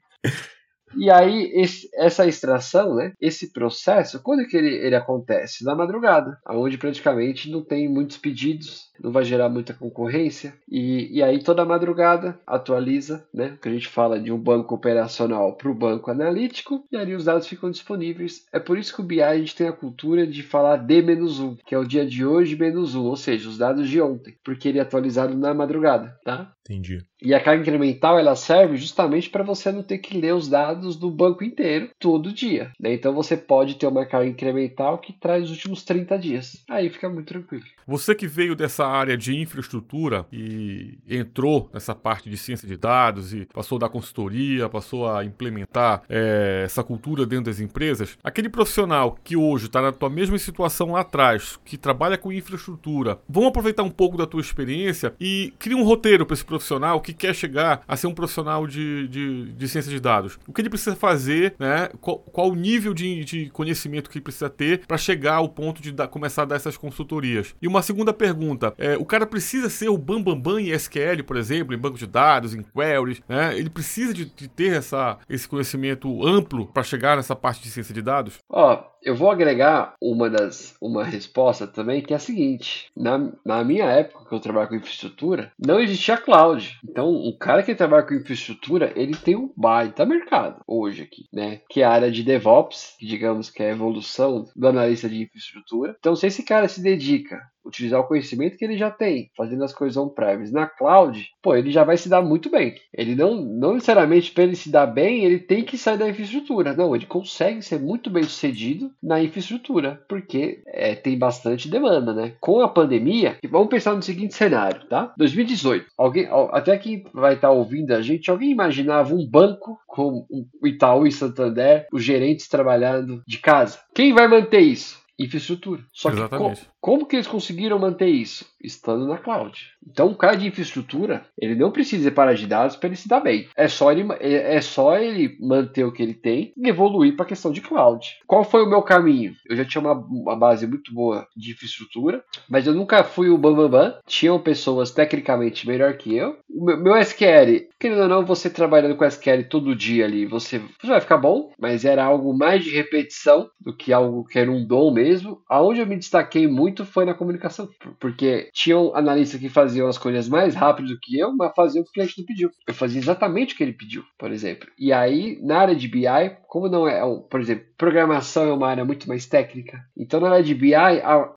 E 0.98 1.10
aí, 1.12 1.52
esse, 1.54 1.88
essa 1.94 2.26
extração, 2.26 2.96
né, 2.96 3.14
esse 3.22 3.54
processo, 3.54 4.22
quando 4.24 4.42
é 4.42 4.46
que 4.46 4.58
ele, 4.58 4.74
ele 4.76 4.96
acontece? 4.96 5.64
Na 5.64 5.76
madrugada, 5.76 6.38
onde 6.50 6.80
praticamente 6.80 7.50
não 7.50 7.64
tem 7.64 7.88
muitos 7.88 8.18
pedidos, 8.18 8.89
não 9.02 9.12
vai 9.12 9.24
gerar 9.24 9.50
muita 9.50 9.74
concorrência, 9.74 10.54
e, 10.68 11.18
e 11.18 11.24
aí 11.24 11.44
toda 11.44 11.66
madrugada 11.66 12.40
atualiza, 12.46 13.28
né, 13.34 13.58
que 13.62 13.70
a 13.70 13.72
gente 13.72 13.88
fala 13.88 14.20
de 14.20 14.32
um 14.32 14.38
banco 14.38 14.76
operacional 14.76 15.56
para 15.56 15.70
o 15.70 15.76
banco 15.76 16.12
analítico, 16.12 16.84
e 16.92 16.98
ali 16.98 17.16
os 17.16 17.26
dados 17.26 17.48
ficam 17.48 17.72
disponíveis. 17.72 18.46
É 18.54 18.60
por 18.60 18.78
isso 18.78 18.94
que 18.94 19.02
o 19.02 19.06
BI 19.06 19.22
a 19.22 19.38
gente 19.38 19.56
tem 19.56 19.68
a 19.68 19.74
cultura 19.74 20.26
de 20.26 20.44
falar 20.44 20.78
D-1, 20.78 21.58
que 21.66 21.76
é 21.76 21.78
o 21.78 21.88
dia 21.88 22.06
de 22.06 22.26
hoje 22.26 22.56
menos 22.56 22.96
1, 22.96 23.04
ou 23.04 23.16
seja, 23.16 23.50
os 23.50 23.58
dados 23.58 23.90
de 23.90 24.02
ontem, 24.02 24.36
porque 24.44 24.68
ele 24.68 24.80
é 24.80 24.82
atualizado 24.82 25.36
na 25.36 25.54
madrugada, 25.54 26.18
tá? 26.24 26.54
Entendi. 26.70 27.00
E 27.22 27.34
a 27.34 27.40
carga 27.44 27.62
incremental 27.62 28.18
ela 28.18 28.36
serve 28.36 28.78
justamente 28.78 29.30
para 29.30 29.44
você 29.44 29.72
não 29.72 29.82
ter 29.82 29.98
que 29.98 30.18
ler 30.20 30.36
os 30.36 30.48
dados 30.48 30.96
do 30.96 31.10
banco 31.10 31.44
inteiro 31.44 31.90
todo 32.00 32.32
dia. 32.32 32.72
Né? 32.80 32.94
Então 32.94 33.14
você 33.14 33.36
pode 33.36 33.76
ter 33.76 33.88
uma 33.88 34.06
carga 34.06 34.30
incremental 34.30 35.00
que 35.00 35.12
traz 35.12 35.46
os 35.46 35.52
últimos 35.52 35.84
30 35.84 36.18
dias. 36.18 36.64
Aí 36.70 36.90
fica 36.90 37.10
muito 37.10 37.28
tranquilo. 37.28 37.66
Você 37.88 38.14
que 38.14 38.28
veio 38.28 38.56
dessa 38.56 38.86
área 38.90 39.18
de 39.18 39.36
infraestrutura 39.36 40.26
e 40.32 40.98
entrou 41.10 41.70
nessa 41.74 41.94
parte 41.96 42.30
de 42.30 42.38
ciência 42.38 42.68
de 42.68 42.78
dados 42.78 43.34
e 43.34 43.46
passou 43.54 43.78
da 43.80 43.90
consultoria, 43.90 44.70
passou 44.70 45.10
a 45.10 45.24
implementar 45.24 46.04
é, 46.10 46.64
essa 46.66 46.84
cultura 46.84 47.26
dentro 47.26 47.46
das 47.46 47.60
empresas, 47.60 48.18
aquele 48.24 48.50
profissional 48.50 49.18
que 49.24 49.36
hoje 49.36 49.66
está 49.66 49.82
na 49.82 49.92
tua 49.92 50.10
mesma 50.10 50.38
situação 50.38 50.92
lá 50.92 51.02
atrás, 51.02 51.60
que 51.66 51.78
trabalha 51.78 52.18
com 52.18 52.32
infraestrutura, 52.32 53.20
vamos 53.28 53.50
aproveitar 53.50 53.84
um 53.84 53.90
pouco 53.90 54.18
da 54.18 54.26
tua 54.26 54.42
experiência 54.42 55.14
e 55.20 55.54
cria 55.60 55.78
um 55.78 55.84
roteiro 55.84 56.26
para 56.26 56.34
esse 56.34 56.46
profissional 56.46 57.02
que 57.02 57.14
quer 57.14 57.34
chegar 57.34 57.82
a 57.88 57.96
ser 57.96 58.08
um 58.08 58.14
profissional 58.14 58.68
de, 58.68 59.08
de, 59.08 59.52
de 59.54 59.68
ciência 59.68 59.92
de 59.92 60.00
dados. 60.00 60.40
O 60.48 60.54
que 60.54 60.62
ele 60.62 60.70
precisa 60.70 60.96
fazer, 60.96 61.56
né? 61.60 61.90
Qual, 62.00 62.20
qual 62.20 62.50
o 62.50 62.56
nível 62.56 62.94
de, 62.94 63.24
de 63.24 63.50
conhecimento 63.50 64.10
que 64.10 64.18
ele 64.18 64.24
precisa 64.24 64.50
ter 64.50 64.86
para 64.88 64.98
chegar 64.98 65.36
ao 65.36 65.50
ponto 65.50 65.82
de 65.82 65.92
dar, 65.92 66.08
começar 66.08 66.44
a 66.44 66.46
dar 66.46 66.56
essas 66.56 66.78
consultorias. 66.78 67.56
E 67.62 67.68
uma 67.68 67.82
segunda 67.82 68.14
pergunta: 68.14 68.74
é, 68.80 68.98
o 68.98 69.06
cara 69.06 69.28
precisa 69.28 69.70
ser 69.70 69.90
o 69.90 69.98
bambambam 69.98 70.36
bam, 70.36 70.54
bam 70.54 70.60
em 70.60 70.72
SQL, 70.72 71.24
por 71.26 71.36
exemplo, 71.36 71.76
em 71.76 71.78
banco 71.78 71.98
de 71.98 72.08
dados, 72.08 72.56
em 72.56 72.64
queries, 72.64 73.22
né? 73.28 73.58
Ele 73.58 73.70
precisa 73.70 74.14
de, 74.14 74.26
de 74.26 74.48
ter 74.48 74.78
essa, 74.78 75.18
esse 75.30 75.48
conhecimento 75.48 76.26
amplo 76.26 76.68
para 76.68 76.84
chegar 76.84 77.18
nessa 77.18 77.36
parte 77.36 77.62
de 77.62 77.70
ciência 77.70 77.94
de 77.94 78.02
dados? 78.02 78.40
Ó, 78.50 78.74
oh, 78.74 78.90
eu 79.04 79.16
vou 79.16 79.32
agregar 79.32 79.96
uma 80.02 80.30
das 80.30 80.76
uma 80.82 81.04
resposta 81.04 81.68
também 81.68 82.02
que 82.02 82.14
é 82.14 82.16
a 82.16 82.20
seguinte: 82.20 82.90
na, 82.96 83.32
na 83.46 83.64
minha 83.64 83.86
época 83.86 84.28
que 84.28 84.36
eu 84.36 84.40
trabalho 84.40 84.70
com 84.70 84.76
infraestrutura, 84.76 85.52
não 85.60 85.80
existia 85.80 86.18
cloud. 86.18 86.80
Então, 86.84 87.10
um 87.10 87.36
cara 87.38 87.64
que 87.64 87.76
trabalha 87.76 88.04
com 88.04 88.14
infraestrutura, 88.14 88.94
ele 88.96 89.16
tem 89.16 89.36
um 89.36 89.52
baita 89.56 90.06
mercado 90.06 90.62
hoje 90.68 91.04
aqui, 91.04 91.26
né? 91.34 91.62
Que 91.70 91.82
é 91.82 91.86
a 91.86 91.92
área 91.92 92.12
de 92.12 92.24
DevOps, 92.24 92.96
que 92.98 93.06
digamos 93.06 93.50
que 93.50 93.64
é 93.64 93.70
a 93.70 93.74
evolução 93.74 94.46
do 94.56 94.68
analista 94.68 95.10
de 95.10 95.24
infraestrutura. 95.24 95.96
Então, 96.00 96.16
se 96.16 96.28
esse 96.28 96.44
cara 96.44 96.68
se 96.68 96.82
dedica 96.82 97.42
utilizar 97.70 98.00
o 98.00 98.08
conhecimento 98.08 98.58
que 98.58 98.66
ele 98.66 98.78
já 98.78 98.92
tem, 98.92 99.32
fazendo 99.38 99.64
as 99.64 99.74
coisas 99.74 99.98
on-premise. 99.98 100.52
Na 100.52 100.68
cloud, 100.68 101.30
pô, 101.42 101.56
ele 101.56 101.72
já 101.72 101.84
vai 101.84 101.98
se 101.98 102.10
dar 102.10 102.22
muito 102.22 102.50
bem. 102.50 102.76
Ele 102.94 103.16
não, 103.16 103.36
não 103.36 103.74
necessariamente 103.74 104.32
para 104.32 104.44
ele 104.44 104.56
se 104.56 104.70
dar 104.70 104.86
bem, 104.86 105.24
ele 105.24 105.40
tem 105.40 105.64
que 105.64 105.78
sair 105.78 105.98
da 105.98 106.10
infraestrutura. 106.10 106.74
Não, 106.74 106.96
ele 106.96 107.06
consegue 107.06 107.62
ser 107.62 107.80
muito 107.80 108.10
bem 108.10 108.24
sucedido 108.24 108.92
na 109.02 109.22
infraestrutura, 109.22 110.04
porque 110.08 110.62
é, 110.68 110.96
tem 110.96 111.18
bastante 111.18 111.70
demanda, 111.70 112.14
né? 112.14 112.34
Com 112.40 112.62
a 112.62 112.68
pandemia, 112.68 113.38
vamos 113.50 113.70
pensar 113.70 113.96
no 113.96 114.02
seguinte 114.02 114.34
cenário, 114.34 114.86
tá? 114.88 115.14
2018, 115.18 115.86
alguém, 115.98 116.28
até 116.52 116.78
quem 116.78 117.04
vai 117.14 117.36
estar 117.36 117.50
tá 117.50 117.54
ouvindo 117.54 117.92
a 117.92 118.02
gente, 118.02 118.30
alguém 118.30 118.52
imaginava 118.52 119.14
um 119.14 119.26
banco 119.26 119.80
como 119.88 120.26
o 120.62 120.68
Itaú 120.68 121.06
e 121.06 121.12
Santander, 121.12 121.88
os 121.92 122.04
gerentes 122.04 122.48
trabalhando 122.48 123.24
de 123.28 123.38
casa? 123.38 123.80
Quem 123.94 124.14
vai 124.14 124.28
manter 124.28 124.62
isso? 124.62 125.00
Infraestrutura. 125.20 125.84
Só 125.92 126.10
Exatamente. 126.10 126.62
que 126.62 126.68
como 126.82 127.06
que 127.06 127.16
eles 127.16 127.28
conseguiram 127.28 127.80
manter 127.80 128.08
isso? 128.08 128.46
Estando 128.62 129.08
na 129.08 129.18
cloud. 129.18 129.72
Então, 129.86 130.08
o 130.08 130.16
cara 130.16 130.36
de 130.36 130.48
infraestrutura, 130.48 131.26
ele 131.38 131.56
não 131.56 131.72
precisa 131.72 132.12
parar 132.12 132.34
de 132.34 132.46
dados 132.46 132.76
para 132.76 132.88
ele 132.88 132.96
se 132.96 133.08
dar 133.08 133.20
bem. 133.20 133.48
É 133.56 133.68
só 133.68 133.92
ele, 133.92 134.06
é, 134.20 134.56
é 134.56 134.62
só 134.62 134.98
ele 134.98 135.38
manter 135.40 135.84
o 135.84 135.92
que 135.92 136.04
ele 136.04 136.14
tem 136.14 136.54
e 136.56 136.68
evoluir 136.68 137.16
para 137.16 137.26
a 137.26 137.28
questão 137.28 137.52
de 137.52 137.62
cloud. 137.62 138.06
Qual 138.28 138.44
foi 138.44 138.64
o 138.64 138.70
meu 138.70 138.82
caminho? 138.82 139.34
Eu 139.48 139.56
já 139.56 139.66
tinha 139.66 139.82
uma, 139.82 139.94
uma 139.94 140.36
base 140.36 140.68
muito 140.68 140.94
boa 140.94 141.28
de 141.36 141.52
infraestrutura, 141.52 142.24
mas 142.50 142.68
eu 142.68 142.74
nunca 142.74 143.04
fui 143.04 143.30
o 143.30 143.38
bambambam. 143.38 143.70
Bam, 143.70 143.90
bam. 143.92 144.00
Tinham 144.06 144.40
pessoas 144.40 144.92
tecnicamente 144.92 145.68
melhor 145.68 145.98
que 145.98 146.16
eu. 146.16 146.38
O 146.50 146.66
meu, 146.66 146.78
meu 146.78 146.96
SQL, 146.98 147.68
querendo 147.80 148.04
ou 148.04 148.08
não, 148.08 148.26
você 148.26 148.50
trabalhando 148.50 148.96
com 148.96 149.06
SQL 149.06 149.44
todo 149.50 149.76
dia 149.76 150.06
ali, 150.06 150.26
você, 150.26 150.60
você 150.60 150.88
vai 150.88 151.02
ficar 151.02 151.18
bom, 151.18 151.52
mas 151.60 151.86
era 151.86 152.04
algo 152.04 152.34
mais 152.34 152.64
de 152.64 152.70
repetição 152.70 153.50
do 153.60 153.76
que 153.76 153.92
algo 153.92 154.26
que 154.26 154.38
era 154.38 154.52
um 154.52 154.66
dom 154.66 154.94
mesmo. 154.94 155.42
Aonde 155.50 155.80
eu 155.80 155.88
me 155.88 155.98
destaquei 155.98 156.48
muito 156.48 156.69
foi 156.86 157.06
na 157.06 157.14
comunicação, 157.14 157.70
porque 158.00 158.50
tinham 158.54 158.96
analistas 158.96 159.40
que 159.40 159.50
faziam 159.50 159.88
as 159.88 159.98
coisas 159.98 160.28
mais 160.28 160.56
rápido 160.56 160.90
do 160.90 161.00
que 161.00 161.18
eu, 161.18 161.36
mas 161.36 161.54
faziam 161.56 161.82
o 161.82 161.86
que 161.86 161.92
o 161.92 161.94
cliente 161.94 162.20
não 162.20 162.26
pediu. 162.26 162.52
Eu 162.68 162.74
fazia 162.74 163.00
exatamente 163.00 163.54
o 163.54 163.58
que 163.58 163.64
ele 163.64 163.74
pediu, 163.74 164.04
por 164.18 164.32
exemplo. 164.32 164.70
E 164.78 164.92
aí, 164.92 165.40
na 165.42 165.60
área 165.60 165.76
de 165.76 165.88
BI, 165.88 166.06
como 166.48 166.68
não 166.68 166.88
é, 166.88 167.00
por 167.30 167.40
exemplo, 167.40 167.66
programação 167.78 168.48
é 168.48 168.54
uma 168.54 168.68
área 168.68 168.84
muito 168.84 169.08
mais 169.08 169.26
técnica, 169.26 169.80
então 169.98 170.20
na 170.20 170.32
área 170.32 170.44
de 170.44 170.54
BI 170.54 170.74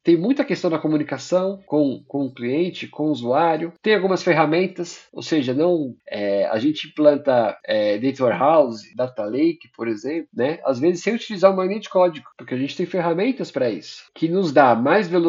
tem 0.02 0.16
muita 0.16 0.44
questão 0.44 0.70
da 0.70 0.78
comunicação 0.78 1.60
com, 1.66 2.02
com 2.06 2.26
o 2.26 2.34
cliente, 2.34 2.88
com 2.88 3.04
o 3.04 3.10
usuário. 3.10 3.72
Tem 3.82 3.94
algumas 3.94 4.22
ferramentas, 4.22 5.06
ou 5.12 5.22
seja, 5.22 5.54
não 5.54 5.94
é, 6.08 6.46
a 6.46 6.58
gente 6.58 6.88
implanta 6.88 7.56
é, 7.64 7.98
Data 7.98 8.24
Warehouse, 8.24 8.94
Data 8.94 9.24
Lake, 9.24 9.70
por 9.76 9.86
exemplo, 9.86 10.28
né? 10.34 10.58
Às 10.64 10.78
vezes 10.78 11.02
sem 11.02 11.14
utilizar 11.14 11.52
linha 11.60 11.80
de 11.80 11.88
código, 11.88 12.26
porque 12.36 12.54
a 12.54 12.58
gente 12.58 12.76
tem 12.76 12.86
ferramentas 12.86 13.50
para 13.50 13.70
isso, 13.70 14.04
que 14.14 14.28
nos 14.28 14.52
dá 14.52 14.74
mais 14.74 15.08
velocidade 15.08 15.21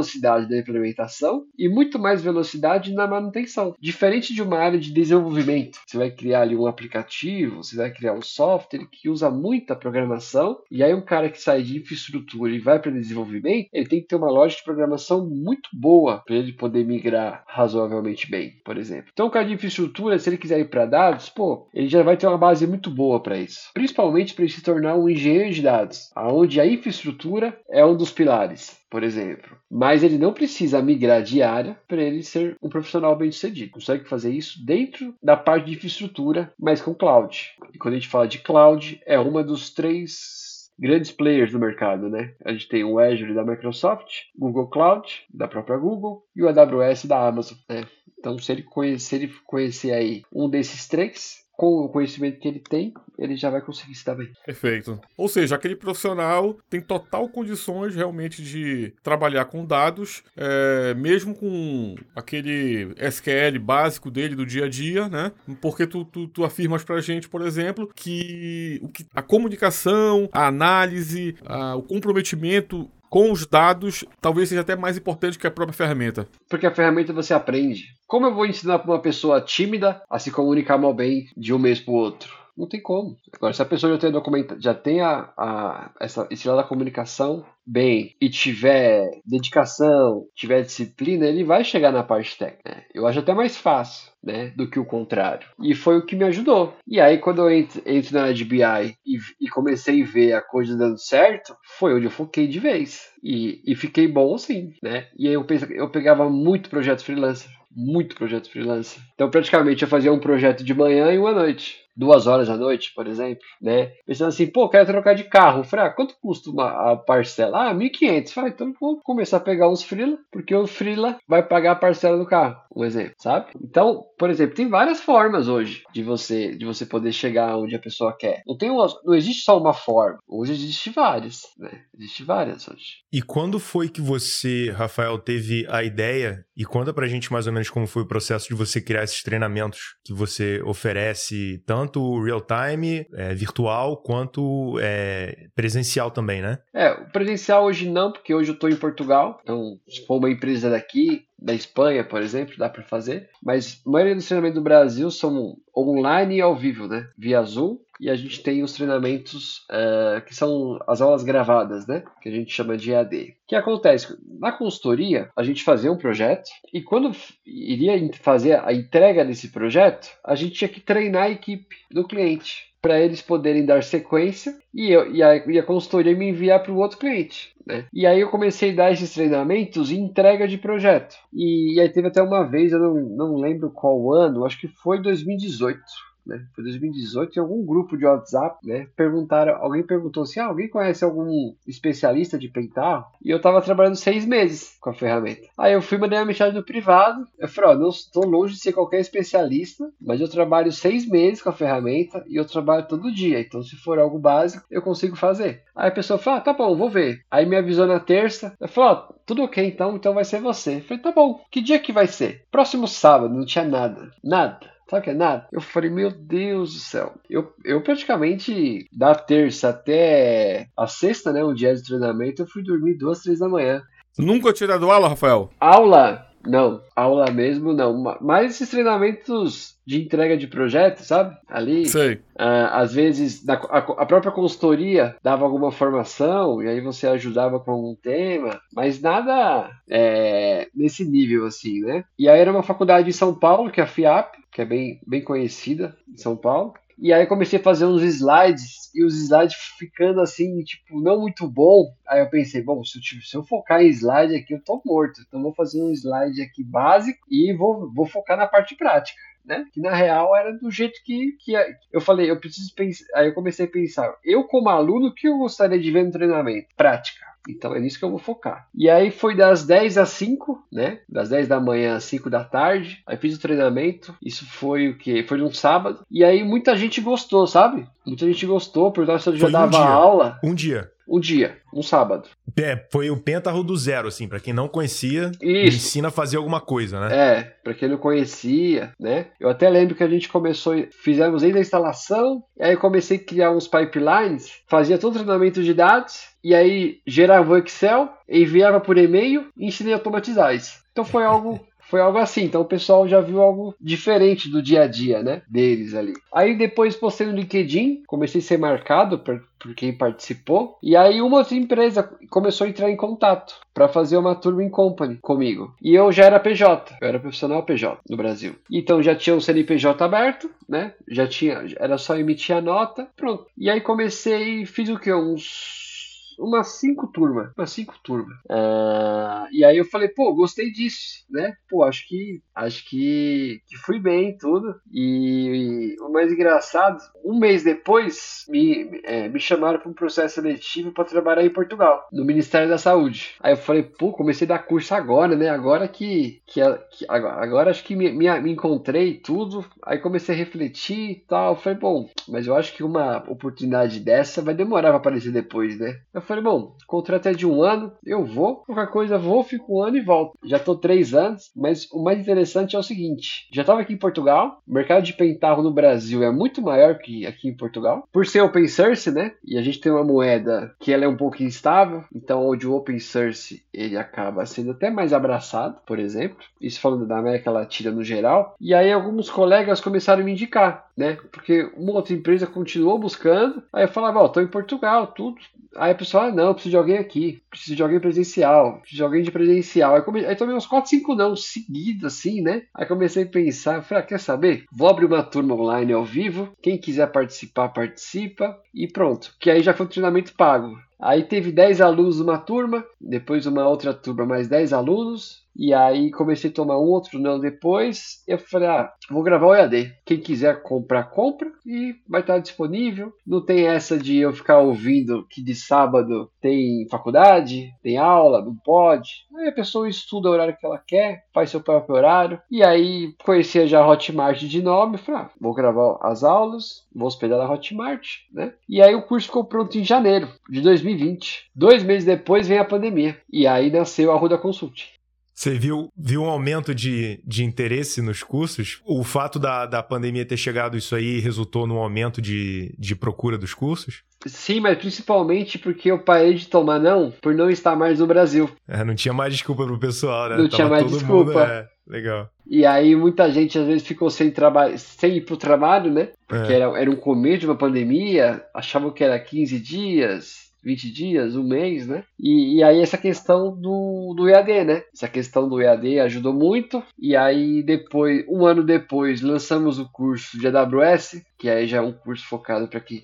da 0.47 0.57
implementação 0.57 1.45
e 1.57 1.69
muito 1.69 1.99
mais 1.99 2.21
velocidade 2.21 2.93
na 2.93 3.07
manutenção. 3.07 3.75
Diferente 3.79 4.33
de 4.33 4.41
uma 4.41 4.57
área 4.57 4.79
de 4.79 4.91
desenvolvimento, 4.91 5.79
você 5.85 5.97
vai 5.97 6.11
criar 6.11 6.41
ali 6.41 6.55
um 6.55 6.67
aplicativo, 6.67 7.63
você 7.63 7.75
vai 7.75 7.91
criar 7.91 8.13
um 8.13 8.21
software 8.21 8.87
que 8.91 9.09
usa 9.09 9.29
muita 9.29 9.75
programação, 9.75 10.59
e 10.71 10.83
aí 10.83 10.93
um 10.93 11.01
cara 11.01 11.29
que 11.29 11.41
sai 11.41 11.61
de 11.61 11.77
infraestrutura 11.77 12.51
e 12.51 12.59
vai 12.59 12.79
para 12.79 12.91
desenvolvimento, 12.91 13.69
ele 13.71 13.87
tem 13.87 14.01
que 14.01 14.07
ter 14.07 14.15
uma 14.15 14.29
lógica 14.29 14.59
de 14.59 14.65
programação 14.65 15.27
muito 15.27 15.69
boa 15.73 16.21
para 16.25 16.35
ele 16.35 16.53
poder 16.53 16.85
migrar 16.85 17.43
razoavelmente 17.47 18.29
bem, 18.29 18.53
por 18.63 18.77
exemplo. 18.77 19.09
Então, 19.11 19.27
o 19.27 19.31
cara 19.31 19.45
de 19.45 19.53
infraestrutura, 19.53 20.17
se 20.17 20.29
ele 20.29 20.37
quiser 20.37 20.59
ir 20.59 20.69
para 20.69 20.85
dados, 20.85 21.29
pô, 21.29 21.67
ele 21.73 21.87
já 21.87 22.03
vai 22.03 22.17
ter 22.17 22.27
uma 22.27 22.37
base 22.37 22.65
muito 22.65 22.89
boa 22.89 23.21
para 23.21 23.37
isso. 23.37 23.69
Principalmente 23.73 24.33
para 24.33 24.43
ele 24.43 24.53
se 24.53 24.63
tornar 24.63 24.95
um 24.95 25.09
engenheiro 25.09 25.53
de 25.53 25.61
dados, 25.61 26.11
aonde 26.15 26.59
a 26.59 26.65
infraestrutura 26.65 27.57
é 27.69 27.85
um 27.85 27.95
dos 27.95 28.11
pilares 28.11 28.82
por 28.93 29.01
exemplo. 29.01 29.57
Mas 29.71 30.03
ele 30.03 30.19
não 30.19 30.31
precisa 30.31 30.79
migrar 30.79 31.23
de 31.23 31.41
área 31.41 31.75
para 31.87 31.99
ele 31.99 32.21
ser 32.21 32.55
um 32.61 32.69
profissional 32.69 33.15
bem 33.15 33.31
sucedido. 33.31 33.71
Consegue 33.71 34.07
fazer 34.07 34.31
isso 34.31 34.63
dentro 34.63 35.15
da 35.19 35.35
parte 35.35 35.65
de 35.65 35.73
infraestrutura, 35.73 36.53
mas 36.59 36.79
com 36.79 36.93
cloud. 36.93 37.55
E 37.73 37.79
quando 37.79 37.95
a 37.95 37.97
gente 37.97 38.07
fala 38.07 38.27
de 38.27 38.37
cloud, 38.37 39.01
é 39.07 39.17
uma 39.17 39.43
dos 39.43 39.71
três 39.71 40.69
grandes 40.77 41.11
players 41.11 41.51
do 41.51 41.57
mercado, 41.57 42.07
né? 42.07 42.35
A 42.45 42.51
gente 42.51 42.67
tem 42.67 42.83
o 42.83 42.99
Azure 42.99 43.33
da 43.33 43.43
Microsoft, 43.43 44.11
Google 44.37 44.69
Cloud 44.69 45.11
da 45.33 45.47
própria 45.47 45.77
Google 45.77 46.23
e 46.35 46.43
o 46.43 46.47
AWS 46.47 47.05
da 47.05 47.27
Amazon, 47.27 47.57
né? 47.67 47.87
Então, 48.19 48.37
se 48.37 48.51
ele 48.51 48.61
conhecer, 48.61 48.99
se 48.99 49.15
ele 49.15 49.33
conhecer 49.43 49.91
aí 49.91 50.21
um 50.31 50.47
desses 50.47 50.87
três, 50.87 51.42
com 51.55 51.85
o 51.85 51.89
conhecimento 51.89 52.39
que 52.39 52.47
ele 52.47 52.59
tem, 52.59 52.93
ele 53.17 53.35
já 53.35 53.49
vai 53.49 53.61
conseguir 53.61 53.95
se 53.95 54.05
dar 54.05 54.15
bem. 54.15 54.31
Perfeito. 54.45 54.99
Ou 55.15 55.27
seja, 55.27 55.55
aquele 55.55 55.75
profissional 55.75 56.57
tem 56.69 56.81
total 56.81 57.29
condições 57.29 57.95
realmente 57.95 58.43
de 58.43 58.93
trabalhar 59.03 59.45
com 59.45 59.65
dados, 59.65 60.23
é, 60.35 60.93
mesmo 60.95 61.35
com 61.35 61.95
aquele 62.15 62.93
SQL 62.97 63.59
básico 63.61 64.09
dele 64.09 64.35
do 64.35 64.45
dia 64.45 64.65
a 64.65 64.69
dia, 64.69 65.07
né? 65.07 65.31
Porque 65.61 65.85
tu, 65.85 66.03
tu, 66.05 66.27
tu 66.27 66.43
afirmas 66.43 66.83
pra 66.83 67.01
gente, 67.01 67.29
por 67.29 67.41
exemplo, 67.41 67.89
que, 67.95 68.79
o 68.81 68.89
que 68.89 69.05
a 69.13 69.21
comunicação, 69.21 70.27
a 70.33 70.47
análise, 70.47 71.35
a, 71.45 71.75
o 71.75 71.83
comprometimento 71.83 72.89
com 73.13 73.31
os 73.31 73.45
dados 73.45 74.03
talvez 74.19 74.49
seja 74.49 74.61
até 74.61 74.75
mais 74.75 74.97
importante 74.97 75.37
que 75.37 75.45
a 75.45 75.51
própria 75.51 75.77
ferramenta. 75.77 76.27
Porque 76.49 76.65
a 76.65 76.73
ferramenta 76.73 77.13
você 77.13 77.31
aprende. 77.31 77.89
Como 78.07 78.25
eu 78.25 78.33
vou 78.33 78.43
ensinar 78.43 78.79
para 78.79 78.89
uma 78.89 78.99
pessoa 78.99 79.39
tímida 79.39 80.01
a 80.09 80.17
se 80.17 80.31
comunicar 80.31 80.79
mal 80.79 80.95
bem 80.95 81.27
de 81.37 81.53
um 81.53 81.59
mês 81.59 81.79
para 81.79 81.91
o 81.91 81.97
outro? 81.97 82.42
Não 82.55 82.67
tem 82.67 82.81
como. 82.81 83.17
Agora, 83.33 83.53
se 83.53 83.61
a 83.61 83.65
pessoa 83.65 83.93
já 83.93 83.99
tem, 83.99 84.11
documenta, 84.11 84.55
já 84.59 84.73
tem 84.73 85.01
a, 85.01 85.33
a, 85.35 85.91
essa, 85.99 86.27
esse 86.29 86.47
lado 86.47 86.57
da 86.57 86.63
comunicação 86.63 87.43
bem 87.65 88.15
e 88.21 88.29
tiver 88.29 89.09
dedicação, 89.25 90.27
tiver 90.35 90.61
disciplina, 90.61 91.25
ele 91.25 91.43
vai 91.43 91.63
chegar 91.63 91.91
na 91.91 92.03
parte 92.03 92.37
técnica. 92.37 92.69
Né? 92.69 92.83
Eu 92.93 93.07
acho 93.07 93.19
até 93.19 93.33
mais 93.33 93.57
fácil. 93.57 94.13
Né, 94.23 94.53
do 94.55 94.69
que 94.69 94.79
o 94.79 94.85
contrário. 94.85 95.49
E 95.61 95.75
foi 95.75 95.97
o 95.97 96.05
que 96.05 96.15
me 96.15 96.23
ajudou. 96.23 96.73
E 96.87 96.97
aí, 96.97 97.17
quando 97.17 97.41
eu 97.41 97.51
entro, 97.51 97.81
entro 97.85 98.17
na 98.17 98.31
de 98.31 98.45
BI 98.45 98.61
e, 99.05 99.17
e, 99.41 99.49
comecei 99.49 100.01
a 100.01 100.05
ver 100.05 100.31
a 100.31 100.41
coisa 100.41 100.77
dando 100.77 100.97
certo, 100.97 101.53
foi 101.77 101.93
onde 101.93 102.05
eu 102.05 102.09
foquei 102.09 102.47
de 102.47 102.57
vez. 102.57 103.11
E, 103.21 103.61
e 103.67 103.75
fiquei 103.75 104.07
bom 104.07 104.33
assim, 104.33 104.71
né? 104.81 105.09
E 105.19 105.27
aí 105.27 105.33
eu, 105.33 105.45
eu 105.71 105.89
pegava 105.89 106.29
muito 106.29 106.69
projeto 106.69 107.03
freelancer. 107.03 107.51
Muito 107.69 108.15
projeto 108.15 108.49
freelancer. 108.49 109.03
Então, 109.13 109.29
praticamente, 109.29 109.83
eu 109.83 109.89
fazia 109.89 110.13
um 110.13 110.19
projeto 110.19 110.63
de 110.63 110.73
manhã 110.73 111.11
e 111.11 111.17
uma 111.17 111.33
noite 111.33 111.82
duas 111.95 112.27
horas 112.27 112.49
à 112.49 112.57
noite, 112.57 112.91
por 112.95 113.07
exemplo, 113.07 113.43
né? 113.61 113.91
Pensando 114.05 114.29
assim, 114.29 114.47
pô, 114.47 114.69
quero 114.69 114.85
trocar 114.85 115.13
de 115.13 115.23
carro. 115.25 115.63
falei, 115.63 115.85
ah, 115.85 115.89
quanto 115.89 116.15
custa 116.21 116.49
uma, 116.49 116.91
a 116.91 116.97
parcela? 116.97 117.69
Ah, 117.69 117.73
1.500. 117.73 118.29
Falei, 118.31 118.51
então 118.51 118.73
vou 118.79 118.99
começar 119.03 119.37
a 119.37 119.41
pegar 119.41 119.69
uns 119.69 119.83
freela, 119.83 120.17
porque 120.31 120.55
o 120.55 120.67
freela 120.67 121.17
vai 121.27 121.43
pagar 121.43 121.73
a 121.73 121.75
parcela 121.75 122.17
do 122.17 122.25
carro, 122.25 122.55
um 122.75 122.83
exemplo, 122.83 123.13
sabe? 123.17 123.47
Então, 123.61 124.03
por 124.17 124.29
exemplo, 124.29 124.55
tem 124.55 124.69
várias 124.69 124.99
formas 124.99 125.47
hoje 125.47 125.83
de 125.93 126.03
você 126.03 126.55
de 126.55 126.65
você 126.65 126.85
poder 126.85 127.11
chegar 127.11 127.57
onde 127.57 127.75
a 127.75 127.79
pessoa 127.79 128.15
quer. 128.17 128.41
Não 128.47 128.57
tem 128.57 128.69
uma, 128.69 128.87
não 129.03 129.13
existe 129.13 129.43
só 129.43 129.59
uma 129.59 129.73
forma. 129.73 130.19
Hoje 130.27 130.53
existe 130.53 130.89
várias, 130.89 131.41
né? 131.57 131.83
Existe 131.97 132.23
várias 132.23 132.67
hoje. 132.67 133.03
E 133.11 133.21
quando 133.21 133.59
foi 133.59 133.89
que 133.89 134.01
você, 134.01 134.71
Rafael, 134.71 135.17
teve 135.19 135.65
a 135.69 135.83
ideia 135.83 136.45
e 136.55 136.65
conta 136.65 136.93
pra 136.93 137.07
gente 137.07 137.31
mais 137.31 137.47
ou 137.47 137.53
menos 137.53 137.69
como 137.69 137.87
foi 137.87 138.03
o 138.03 138.07
processo 138.07 138.47
de 138.47 138.55
você 138.55 138.81
criar 138.81 139.03
esses 139.03 139.23
treinamentos 139.23 139.95
que 140.03 140.13
você 140.13 140.61
oferece 140.63 141.61
tanto 141.65 141.82
tanto 141.83 142.21
real 142.23 142.41
time, 142.41 143.05
é, 143.13 143.33
virtual, 143.33 143.97
quanto 143.97 144.77
é, 144.81 145.47
presencial 145.55 146.09
também, 146.09 146.41
né? 146.41 146.59
É, 146.73 146.93
presencial 146.93 147.65
hoje 147.65 147.89
não, 147.89 148.11
porque 148.11 148.33
hoje 148.33 148.51
eu 148.51 148.55
estou 148.55 148.69
em 148.69 148.75
Portugal. 148.75 149.39
Então, 149.43 149.77
se 149.87 150.05
for 150.05 150.17
uma 150.17 150.29
empresa 150.29 150.69
daqui, 150.69 151.25
da 151.37 151.53
Espanha, 151.53 152.03
por 152.03 152.21
exemplo, 152.21 152.55
dá 152.57 152.69
para 152.69 152.83
fazer. 152.83 153.29
Mas 153.43 153.81
a 153.85 153.89
maioria 153.89 154.15
dos 154.15 154.25
treinamentos 154.25 154.59
do 154.59 154.63
Brasil 154.63 155.11
são 155.11 155.57
online 155.75 156.37
e 156.37 156.41
ao 156.41 156.55
vivo, 156.55 156.87
né? 156.87 157.09
Via 157.17 157.43
Zoom. 157.43 157.77
E 158.03 158.09
a 158.09 158.15
gente 158.17 158.43
tem 158.43 158.61
os 158.61 158.73
treinamentos 158.73 159.59
uh, 159.71 160.21
que 160.25 160.35
são 160.35 160.77
as 160.85 160.99
aulas 160.99 161.23
gravadas, 161.23 161.87
né? 161.87 162.03
Que 162.21 162.27
a 162.27 162.31
gente 162.33 162.53
chama 162.53 162.75
de 162.75 162.91
EAD. 162.91 163.15
O 163.15 163.47
que 163.47 163.55
acontece? 163.55 164.17
Na 164.41 164.51
consultoria, 164.51 165.29
a 165.37 165.41
gente 165.41 165.63
fazia 165.63 165.89
um 165.89 165.97
projeto 165.97 166.49
e 166.73 166.81
quando 166.81 167.15
iria 167.45 167.97
fazer 168.19 168.59
a 168.59 168.73
entrega 168.73 169.23
desse 169.23 169.53
projeto, 169.53 170.09
a 170.21 170.35
gente 170.35 170.51
tinha 170.51 170.67
que 170.67 170.81
treinar 170.81 171.23
a 171.23 171.29
equipe 171.29 171.77
do 171.89 172.05
cliente 172.05 172.73
para 172.81 172.99
eles 172.99 173.21
poderem 173.21 173.65
dar 173.65 173.81
sequência 173.81 174.53
e, 174.73 174.91
eu, 174.91 175.09
e, 175.09 175.23
a, 175.23 175.37
e 175.37 175.57
a 175.57 175.63
consultoria 175.63 176.13
me 176.13 176.27
enviar 176.27 176.61
para 176.61 176.73
o 176.73 176.79
outro 176.79 176.97
cliente. 176.97 177.53
Né? 177.65 177.85
E 177.93 178.05
aí 178.05 178.19
eu 178.19 178.29
comecei 178.29 178.73
a 178.73 178.75
dar 178.75 178.91
esses 178.91 179.13
treinamentos 179.13 179.89
em 179.89 180.01
entrega 180.01 180.45
de 180.45 180.57
projeto. 180.57 181.15
E, 181.31 181.75
e 181.75 181.79
aí 181.79 181.87
teve 181.87 182.09
até 182.09 182.21
uma 182.21 182.43
vez, 182.43 182.73
eu 182.73 182.79
não, 182.79 182.95
não 182.95 183.35
lembro 183.37 183.71
qual 183.71 184.11
ano, 184.11 184.43
acho 184.43 184.59
que 184.59 184.67
foi 184.67 185.01
2018. 185.01 185.79
Né? 186.25 186.45
Foi 186.55 186.63
2018, 186.63 187.37
em 187.37 187.41
algum 187.41 187.65
grupo 187.65 187.97
de 187.97 188.05
WhatsApp, 188.05 188.57
né? 188.65 188.87
Perguntaram, 188.95 189.55
alguém 189.55 189.83
perguntou 189.83 190.23
assim: 190.23 190.39
ah, 190.39 190.47
alguém 190.47 190.69
conhece 190.69 191.03
algum 191.03 191.53
especialista 191.67 192.37
de 192.37 192.47
pentarro? 192.47 193.05
E 193.23 193.29
eu 193.29 193.41
tava 193.41 193.61
trabalhando 193.61 193.95
seis 193.95 194.25
meses 194.25 194.77
com 194.79 194.89
a 194.89 194.93
ferramenta. 194.93 195.47
Aí 195.57 195.73
eu 195.73 195.81
fui 195.81 195.97
mandei 195.97 196.17
uma 196.17 196.25
mensagem 196.25 196.55
no 196.55 196.63
privado. 196.63 197.27
Eu 197.37 197.47
falei: 197.47 197.71
ó, 197.71 197.79
não 197.79 197.89
estou 197.89 198.25
longe 198.25 198.53
de 198.53 198.59
ser 198.59 198.73
qualquer 198.73 198.99
especialista, 198.99 199.89
mas 199.99 200.19
eu 200.21 200.29
trabalho 200.29 200.71
seis 200.71 201.07
meses 201.07 201.41
com 201.41 201.49
a 201.49 201.53
ferramenta 201.53 202.23
e 202.27 202.35
eu 202.35 202.45
trabalho 202.45 202.87
todo 202.87 203.13
dia. 203.13 203.39
Então, 203.39 203.61
se 203.61 203.75
for 203.75 203.99
algo 203.99 204.19
básico, 204.19 204.65
eu 204.69 204.81
consigo 204.81 205.15
fazer. 205.15 205.63
Aí 205.75 205.87
a 205.87 205.91
pessoa 205.91 206.19
falou: 206.19 206.39
ah, 206.39 206.41
tá 206.41 206.53
bom, 206.53 206.75
vou 206.75 206.89
ver. 206.89 207.21
Aí 207.29 207.45
me 207.45 207.55
avisou 207.55 207.87
na 207.87 207.99
terça. 207.99 208.55
Eu 208.59 208.67
falei: 208.67 208.91
ó, 208.91 209.13
tudo 209.25 209.43
ok 209.43 209.65
então, 209.65 209.95
então 209.95 210.13
vai 210.13 210.25
ser 210.25 210.41
você. 210.41 210.77
Eu 210.77 210.81
falei: 210.81 211.03
tá 211.03 211.11
bom, 211.11 211.41
que 211.51 211.61
dia 211.61 211.79
que 211.79 211.91
vai 211.91 212.07
ser? 212.07 212.45
Próximo 212.51 212.87
sábado, 212.87 213.33
não 213.33 213.45
tinha 213.45 213.65
nada. 213.65 214.11
Nada. 214.23 214.72
Sabe 214.93 214.99
o 214.99 215.01
que 215.01 215.09
é 215.09 215.13
nada? 215.15 215.47
Eu 215.51 215.59
falei, 215.59 215.89
meu 215.89 216.11
Deus 216.11 216.73
do 216.73 216.79
céu. 216.79 217.13
Eu, 217.27 217.51
eu 217.65 217.81
praticamente, 217.81 218.87
da 218.91 219.15
terça 219.15 219.69
até 219.69 220.67
a 220.77 220.85
sexta, 220.85 221.33
né, 221.33 221.43
um 221.43 221.53
dia 221.53 221.73
de 221.73 221.83
treinamento, 221.83 222.43
eu 222.43 222.47
fui 222.47 222.61
dormir 222.61 222.93
duas, 222.93 223.23
três 223.23 223.39
da 223.39 223.49
manhã. 223.49 223.81
Nunca 224.19 224.53
tinha 224.53 224.67
dado 224.67 224.91
aula, 224.91 225.09
Rafael? 225.09 225.49
Aula? 225.59 226.27
Não. 226.45 226.81
Aula 226.95 227.31
mesmo, 227.31 227.73
não. 227.73 228.03
Mas 228.21 228.51
esses 228.51 228.69
treinamentos 228.69 229.79
de 229.85 230.01
entrega 230.03 230.37
de 230.37 230.45
projetos, 230.45 231.07
sabe? 231.07 231.35
Ali, 231.47 231.87
Sei. 231.87 232.15
Uh, 232.35 232.69
às 232.71 232.93
vezes 232.93 233.47
a, 233.49 233.53
a, 233.53 234.05
própria 234.05 234.31
consultoria 234.31 235.15
dava 235.23 235.43
alguma 235.43 235.71
formação 235.71 236.61
e 236.61 236.67
aí 236.67 236.81
você 236.81 237.07
ajudava 237.07 237.59
com 237.59 237.71
algum 237.71 237.95
tema, 237.95 238.61
mas 238.73 239.01
nada 239.01 239.71
é, 239.89 240.67
nesse 240.75 241.03
nível 241.03 241.45
assim, 241.45 241.81
né? 241.81 242.03
E 242.19 242.29
aí 242.29 242.39
era 242.39 242.51
uma 242.51 242.63
faculdade 242.63 243.09
em 243.09 243.13
São 243.13 243.33
Paulo, 243.33 243.71
que 243.71 243.81
é 243.81 243.83
a 243.83 243.87
FIAP, 243.87 244.42
que 244.53 244.61
é 244.61 244.65
bem, 244.65 245.01
bem 245.05 245.21
conhecida 245.21 245.97
em 246.07 246.17
São 246.17 246.35
Paulo. 246.35 246.73
E 246.97 247.11
aí 247.11 247.23
eu 247.23 247.27
comecei 247.27 247.59
a 247.59 247.63
fazer 247.63 247.85
uns 247.85 248.03
slides 248.03 248.91
e 248.93 249.03
os 249.03 249.15
slides 249.15 249.55
ficando 249.79 250.21
assim, 250.21 250.63
tipo, 250.63 251.01
não 251.01 251.19
muito 251.19 251.47
bom. 251.47 251.91
Aí 252.07 252.19
eu 252.19 252.29
pensei, 252.29 252.61
bom, 252.61 252.83
se 252.83 252.99
eu, 252.99 253.21
se 253.21 253.35
eu 253.35 253.43
focar 253.43 253.81
em 253.81 253.87
slide 253.89 254.35
aqui, 254.35 254.53
eu 254.53 254.63
tô 254.63 254.81
morto. 254.85 255.21
Então 255.27 255.41
vou 255.41 255.53
fazer 255.53 255.81
um 255.81 255.91
slide 255.91 256.41
aqui 256.41 256.63
básico 256.63 257.25
e 257.29 257.51
vou, 257.53 257.91
vou 257.91 258.05
focar 258.05 258.37
na 258.37 258.47
parte 258.47 258.75
prática 258.75 259.19
né? 259.45 259.65
Que 259.73 259.81
na 259.81 259.93
real 259.93 260.35
era 260.35 260.53
do 260.53 260.71
jeito 260.71 261.01
que, 261.03 261.33
que 261.39 261.53
eu 261.91 261.99
falei, 261.99 262.29
eu 262.29 262.39
preciso 262.39 262.73
pensar. 262.73 263.05
Aí 263.15 263.27
eu 263.27 263.33
comecei 263.33 263.65
a 263.65 263.69
pensar, 263.69 264.15
eu 264.23 264.45
como 264.45 264.69
aluno, 264.69 265.07
o 265.07 265.13
que 265.13 265.27
eu 265.27 265.37
gostaria 265.37 265.79
de 265.79 265.91
ver 265.91 266.05
no 266.05 266.11
treinamento? 266.11 266.67
Prática. 266.75 267.25
Então 267.47 267.75
é 267.75 267.79
nisso 267.79 267.99
que 267.99 268.05
eu 268.05 268.09
vou 268.09 268.19
focar. 268.19 268.67
E 268.73 268.89
aí 268.89 269.11
foi 269.11 269.35
das 269.35 269.65
10 269.65 269.97
às 269.97 270.09
5, 270.09 270.65
né? 270.71 270.99
Das 271.09 271.29
10 271.29 271.47
da 271.47 271.59
manhã 271.59 271.95
às 271.95 272.03
5 272.05 272.29
da 272.29 272.43
tarde. 272.43 273.03
Aí 273.05 273.17
fiz 273.17 273.35
o 273.35 273.41
treinamento. 273.41 274.15
Isso 274.21 274.45
foi 274.45 274.89
o 274.89 274.97
que? 274.97 275.23
Foi 275.23 275.37
num 275.37 275.51
sábado. 275.51 276.05
E 276.09 276.23
aí 276.23 276.43
muita 276.43 276.75
gente 276.75 277.01
gostou, 277.01 277.45
sabe? 277.45 277.87
Muita 278.05 278.25
gente 278.25 278.45
gostou, 278.45 278.91
porque 278.91 279.17
se 279.19 279.29
eu 279.29 279.37
já 279.37 279.49
dava 279.49 279.77
um 279.77 279.83
aula. 279.83 280.39
Um 280.43 280.53
dia. 280.53 280.91
Um 281.07 281.19
dia, 281.19 281.57
um 281.73 281.83
sábado. 281.83 282.29
É, 282.57 282.87
foi 282.91 283.09
o 283.09 283.17
Pentarro 283.17 283.63
do 283.63 283.75
zero, 283.75 284.07
assim, 284.07 284.27
para 284.27 284.39
quem 284.39 284.53
não 284.53 284.69
conhecia, 284.69 285.31
ensina 285.41 286.07
a 286.07 286.11
fazer 286.11 286.37
alguma 286.37 286.61
coisa, 286.61 286.99
né? 286.99 287.15
É, 287.15 287.43
para 287.61 287.73
quem 287.73 287.89
não 287.89 287.97
conhecia, 287.97 288.91
né? 288.97 289.27
Eu 289.39 289.49
até 289.49 289.69
lembro 289.69 289.95
que 289.95 290.03
a 290.03 290.07
gente 290.07 290.29
começou, 290.29 290.73
fizemos 290.91 291.43
ainda 291.43 291.57
a 291.57 291.61
instalação, 291.61 292.41
e 292.57 292.63
aí 292.63 292.77
comecei 292.77 293.17
a 293.17 293.23
criar 293.23 293.51
uns 293.51 293.67
pipelines, 293.67 294.61
fazia 294.67 294.97
todo 294.97 295.13
o 295.13 295.19
treinamento 295.19 295.61
de 295.61 295.73
dados, 295.73 296.29
e 296.43 296.55
aí 296.55 296.99
gerava 297.05 297.51
o 297.51 297.57
Excel, 297.57 298.09
enviava 298.29 298.79
por 298.79 298.97
e-mail 298.97 299.47
e 299.57 299.67
ensinei 299.67 299.93
a 299.93 299.97
automatizar 299.97 300.55
isso. 300.55 300.83
Então 300.91 301.03
foi 301.03 301.25
algo 301.25 301.59
foi 301.93 302.01
algo 302.01 302.17
assim. 302.17 302.45
Então 302.45 302.61
o 302.61 302.65
pessoal 302.65 303.07
já 303.07 303.21
viu 303.21 303.39
algo 303.39 303.75
diferente 303.79 304.49
do 304.49 304.63
dia 304.63 304.81
a 304.81 304.87
dia, 304.87 305.21
né? 305.21 305.43
Deles 305.47 305.93
ali. 305.93 306.13
Aí 306.33 306.57
depois 306.57 306.95
postei 306.95 307.27
no 307.27 307.35
LinkedIn, 307.35 308.01
comecei 308.07 308.41
a 308.41 308.43
ser 308.43 308.57
marcado 308.57 309.19
por, 309.19 309.43
por 309.59 309.75
quem 309.75 309.95
participou. 309.95 310.75
E 310.81 310.95
aí 310.95 311.21
uma 311.21 311.37
outra 311.37 311.53
empresa 311.53 312.09
começou 312.31 312.65
a 312.65 312.69
entrar 312.71 312.89
em 312.89 312.95
contato 312.95 313.53
para 313.75 313.87
fazer 313.87 314.17
uma 314.17 314.33
turma 314.33 314.63
em 314.63 314.71
company 314.71 315.19
comigo. 315.21 315.75
E 315.79 315.93
eu 315.93 316.11
já 316.11 316.25
era 316.25 316.39
PJ, 316.39 316.97
eu 316.99 317.07
era 317.07 317.19
profissional 317.19 317.61
PJ 317.61 317.99
no 318.09 318.17
Brasil. 318.17 318.55
Então 318.71 319.03
já 319.03 319.13
tinha 319.13 319.35
um 319.35 319.39
CNPJ 319.39 320.03
aberto, 320.03 320.49
né? 320.67 320.95
Já 321.07 321.27
tinha, 321.27 321.63
era 321.77 321.99
só 321.99 322.17
emitir 322.17 322.55
a 322.55 322.61
nota, 322.61 323.07
pronto. 323.15 323.45
E 323.55 323.69
aí 323.69 323.79
comecei, 323.79 324.65
fiz 324.65 324.89
o 324.89 324.97
que? 324.97 325.13
Uns 325.13 325.92
umas 326.39 326.67
cinco 326.79 327.07
turmas. 327.07 327.51
Umas 327.57 327.71
cinco 327.71 327.95
turmas. 328.03 328.35
Uh, 328.49 329.47
e 329.51 329.63
aí 329.63 329.77
eu 329.77 329.85
falei, 329.85 330.09
pô, 330.09 330.33
gostei 330.33 330.71
disso, 330.71 331.25
né? 331.29 331.55
Pô, 331.69 331.83
acho 331.83 332.07
que 332.07 332.41
acho 332.55 332.87
que, 332.89 333.61
que 333.67 333.77
fui 333.77 333.99
bem 333.99 334.37
tudo. 334.37 334.75
E, 334.91 335.95
e 335.97 336.01
o 336.01 336.09
mais 336.09 336.31
engraçado, 336.31 336.97
um 337.23 337.37
mês 337.37 337.63
depois, 337.63 338.45
me, 338.47 339.01
é, 339.03 339.27
me 339.27 339.39
chamaram 339.39 339.79
para 339.79 339.89
um 339.89 339.93
processo 339.93 340.35
seletivo 340.35 340.91
para 340.91 341.05
trabalhar 341.05 341.43
em 341.43 341.49
Portugal, 341.49 342.07
no 342.11 342.25
Ministério 342.25 342.69
da 342.69 342.77
Saúde. 342.77 343.35
Aí 343.39 343.53
eu 343.53 343.57
falei, 343.57 343.83
pô, 343.83 344.11
comecei 344.11 344.45
a 344.45 344.49
dar 344.49 344.59
curso 344.59 344.93
agora, 344.93 345.35
né? 345.35 345.49
Agora 345.49 345.87
que. 345.87 346.41
que, 346.45 346.61
que 346.91 347.05
agora, 347.07 347.43
agora, 347.43 347.71
acho 347.71 347.83
que 347.83 347.95
me, 347.95 348.11
me, 348.11 348.41
me 348.41 348.51
encontrei 348.51 349.19
tudo. 349.19 349.65
Aí 349.85 349.97
comecei 349.97 350.33
a 350.35 350.37
refletir 350.37 351.11
e 351.11 351.15
tal. 351.27 351.55
Falei, 351.55 351.79
bom, 351.79 352.09
mas 352.27 352.47
eu 352.47 352.55
acho 352.55 352.73
que 352.73 352.83
uma 352.83 353.17
oportunidade 353.29 353.99
dessa 353.99 354.41
vai 354.41 354.53
demorar 354.53 354.89
para 354.89 354.97
aparecer 354.97 355.31
depois, 355.31 355.77
né? 355.77 355.99
Eu 356.13 356.21
falei, 356.23 356.43
bom, 356.43 356.75
contrato 356.87 357.27
é 357.27 357.33
de 357.33 357.45
um 357.45 357.61
ano, 357.61 357.91
eu 358.05 358.23
vou, 358.23 358.57
qualquer 358.57 358.87
coisa 358.87 359.17
vou, 359.17 359.43
fico 359.43 359.79
um 359.79 359.83
ano 359.83 359.97
e 359.97 360.01
volto. 360.01 360.37
Já 360.43 360.59
tô 360.59 360.75
três 360.75 361.13
anos, 361.13 361.51
mas 361.55 361.89
o 361.91 362.03
mais 362.03 362.19
interessante 362.19 362.75
é 362.75 362.79
o 362.79 362.83
seguinte: 362.83 363.47
já 363.51 363.61
estava 363.61 363.81
aqui 363.81 363.93
em 363.93 363.97
Portugal, 363.97 364.61
o 364.67 364.73
mercado 364.73 365.03
de 365.03 365.13
pentarro 365.13 365.63
no 365.63 365.73
Brasil 365.73 366.23
é 366.23 366.31
muito 366.31 366.61
maior 366.61 366.97
que 366.97 367.25
aqui 367.25 367.47
em 367.47 367.55
Portugal, 367.55 368.07
por 368.11 368.25
ser 368.25 368.41
open 368.41 368.67
source, 368.67 369.11
né? 369.11 369.33
E 369.43 369.57
a 369.57 369.61
gente 369.61 369.79
tem 369.79 369.91
uma 369.91 370.03
moeda 370.03 370.75
que 370.79 370.91
ela 370.91 371.05
é 371.05 371.07
um 371.07 371.17
pouco 371.17 371.41
instável, 371.41 372.03
então 372.13 372.47
onde 372.47 372.67
o 372.67 372.73
open 372.73 372.99
source 372.99 373.63
ele 373.73 373.97
acaba 373.97 374.45
sendo 374.45 374.71
até 374.71 374.89
mais 374.89 375.13
abraçado, 375.13 375.77
por 375.85 375.99
exemplo. 375.99 376.37
Isso 376.61 376.79
falando 376.79 377.07
da 377.07 377.17
América 377.17 377.51
Latina 377.51 377.91
no 377.91 378.03
geral. 378.03 378.55
E 378.59 378.73
aí 378.73 378.91
alguns 378.91 379.29
colegas 379.29 379.81
começaram 379.81 380.21
a 380.21 380.25
me 380.25 380.31
indicar, 380.31 380.87
né? 380.97 381.17
Porque 381.31 381.71
uma 381.75 381.93
outra 381.93 382.13
empresa 382.13 382.47
continuou 382.47 382.97
buscando. 382.99 383.63
Aí 383.71 383.85
eu 383.85 383.89
falava, 383.89 384.19
ó, 384.19 384.25
oh, 384.25 384.29
tô 384.29 384.41
em 384.41 384.47
Portugal, 384.47 385.07
tudo. 385.07 385.37
Aí 385.75 385.91
a 385.91 385.95
pessoa, 385.95 386.25
ah, 386.25 386.31
não, 386.31 386.53
preciso 386.53 386.71
de 386.71 386.77
alguém 386.77 386.97
aqui, 386.97 387.41
preciso 387.49 387.75
de 387.75 387.81
alguém 387.81 387.99
presencial, 387.99 388.79
preciso 388.79 388.97
de 388.97 389.03
alguém 389.03 389.23
de 389.23 389.31
presencial. 389.31 389.95
Aí, 389.95 390.01
come... 390.01 390.25
aí 390.25 390.35
tomei 390.35 390.55
uns 390.55 390.67
4, 390.67 390.89
5 390.89 391.15
não 391.15 391.35
seguidos, 391.35 392.05
assim, 392.05 392.41
né? 392.41 392.63
Aí 392.75 392.85
comecei 392.85 393.23
a 393.23 393.27
pensar, 393.27 393.81
falei, 393.81 394.03
ah, 394.03 394.07
quer 394.07 394.19
saber? 394.19 394.65
Vou 394.71 394.87
abrir 394.87 395.05
uma 395.05 395.23
turma 395.23 395.55
online 395.55 395.93
ao 395.93 396.05
vivo, 396.05 396.53
quem 396.61 396.77
quiser 396.77 397.11
participar, 397.11 397.69
participa, 397.69 398.55
e 398.73 398.87
pronto. 398.87 399.35
Que 399.39 399.49
aí 399.49 399.63
já 399.63 399.73
foi 399.73 399.85
um 399.85 399.89
treinamento 399.89 400.33
pago. 400.35 400.77
Aí 401.01 401.23
teve 401.23 401.51
10 401.51 401.81
alunos 401.81 402.19
numa 402.19 402.37
turma, 402.37 402.85
depois 403.01 403.45
uma 403.45 403.67
outra 403.67 403.93
turma 403.93 404.25
mais 404.25 404.47
10 404.47 404.71
alunos, 404.71 405.42
e 405.55 405.73
aí 405.73 406.11
comecei 406.11 406.49
a 406.49 406.53
tomar 406.53 406.79
um 406.79 406.85
outro 406.85 407.19
não 407.19 407.39
depois. 407.39 408.23
Eu 408.27 408.37
falei, 408.37 408.67
ah, 408.67 408.91
vou 409.09 409.23
gravar 409.23 409.47
o 409.47 409.55
EAD. 409.55 409.93
Quem 410.05 410.19
quiser 410.19 410.61
comprar, 410.61 411.03
compra 411.03 411.51
e 411.65 411.95
vai 412.07 412.21
estar 412.21 412.39
disponível. 412.39 413.13
Não 413.25 413.43
tem 413.43 413.67
essa 413.67 413.97
de 413.97 414.17
eu 414.17 414.33
ficar 414.33 414.59
ouvindo 414.59 415.25
que 415.29 415.43
de 415.43 415.55
sábado 415.55 416.29
tem 416.41 416.87
faculdade, 416.89 417.71
tem 417.81 417.97
aula, 417.97 418.43
não 418.43 418.55
pode. 418.55 419.25
Aí 419.35 419.47
a 419.47 419.53
pessoa 419.53 419.87
estuda 419.87 420.29
o 420.29 420.31
horário 420.31 420.57
que 420.57 420.65
ela 420.65 420.81
quer, 420.85 421.25
faz 421.33 421.49
seu 421.49 421.61
próprio 421.61 421.95
horário. 421.95 422.41
E 422.49 422.63
aí 422.63 423.13
conhecia 423.23 423.67
já 423.67 423.79
a 423.79 423.87
Hotmart 423.87 424.39
de 424.39 424.61
nome. 424.61 424.97
Falei, 424.97 425.21
ah, 425.21 425.29
vou 425.39 425.53
gravar 425.53 425.97
as 426.01 426.23
aulas, 426.23 426.85
vou 426.93 427.07
hospedar 427.07 427.37
na 427.37 427.51
Hotmart, 427.51 428.07
né? 428.31 428.53
E 428.67 428.81
aí 428.81 428.95
o 428.95 429.03
curso 429.03 429.27
ficou 429.27 429.45
pronto 429.45 429.77
em 429.77 429.83
janeiro 429.83 430.27
de 430.49 430.61
2020. 430.61 431.49
Dois 431.55 431.83
meses 431.83 432.05
depois 432.05 432.47
vem 432.47 432.57
a 432.57 432.65
pandemia. 432.65 433.17
E 433.31 433.45
aí 433.45 433.69
nasceu 433.69 434.11
a 434.11 434.17
Ruda 434.17 434.37
Consult. 434.37 434.93
Você 435.33 435.57
viu, 435.57 435.89
viu 435.97 436.23
um 436.23 436.29
aumento 436.29 436.75
de, 436.75 437.19
de 437.25 437.43
interesse 437.43 438.01
nos 438.01 438.21
cursos? 438.21 438.81
O 438.85 439.03
fato 439.03 439.39
da, 439.39 439.65
da 439.65 439.81
pandemia 439.81 440.25
ter 440.25 440.37
chegado, 440.37 440.77
isso 440.77 440.95
aí 440.95 441.19
resultou 441.19 441.65
num 441.65 441.77
aumento 441.77 442.21
de, 442.21 442.73
de 442.77 442.95
procura 442.95 443.37
dos 443.37 443.53
cursos? 443.53 444.03
Sim, 444.25 444.59
mas 444.61 444.77
principalmente 444.77 445.57
porque 445.57 445.91
eu 445.91 445.99
parei 445.99 446.33
de 446.35 446.47
tomar 446.47 446.79
não 446.79 447.11
por 447.11 447.33
não 447.33 447.49
estar 447.49 447.75
mais 447.75 447.99
no 447.99 448.07
Brasil. 448.07 448.49
É, 448.67 448.83
não 448.83 448.95
tinha 448.95 449.13
mais 449.13 449.33
desculpa 449.33 449.65
pro 449.65 449.79
pessoal, 449.79 450.29
né? 450.29 450.37
Não 450.37 450.47
Tava 450.47 450.55
tinha 450.55 450.69
mais 450.69 450.87
desculpa. 450.87 451.31
Mundo, 451.31 451.39
é, 451.39 451.67
legal. 451.87 452.29
E 452.45 452.65
aí 452.65 452.95
muita 452.95 453.29
gente 453.31 453.57
às 453.57 453.65
vezes 453.65 453.85
ficou 453.85 454.09
sem 454.09 454.31
trabalho, 454.31 454.77
sem 454.77 455.17
ir 455.17 455.21
pro 455.21 455.35
trabalho, 455.35 455.91
né? 455.91 456.09
Porque 456.27 456.53
é. 456.53 456.55
era, 456.57 456.79
era 456.79 456.89
um 456.89 456.95
começo 456.95 457.39
de 457.39 457.45
uma 457.47 457.57
pandemia, 457.57 458.43
achavam 458.53 458.91
que 458.91 459.03
era 459.03 459.19
15 459.19 459.59
dias, 459.59 460.52
20 460.63 460.91
dias, 460.91 461.35
um 461.35 461.43
mês, 461.43 461.87
né? 461.87 462.03
E, 462.19 462.57
e, 462.57 462.63
aí 462.63 462.81
essa 462.81 462.97
questão 462.97 463.55
do, 463.55 464.13
do 464.15 464.29
EAD, 464.29 464.63
né? 464.63 464.83
Essa 464.93 465.07
questão 465.07 465.47
do 465.49 465.61
EAD 465.61 465.99
ajudou 465.99 466.33
muito. 466.33 466.81
E 466.97 467.15
aí 467.15 467.61
depois, 467.61 468.25
um 468.27 468.45
ano 468.45 468.63
depois, 468.63 469.21
lançamos 469.21 469.79
o 469.79 469.89
curso 469.91 470.39
de 470.39 470.47
AWS, 470.47 471.21
que 471.43 471.49
aí 471.49 471.67
já 471.67 471.79
é 471.79 471.81
um 471.81 471.91
curso 471.91 472.25
focado 472.25 472.69
para 472.69 472.79
quem, 472.79 473.03